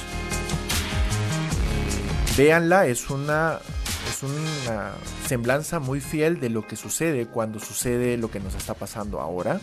Véanla, 2.36 2.86
es 2.86 3.10
una 3.10 3.60
es 4.08 4.22
una 4.22 4.92
semblanza 5.26 5.78
muy 5.78 6.00
fiel 6.00 6.40
de 6.40 6.50
lo 6.50 6.66
que 6.66 6.76
sucede 6.76 7.26
cuando 7.26 7.58
sucede 7.58 8.16
lo 8.16 8.30
que 8.30 8.40
nos 8.40 8.54
está 8.54 8.74
pasando 8.74 9.20
ahora. 9.20 9.60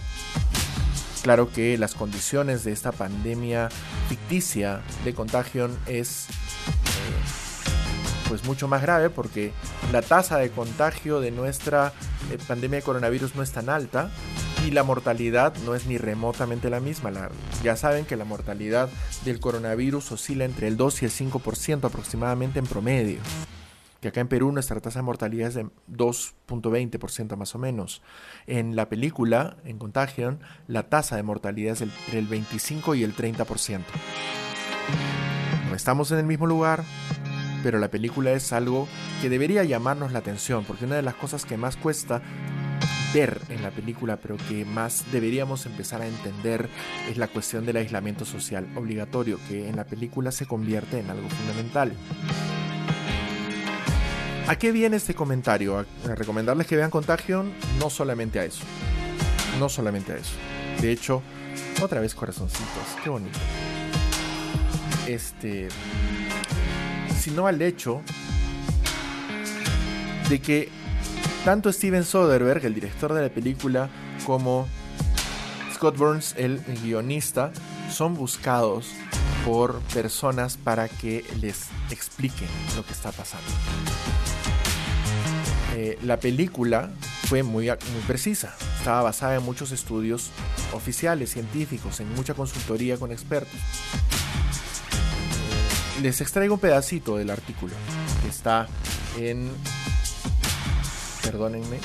Claro 1.22 1.52
que 1.52 1.78
las 1.78 1.94
condiciones 1.94 2.64
de 2.64 2.72
esta 2.72 2.92
pandemia 2.92 3.70
ficticia 4.10 4.82
de 5.06 5.14
contagio 5.14 5.70
es 5.86 6.26
eh, 6.30 7.41
pues 8.32 8.46
mucho 8.46 8.70
más 8.70 8.82
grave 8.82 9.10
porque 9.10 9.52
la 9.92 10.02
tasa 10.02 10.38
de 10.38 10.52
contagio 10.52 11.20
de 11.20 11.32
nuestra 11.32 11.92
eh, 12.32 12.38
pandemia 12.48 12.78
de 12.80 12.84
coronavirus 12.84 13.36
no 13.36 13.44
es 13.44 13.52
tan 13.52 13.68
alta 13.68 14.10
y 14.66 14.72
la 14.72 14.84
mortalidad 14.84 15.54
no 15.66 15.76
es 15.76 15.86
ni 15.86 15.98
remotamente 15.98 16.70
la 16.70 16.80
misma. 16.80 17.12
ya 17.62 17.76
saben 17.76 18.06
que 18.06 18.16
la 18.16 18.24
mortalidad 18.24 18.88
del 19.26 19.42
coronavirus 19.42 20.14
oscila 20.14 20.46
entre 20.46 20.70
el 20.70 20.78
2 20.78 21.02
y 21.02 21.06
el 21.06 21.12
5% 21.12 21.84
aproximadamente 21.84 22.60
en 22.60 22.68
promedio 22.68 23.20
que 24.00 24.08
acá 24.08 24.22
en 24.22 24.30
Perú 24.30 24.54
nuestra 24.54 24.80
tasa 24.80 25.00
de 25.00 25.04
mortalidad 25.04 25.50
es 25.50 25.56
de 25.56 25.66
2.20% 25.92 27.36
más 27.36 27.54
o 27.54 27.60
menos. 27.60 28.02
En 28.48 28.78
la 28.78 28.88
película, 28.88 29.58
en 29.66 29.78
Contagion, 29.78 30.40
la 30.68 30.90
tasa 30.90 31.18
de 31.18 31.24
mortalidad 31.24 31.74
es 31.74 31.82
entre 31.82 32.18
el 32.18 32.28
25 32.28 32.96
y 32.96 33.04
el 33.04 33.14
30%. 33.14 33.82
No 35.72 35.78
estamos 35.78 36.12
en 36.12 36.18
el 36.18 36.26
mismo 36.26 36.48
lugar, 36.48 36.84
pero 37.64 37.80
la 37.80 37.90
película 37.90 38.32
es 38.32 38.54
algo 38.54 38.88
que 39.22 39.30
debería 39.30 39.64
llamarnos 39.64 40.12
la 40.12 40.20
atención, 40.20 40.66
porque 40.66 40.86
una 40.86 40.96
de 40.96 41.02
las 41.02 41.16
cosas 41.16 41.46
que 41.46 41.58
más 41.58 41.78
cuesta 41.78 42.22
ver 43.14 43.42
en 43.50 43.62
la 43.62 43.72
película, 43.72 44.18
pero 44.18 44.38
que 44.38 44.66
más 44.66 45.06
deberíamos 45.12 45.66
empezar 45.66 46.02
a 46.02 46.08
entender, 46.08 46.70
es 47.10 47.18
la 47.18 47.28
cuestión 47.28 47.66
del 47.66 47.78
aislamiento 47.78 48.26
social 48.26 48.68
obligatorio, 48.76 49.40
que 49.48 49.68
en 49.68 49.76
la 49.76 49.86
película 49.86 50.32
se 50.32 50.46
convierte 50.46 51.00
en 51.00 51.10
algo 51.10 51.30
fundamental. 51.30 51.94
¿A 54.48 54.56
qué 54.58 54.72
viene 54.72 54.98
este 54.98 55.14
comentario? 55.14 55.78
A, 55.78 55.86
recomendarles 56.16 56.68
que 56.68 56.76
vean 56.76 56.90
Contagion, 56.90 57.54
no 57.80 57.90
solamente 57.90 58.40
a 58.40 58.46
eso. 58.46 58.64
No 59.60 59.70
solamente 59.70 60.14
a 60.14 60.18
eso. 60.18 60.34
De 60.82 60.92
hecho, 60.92 61.22
otra 61.82 62.02
vez 62.02 62.16
corazoncitos, 62.16 62.84
qué 63.04 63.10
bonito. 63.10 63.40
Este. 65.08 65.68
Sino 67.22 67.46
al 67.46 67.62
hecho 67.62 68.02
de 70.28 70.42
que 70.42 70.70
tanto 71.46 71.72
Steven 71.72 72.04
Soderbergh, 72.04 72.66
el 72.66 72.74
director 72.74 73.14
de 73.14 73.22
la 73.22 73.30
película, 73.30 73.90
como 74.26 74.68
Scott 75.74 75.98
Burns, 75.98 76.34
el 76.38 76.60
guionista, 76.84 77.52
son 77.92 78.16
buscados 78.16 78.92
por 79.46 79.80
personas 79.94 80.58
para 80.58 80.88
que 80.88 81.26
les 81.42 81.68
expliquen 81.90 82.48
lo 82.76 82.86
que 82.86 82.94
está 82.94 83.12
pasando. 83.12 83.48
Eh, 85.76 85.98
la 86.04 86.20
película 86.20 86.90
fue 87.28 87.44
muy, 87.44 87.68
muy 87.68 88.02
precisa, 88.08 88.56
estaba 88.78 89.04
basada 89.04 89.36
en 89.36 89.44
muchos 89.44 89.72
estudios 89.72 90.32
oficiales, 90.74 91.32
científicos, 91.32 92.00
en 92.00 92.14
mucha 92.14 92.34
consultoría 92.34 92.98
con 92.98 93.12
expertos. 93.12 93.60
Les 96.02 96.20
extraigo 96.20 96.56
un 96.56 96.60
pedacito 96.60 97.18
del 97.18 97.30
artículo 97.30 97.76
que 98.24 98.30
está 98.30 98.68
en, 99.20 99.52
perdónenme, 101.22 101.78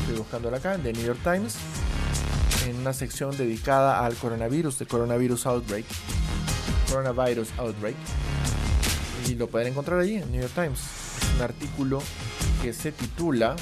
estoy 0.00 0.16
buscándolo 0.16 0.56
acá, 0.56 0.74
en 0.74 0.82
The 0.82 0.94
New 0.94 1.04
York 1.04 1.18
Times, 1.22 1.56
en 2.66 2.76
una 2.76 2.94
sección 2.94 3.36
dedicada 3.36 4.06
al 4.06 4.14
coronavirus, 4.14 4.78
de 4.78 4.86
Coronavirus 4.86 5.44
Outbreak, 5.46 5.84
Coronavirus 6.88 7.48
Outbreak, 7.58 7.96
y 9.28 9.34
lo 9.34 9.48
pueden 9.48 9.68
encontrar 9.68 10.00
allí 10.00 10.16
en 10.16 10.32
New 10.32 10.40
York 10.40 10.54
Times. 10.54 10.80
Es 11.20 11.36
un 11.36 11.42
artículo 11.42 12.02
que 12.62 12.72
se 12.72 12.90
titula 12.90 13.54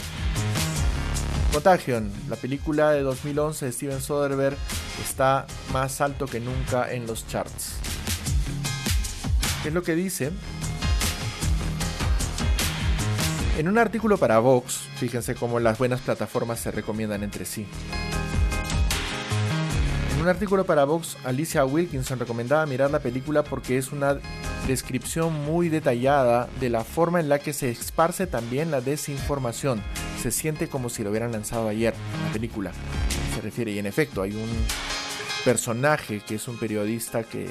Contagion, 1.52 2.12
la 2.28 2.36
película 2.36 2.92
de 2.92 3.02
2011 3.02 3.66
de 3.66 3.72
Steven 3.72 4.00
Soderbergh, 4.00 4.56
está 5.02 5.48
más 5.72 6.00
alto 6.00 6.26
que 6.26 6.38
nunca 6.38 6.92
en 6.92 7.08
los 7.08 7.26
charts. 7.26 7.72
¿Qué 9.64 9.68
es 9.68 9.74
lo 9.74 9.82
que 9.82 9.94
dice? 9.94 10.30
En 13.56 13.66
un 13.66 13.78
artículo 13.78 14.18
para 14.18 14.38
Vox, 14.38 14.80
fíjense 14.96 15.34
cómo 15.34 15.58
las 15.58 15.78
buenas 15.78 16.02
plataformas 16.02 16.60
se 16.60 16.70
recomiendan 16.70 17.22
entre 17.22 17.46
sí. 17.46 17.66
En 20.14 20.20
un 20.20 20.28
artículo 20.28 20.66
para 20.66 20.84
Vox, 20.84 21.16
Alicia 21.24 21.64
Wilkinson 21.64 22.18
recomendaba 22.18 22.66
mirar 22.66 22.90
la 22.90 22.98
película 22.98 23.42
porque 23.42 23.78
es 23.78 23.90
una 23.90 24.18
descripción 24.66 25.32
muy 25.46 25.70
detallada 25.70 26.46
de 26.60 26.68
la 26.68 26.84
forma 26.84 27.18
en 27.18 27.30
la 27.30 27.38
que 27.38 27.54
se 27.54 27.70
esparce 27.70 28.26
también 28.26 28.70
la 28.70 28.82
desinformación. 28.82 29.82
Se 30.20 30.30
siente 30.30 30.68
como 30.68 30.90
si 30.90 31.02
lo 31.02 31.08
hubieran 31.08 31.32
lanzado 31.32 31.68
ayer, 31.68 31.94
la 32.26 32.32
película. 32.34 32.70
Se 33.34 33.40
refiere, 33.40 33.70
y 33.72 33.78
en 33.78 33.86
efecto, 33.86 34.20
hay 34.20 34.32
un 34.32 34.50
personaje 35.42 36.20
que 36.20 36.34
es 36.34 36.48
un 36.48 36.58
periodista 36.58 37.22
que 37.22 37.48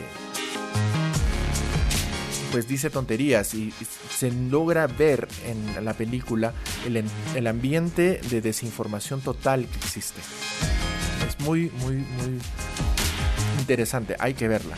pues 2.54 2.68
dice 2.68 2.92
tonterías 2.92 3.56
y 3.56 3.74
se 4.16 4.32
logra 4.32 4.86
ver 4.86 5.28
en 5.48 5.84
la 5.84 5.96
película 5.96 6.54
el, 6.86 7.04
el 7.34 7.48
ambiente 7.48 8.22
de 8.30 8.42
desinformación 8.42 9.22
total 9.22 9.66
que 9.66 9.78
existe. 9.78 10.22
Es 11.28 11.40
muy, 11.44 11.72
muy, 11.80 11.96
muy 11.96 12.40
interesante, 13.58 14.16
hay 14.20 14.36
que 14.36 14.48
verla. 14.48 14.76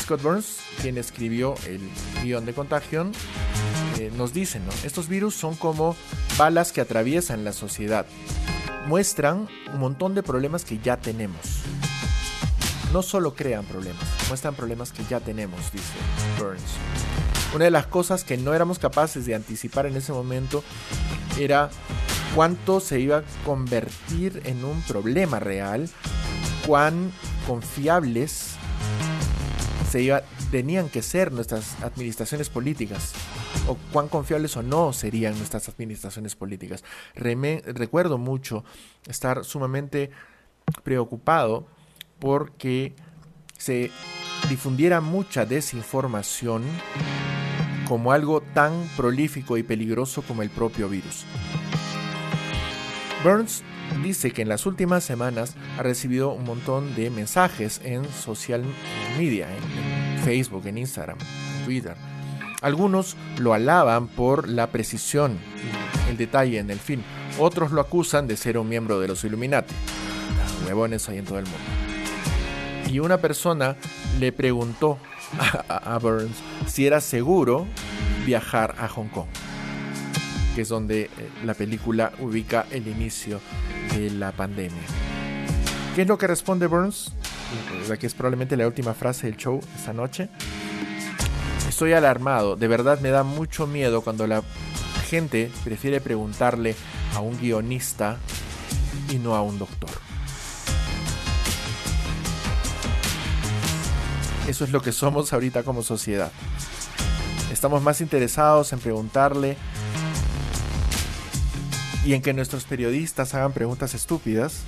Scott 0.00 0.22
Burns, 0.22 0.58
quien 0.80 0.96
escribió 0.96 1.56
el 1.66 1.80
guion 2.22 2.46
de 2.46 2.54
Contagion, 2.54 3.10
eh, 3.98 4.12
nos 4.16 4.32
dice, 4.32 4.60
¿no? 4.60 4.70
Estos 4.84 5.08
virus 5.08 5.34
son 5.34 5.56
como 5.56 5.96
balas 6.38 6.70
que 6.70 6.80
atraviesan 6.80 7.42
la 7.42 7.52
sociedad. 7.52 8.06
Muestran 8.86 9.48
un 9.74 9.80
montón 9.80 10.14
de 10.14 10.22
problemas 10.22 10.64
que 10.64 10.78
ya 10.78 10.98
tenemos. 10.98 11.64
No 12.92 13.02
solo 13.02 13.34
crean 13.34 13.66
problemas, 13.66 14.02
muestran 14.28 14.54
problemas 14.54 14.92
que 14.92 15.04
ya 15.04 15.20
tenemos, 15.20 15.72
dice 15.72 15.92
Burns. 16.38 16.62
Una 17.54 17.66
de 17.66 17.70
las 17.70 17.86
cosas 17.86 18.24
que 18.24 18.38
no 18.38 18.54
éramos 18.54 18.78
capaces 18.78 19.26
de 19.26 19.34
anticipar 19.34 19.86
en 19.86 19.96
ese 19.96 20.12
momento 20.12 20.64
era 21.38 21.68
cuánto 22.34 22.80
se 22.80 22.98
iba 23.00 23.18
a 23.18 23.22
convertir 23.44 24.40
en 24.44 24.64
un 24.64 24.80
problema 24.82 25.38
real, 25.38 25.88
cuán 26.66 27.12
confiables 27.46 28.54
se 29.90 30.02
iba, 30.02 30.22
tenían 30.50 30.88
que 30.88 31.02
ser 31.02 31.32
nuestras 31.32 31.82
administraciones 31.82 32.48
políticas 32.48 33.12
o 33.66 33.76
cuán 33.92 34.08
confiables 34.08 34.56
o 34.56 34.62
no 34.62 34.94
serían 34.94 35.36
nuestras 35.36 35.68
administraciones 35.68 36.36
políticas. 36.36 36.84
recuerdo 37.14 38.16
mucho 38.16 38.64
estar 39.06 39.44
sumamente 39.44 40.10
preocupado 40.84 41.66
porque 42.18 42.94
se 43.56 43.90
difundiera 44.48 45.00
mucha 45.00 45.44
desinformación 45.44 46.62
como 47.88 48.12
algo 48.12 48.40
tan 48.40 48.72
prolífico 48.96 49.56
y 49.56 49.62
peligroso 49.62 50.22
como 50.22 50.42
el 50.42 50.50
propio 50.50 50.88
virus. 50.88 51.24
Burns 53.24 53.62
dice 54.02 54.30
que 54.30 54.42
en 54.42 54.48
las 54.48 54.66
últimas 54.66 55.02
semanas 55.02 55.56
ha 55.78 55.82
recibido 55.82 56.32
un 56.32 56.44
montón 56.44 56.94
de 56.94 57.10
mensajes 57.10 57.80
en 57.82 58.04
social 58.12 58.62
media, 59.16 59.48
en 59.54 60.22
Facebook, 60.22 60.66
en 60.66 60.78
Instagram, 60.78 61.18
en 61.58 61.64
Twitter. 61.64 61.96
Algunos 62.60 63.16
lo 63.38 63.54
alaban 63.54 64.08
por 64.08 64.48
la 64.48 64.68
precisión, 64.68 65.38
el 66.08 66.16
detalle 66.16 66.58
en 66.58 66.70
el 66.70 66.78
fin. 66.78 67.02
Otros 67.38 67.72
lo 67.72 67.80
acusan 67.80 68.26
de 68.26 68.36
ser 68.36 68.58
un 68.58 68.68
miembro 68.68 69.00
de 69.00 69.08
los 69.08 69.24
Illuminati. 69.24 69.74
Huevones 70.66 71.08
hay 71.08 71.18
en 71.18 71.24
todo 71.24 71.38
el 71.38 71.44
mundo. 71.44 71.87
Y 72.90 73.00
una 73.00 73.18
persona 73.18 73.76
le 74.18 74.32
preguntó 74.32 74.98
a, 75.68 75.98
Burns 75.98 76.36
si 76.66 76.86
era 76.86 77.00
seguro 77.00 77.66
viajar 78.24 78.74
a 78.78 78.88
Hong 78.88 79.08
Kong 79.08 79.28
que 80.54 80.62
es 80.62 80.68
donde 80.70 81.02
eh, 81.02 81.10
la 81.44 81.54
película 81.54 82.12
ubica 82.18 82.66
el 82.72 82.88
inicio 82.88 83.40
de 83.94 84.10
la 84.10 84.32
pandemia. 84.32 84.82
¿Qué 85.94 86.02
es 86.02 86.08
lo 86.08 86.18
que 86.18 86.26
responde 86.26 86.66
Burns? 86.66 87.12
La 87.88 87.96
que 87.96 88.08
es 88.08 88.14
probablemente 88.14 88.56
la 88.56 88.66
última 88.66 88.92
frase 88.92 89.28
del 89.28 89.36
show 89.36 89.60
esta 89.76 89.92
noche. 89.92 90.28
Estoy 91.68 91.92
alarmado, 91.92 92.56
de 92.56 92.66
verdad 92.66 92.98
me 92.98 93.10
da 93.10 93.22
mucho 93.22 93.68
miedo 93.68 94.00
cuando 94.00 94.26
la 94.26 94.42
gente 95.08 95.48
prefiere 95.62 96.00
preguntarle 96.00 96.74
a 97.14 97.20
un 97.20 97.38
guionista 97.38 98.16
y 99.10 99.18
no 99.18 99.36
a 99.36 99.42
un 99.42 99.60
doctor. 99.60 100.07
Eso 104.48 104.64
es 104.64 104.70
lo 104.70 104.80
que 104.80 104.92
somos 104.92 105.34
ahorita 105.34 105.62
como 105.62 105.82
sociedad. 105.82 106.32
Estamos 107.52 107.82
más 107.82 108.00
interesados 108.00 108.72
en 108.72 108.78
preguntarle 108.78 109.58
y 112.06 112.14
en 112.14 112.22
que 112.22 112.32
nuestros 112.32 112.64
periodistas 112.64 113.34
hagan 113.34 113.52
preguntas 113.52 113.92
estúpidas 113.92 114.62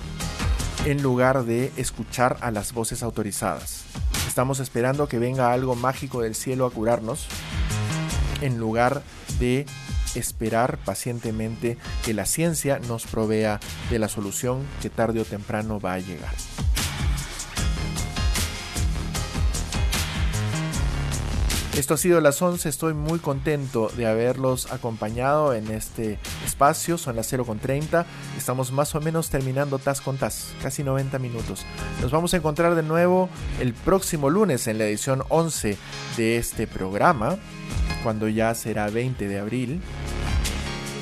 en 0.85 1.03
lugar 1.03 1.45
de 1.45 1.73
escuchar 1.79 2.37
a 2.43 2.51
las 2.51 2.75
voces 2.75 3.03
autorizadas. 3.03 3.85
Estamos 4.29 4.61
esperando 4.61 5.09
que 5.09 5.19
venga 5.19 5.51
algo 5.51 5.75
mágico 5.75 6.21
del 6.21 6.35
cielo 6.35 6.67
a 6.67 6.71
curarnos 6.71 7.27
en 8.43 8.59
lugar 8.59 9.03
de 9.39 9.65
esperar 10.15 10.77
pacientemente 10.85 11.79
que 12.05 12.13
la 12.13 12.27
ciencia 12.27 12.81
nos 12.81 13.07
provea 13.07 13.61
de 13.89 13.99
la 13.99 14.09
solución 14.09 14.63
que 14.83 14.91
tarde 14.91 15.21
o 15.21 15.25
temprano 15.25 15.81
va 15.81 15.95
a 15.95 16.01
llegar. 16.01 16.35
Esto 21.81 21.95
ha 21.95 21.97
sido 21.97 22.21
las 22.21 22.43
11, 22.43 22.69
estoy 22.69 22.93
muy 22.93 23.21
contento 23.21 23.91
de 23.97 24.07
haberlos 24.07 24.71
acompañado 24.71 25.55
en 25.55 25.71
este 25.71 26.19
espacio, 26.45 26.99
son 26.99 27.17
las 27.17 27.33
0.30, 27.33 28.05
estamos 28.37 28.71
más 28.71 28.95
o 28.95 29.01
menos 29.01 29.31
terminando 29.31 29.79
tas 29.79 30.03
con 30.03 30.19
tas, 30.19 30.53
casi 30.63 30.85
90 30.85 31.19
minutos. 31.19 31.65
Nos 32.03 32.11
vamos 32.11 32.35
a 32.35 32.37
encontrar 32.37 32.75
de 32.75 32.83
nuevo 32.83 33.31
el 33.61 33.73
próximo 33.73 34.29
lunes 34.29 34.67
en 34.67 34.77
la 34.77 34.85
edición 34.85 35.23
11 35.31 35.79
de 36.19 36.37
este 36.37 36.67
programa, 36.67 37.39
cuando 38.03 38.29
ya 38.29 38.55
será 38.55 38.91
20 38.91 39.27
de 39.27 39.39
abril, 39.39 39.81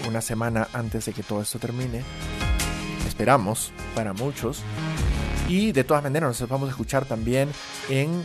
una 0.09 0.21
semana 0.21 0.69
antes 0.73 1.07
de 1.07 1.13
que 1.13 1.25
todo 1.25 1.43
esto 1.43 1.59
termine, 1.59 2.05
esperamos 3.05 3.73
para 3.97 4.13
muchos. 4.13 4.63
Y 5.49 5.73
de 5.73 5.83
todas 5.83 6.05
maneras 6.05 6.41
nos 6.41 6.49
vamos 6.49 6.69
a 6.69 6.71
escuchar 6.71 7.05
también 7.05 7.49
en 7.89 8.25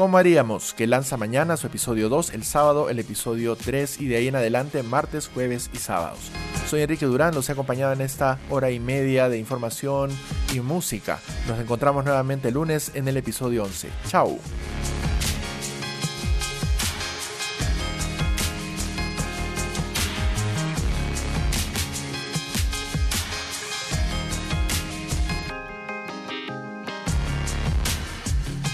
¿Cómo 0.00 0.16
haríamos? 0.16 0.72
Que 0.72 0.86
lanza 0.86 1.18
mañana 1.18 1.58
su 1.58 1.66
episodio 1.66 2.08
2, 2.08 2.30
el 2.30 2.42
sábado 2.42 2.88
el 2.88 2.98
episodio 2.98 3.54
3 3.54 4.00
y 4.00 4.08
de 4.08 4.16
ahí 4.16 4.28
en 4.28 4.34
adelante 4.34 4.82
martes, 4.82 5.28
jueves 5.28 5.68
y 5.74 5.76
sábados. 5.76 6.20
Soy 6.70 6.80
Enrique 6.80 7.04
Durán, 7.04 7.34
los 7.34 7.50
he 7.50 7.52
acompañado 7.52 7.92
en 7.92 8.00
esta 8.00 8.38
hora 8.48 8.70
y 8.70 8.80
media 8.80 9.28
de 9.28 9.36
información 9.36 10.10
y 10.54 10.60
música. 10.60 11.18
Nos 11.46 11.60
encontramos 11.60 12.06
nuevamente 12.06 12.48
el 12.48 12.54
lunes 12.54 12.92
en 12.94 13.08
el 13.08 13.18
episodio 13.18 13.64
11. 13.64 13.90
Chao. 14.08 14.38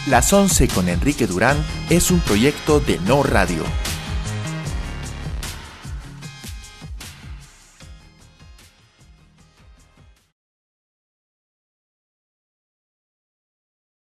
Las 0.07 0.33
11 0.33 0.69
con 0.69 0.89
Enrique 0.89 1.27
Durán 1.27 1.57
es 1.91 2.13
un 2.13 2.21
proyecto 2.21 2.79
de 2.79 3.01
No 3.01 3.25
Radio. 3.25 3.65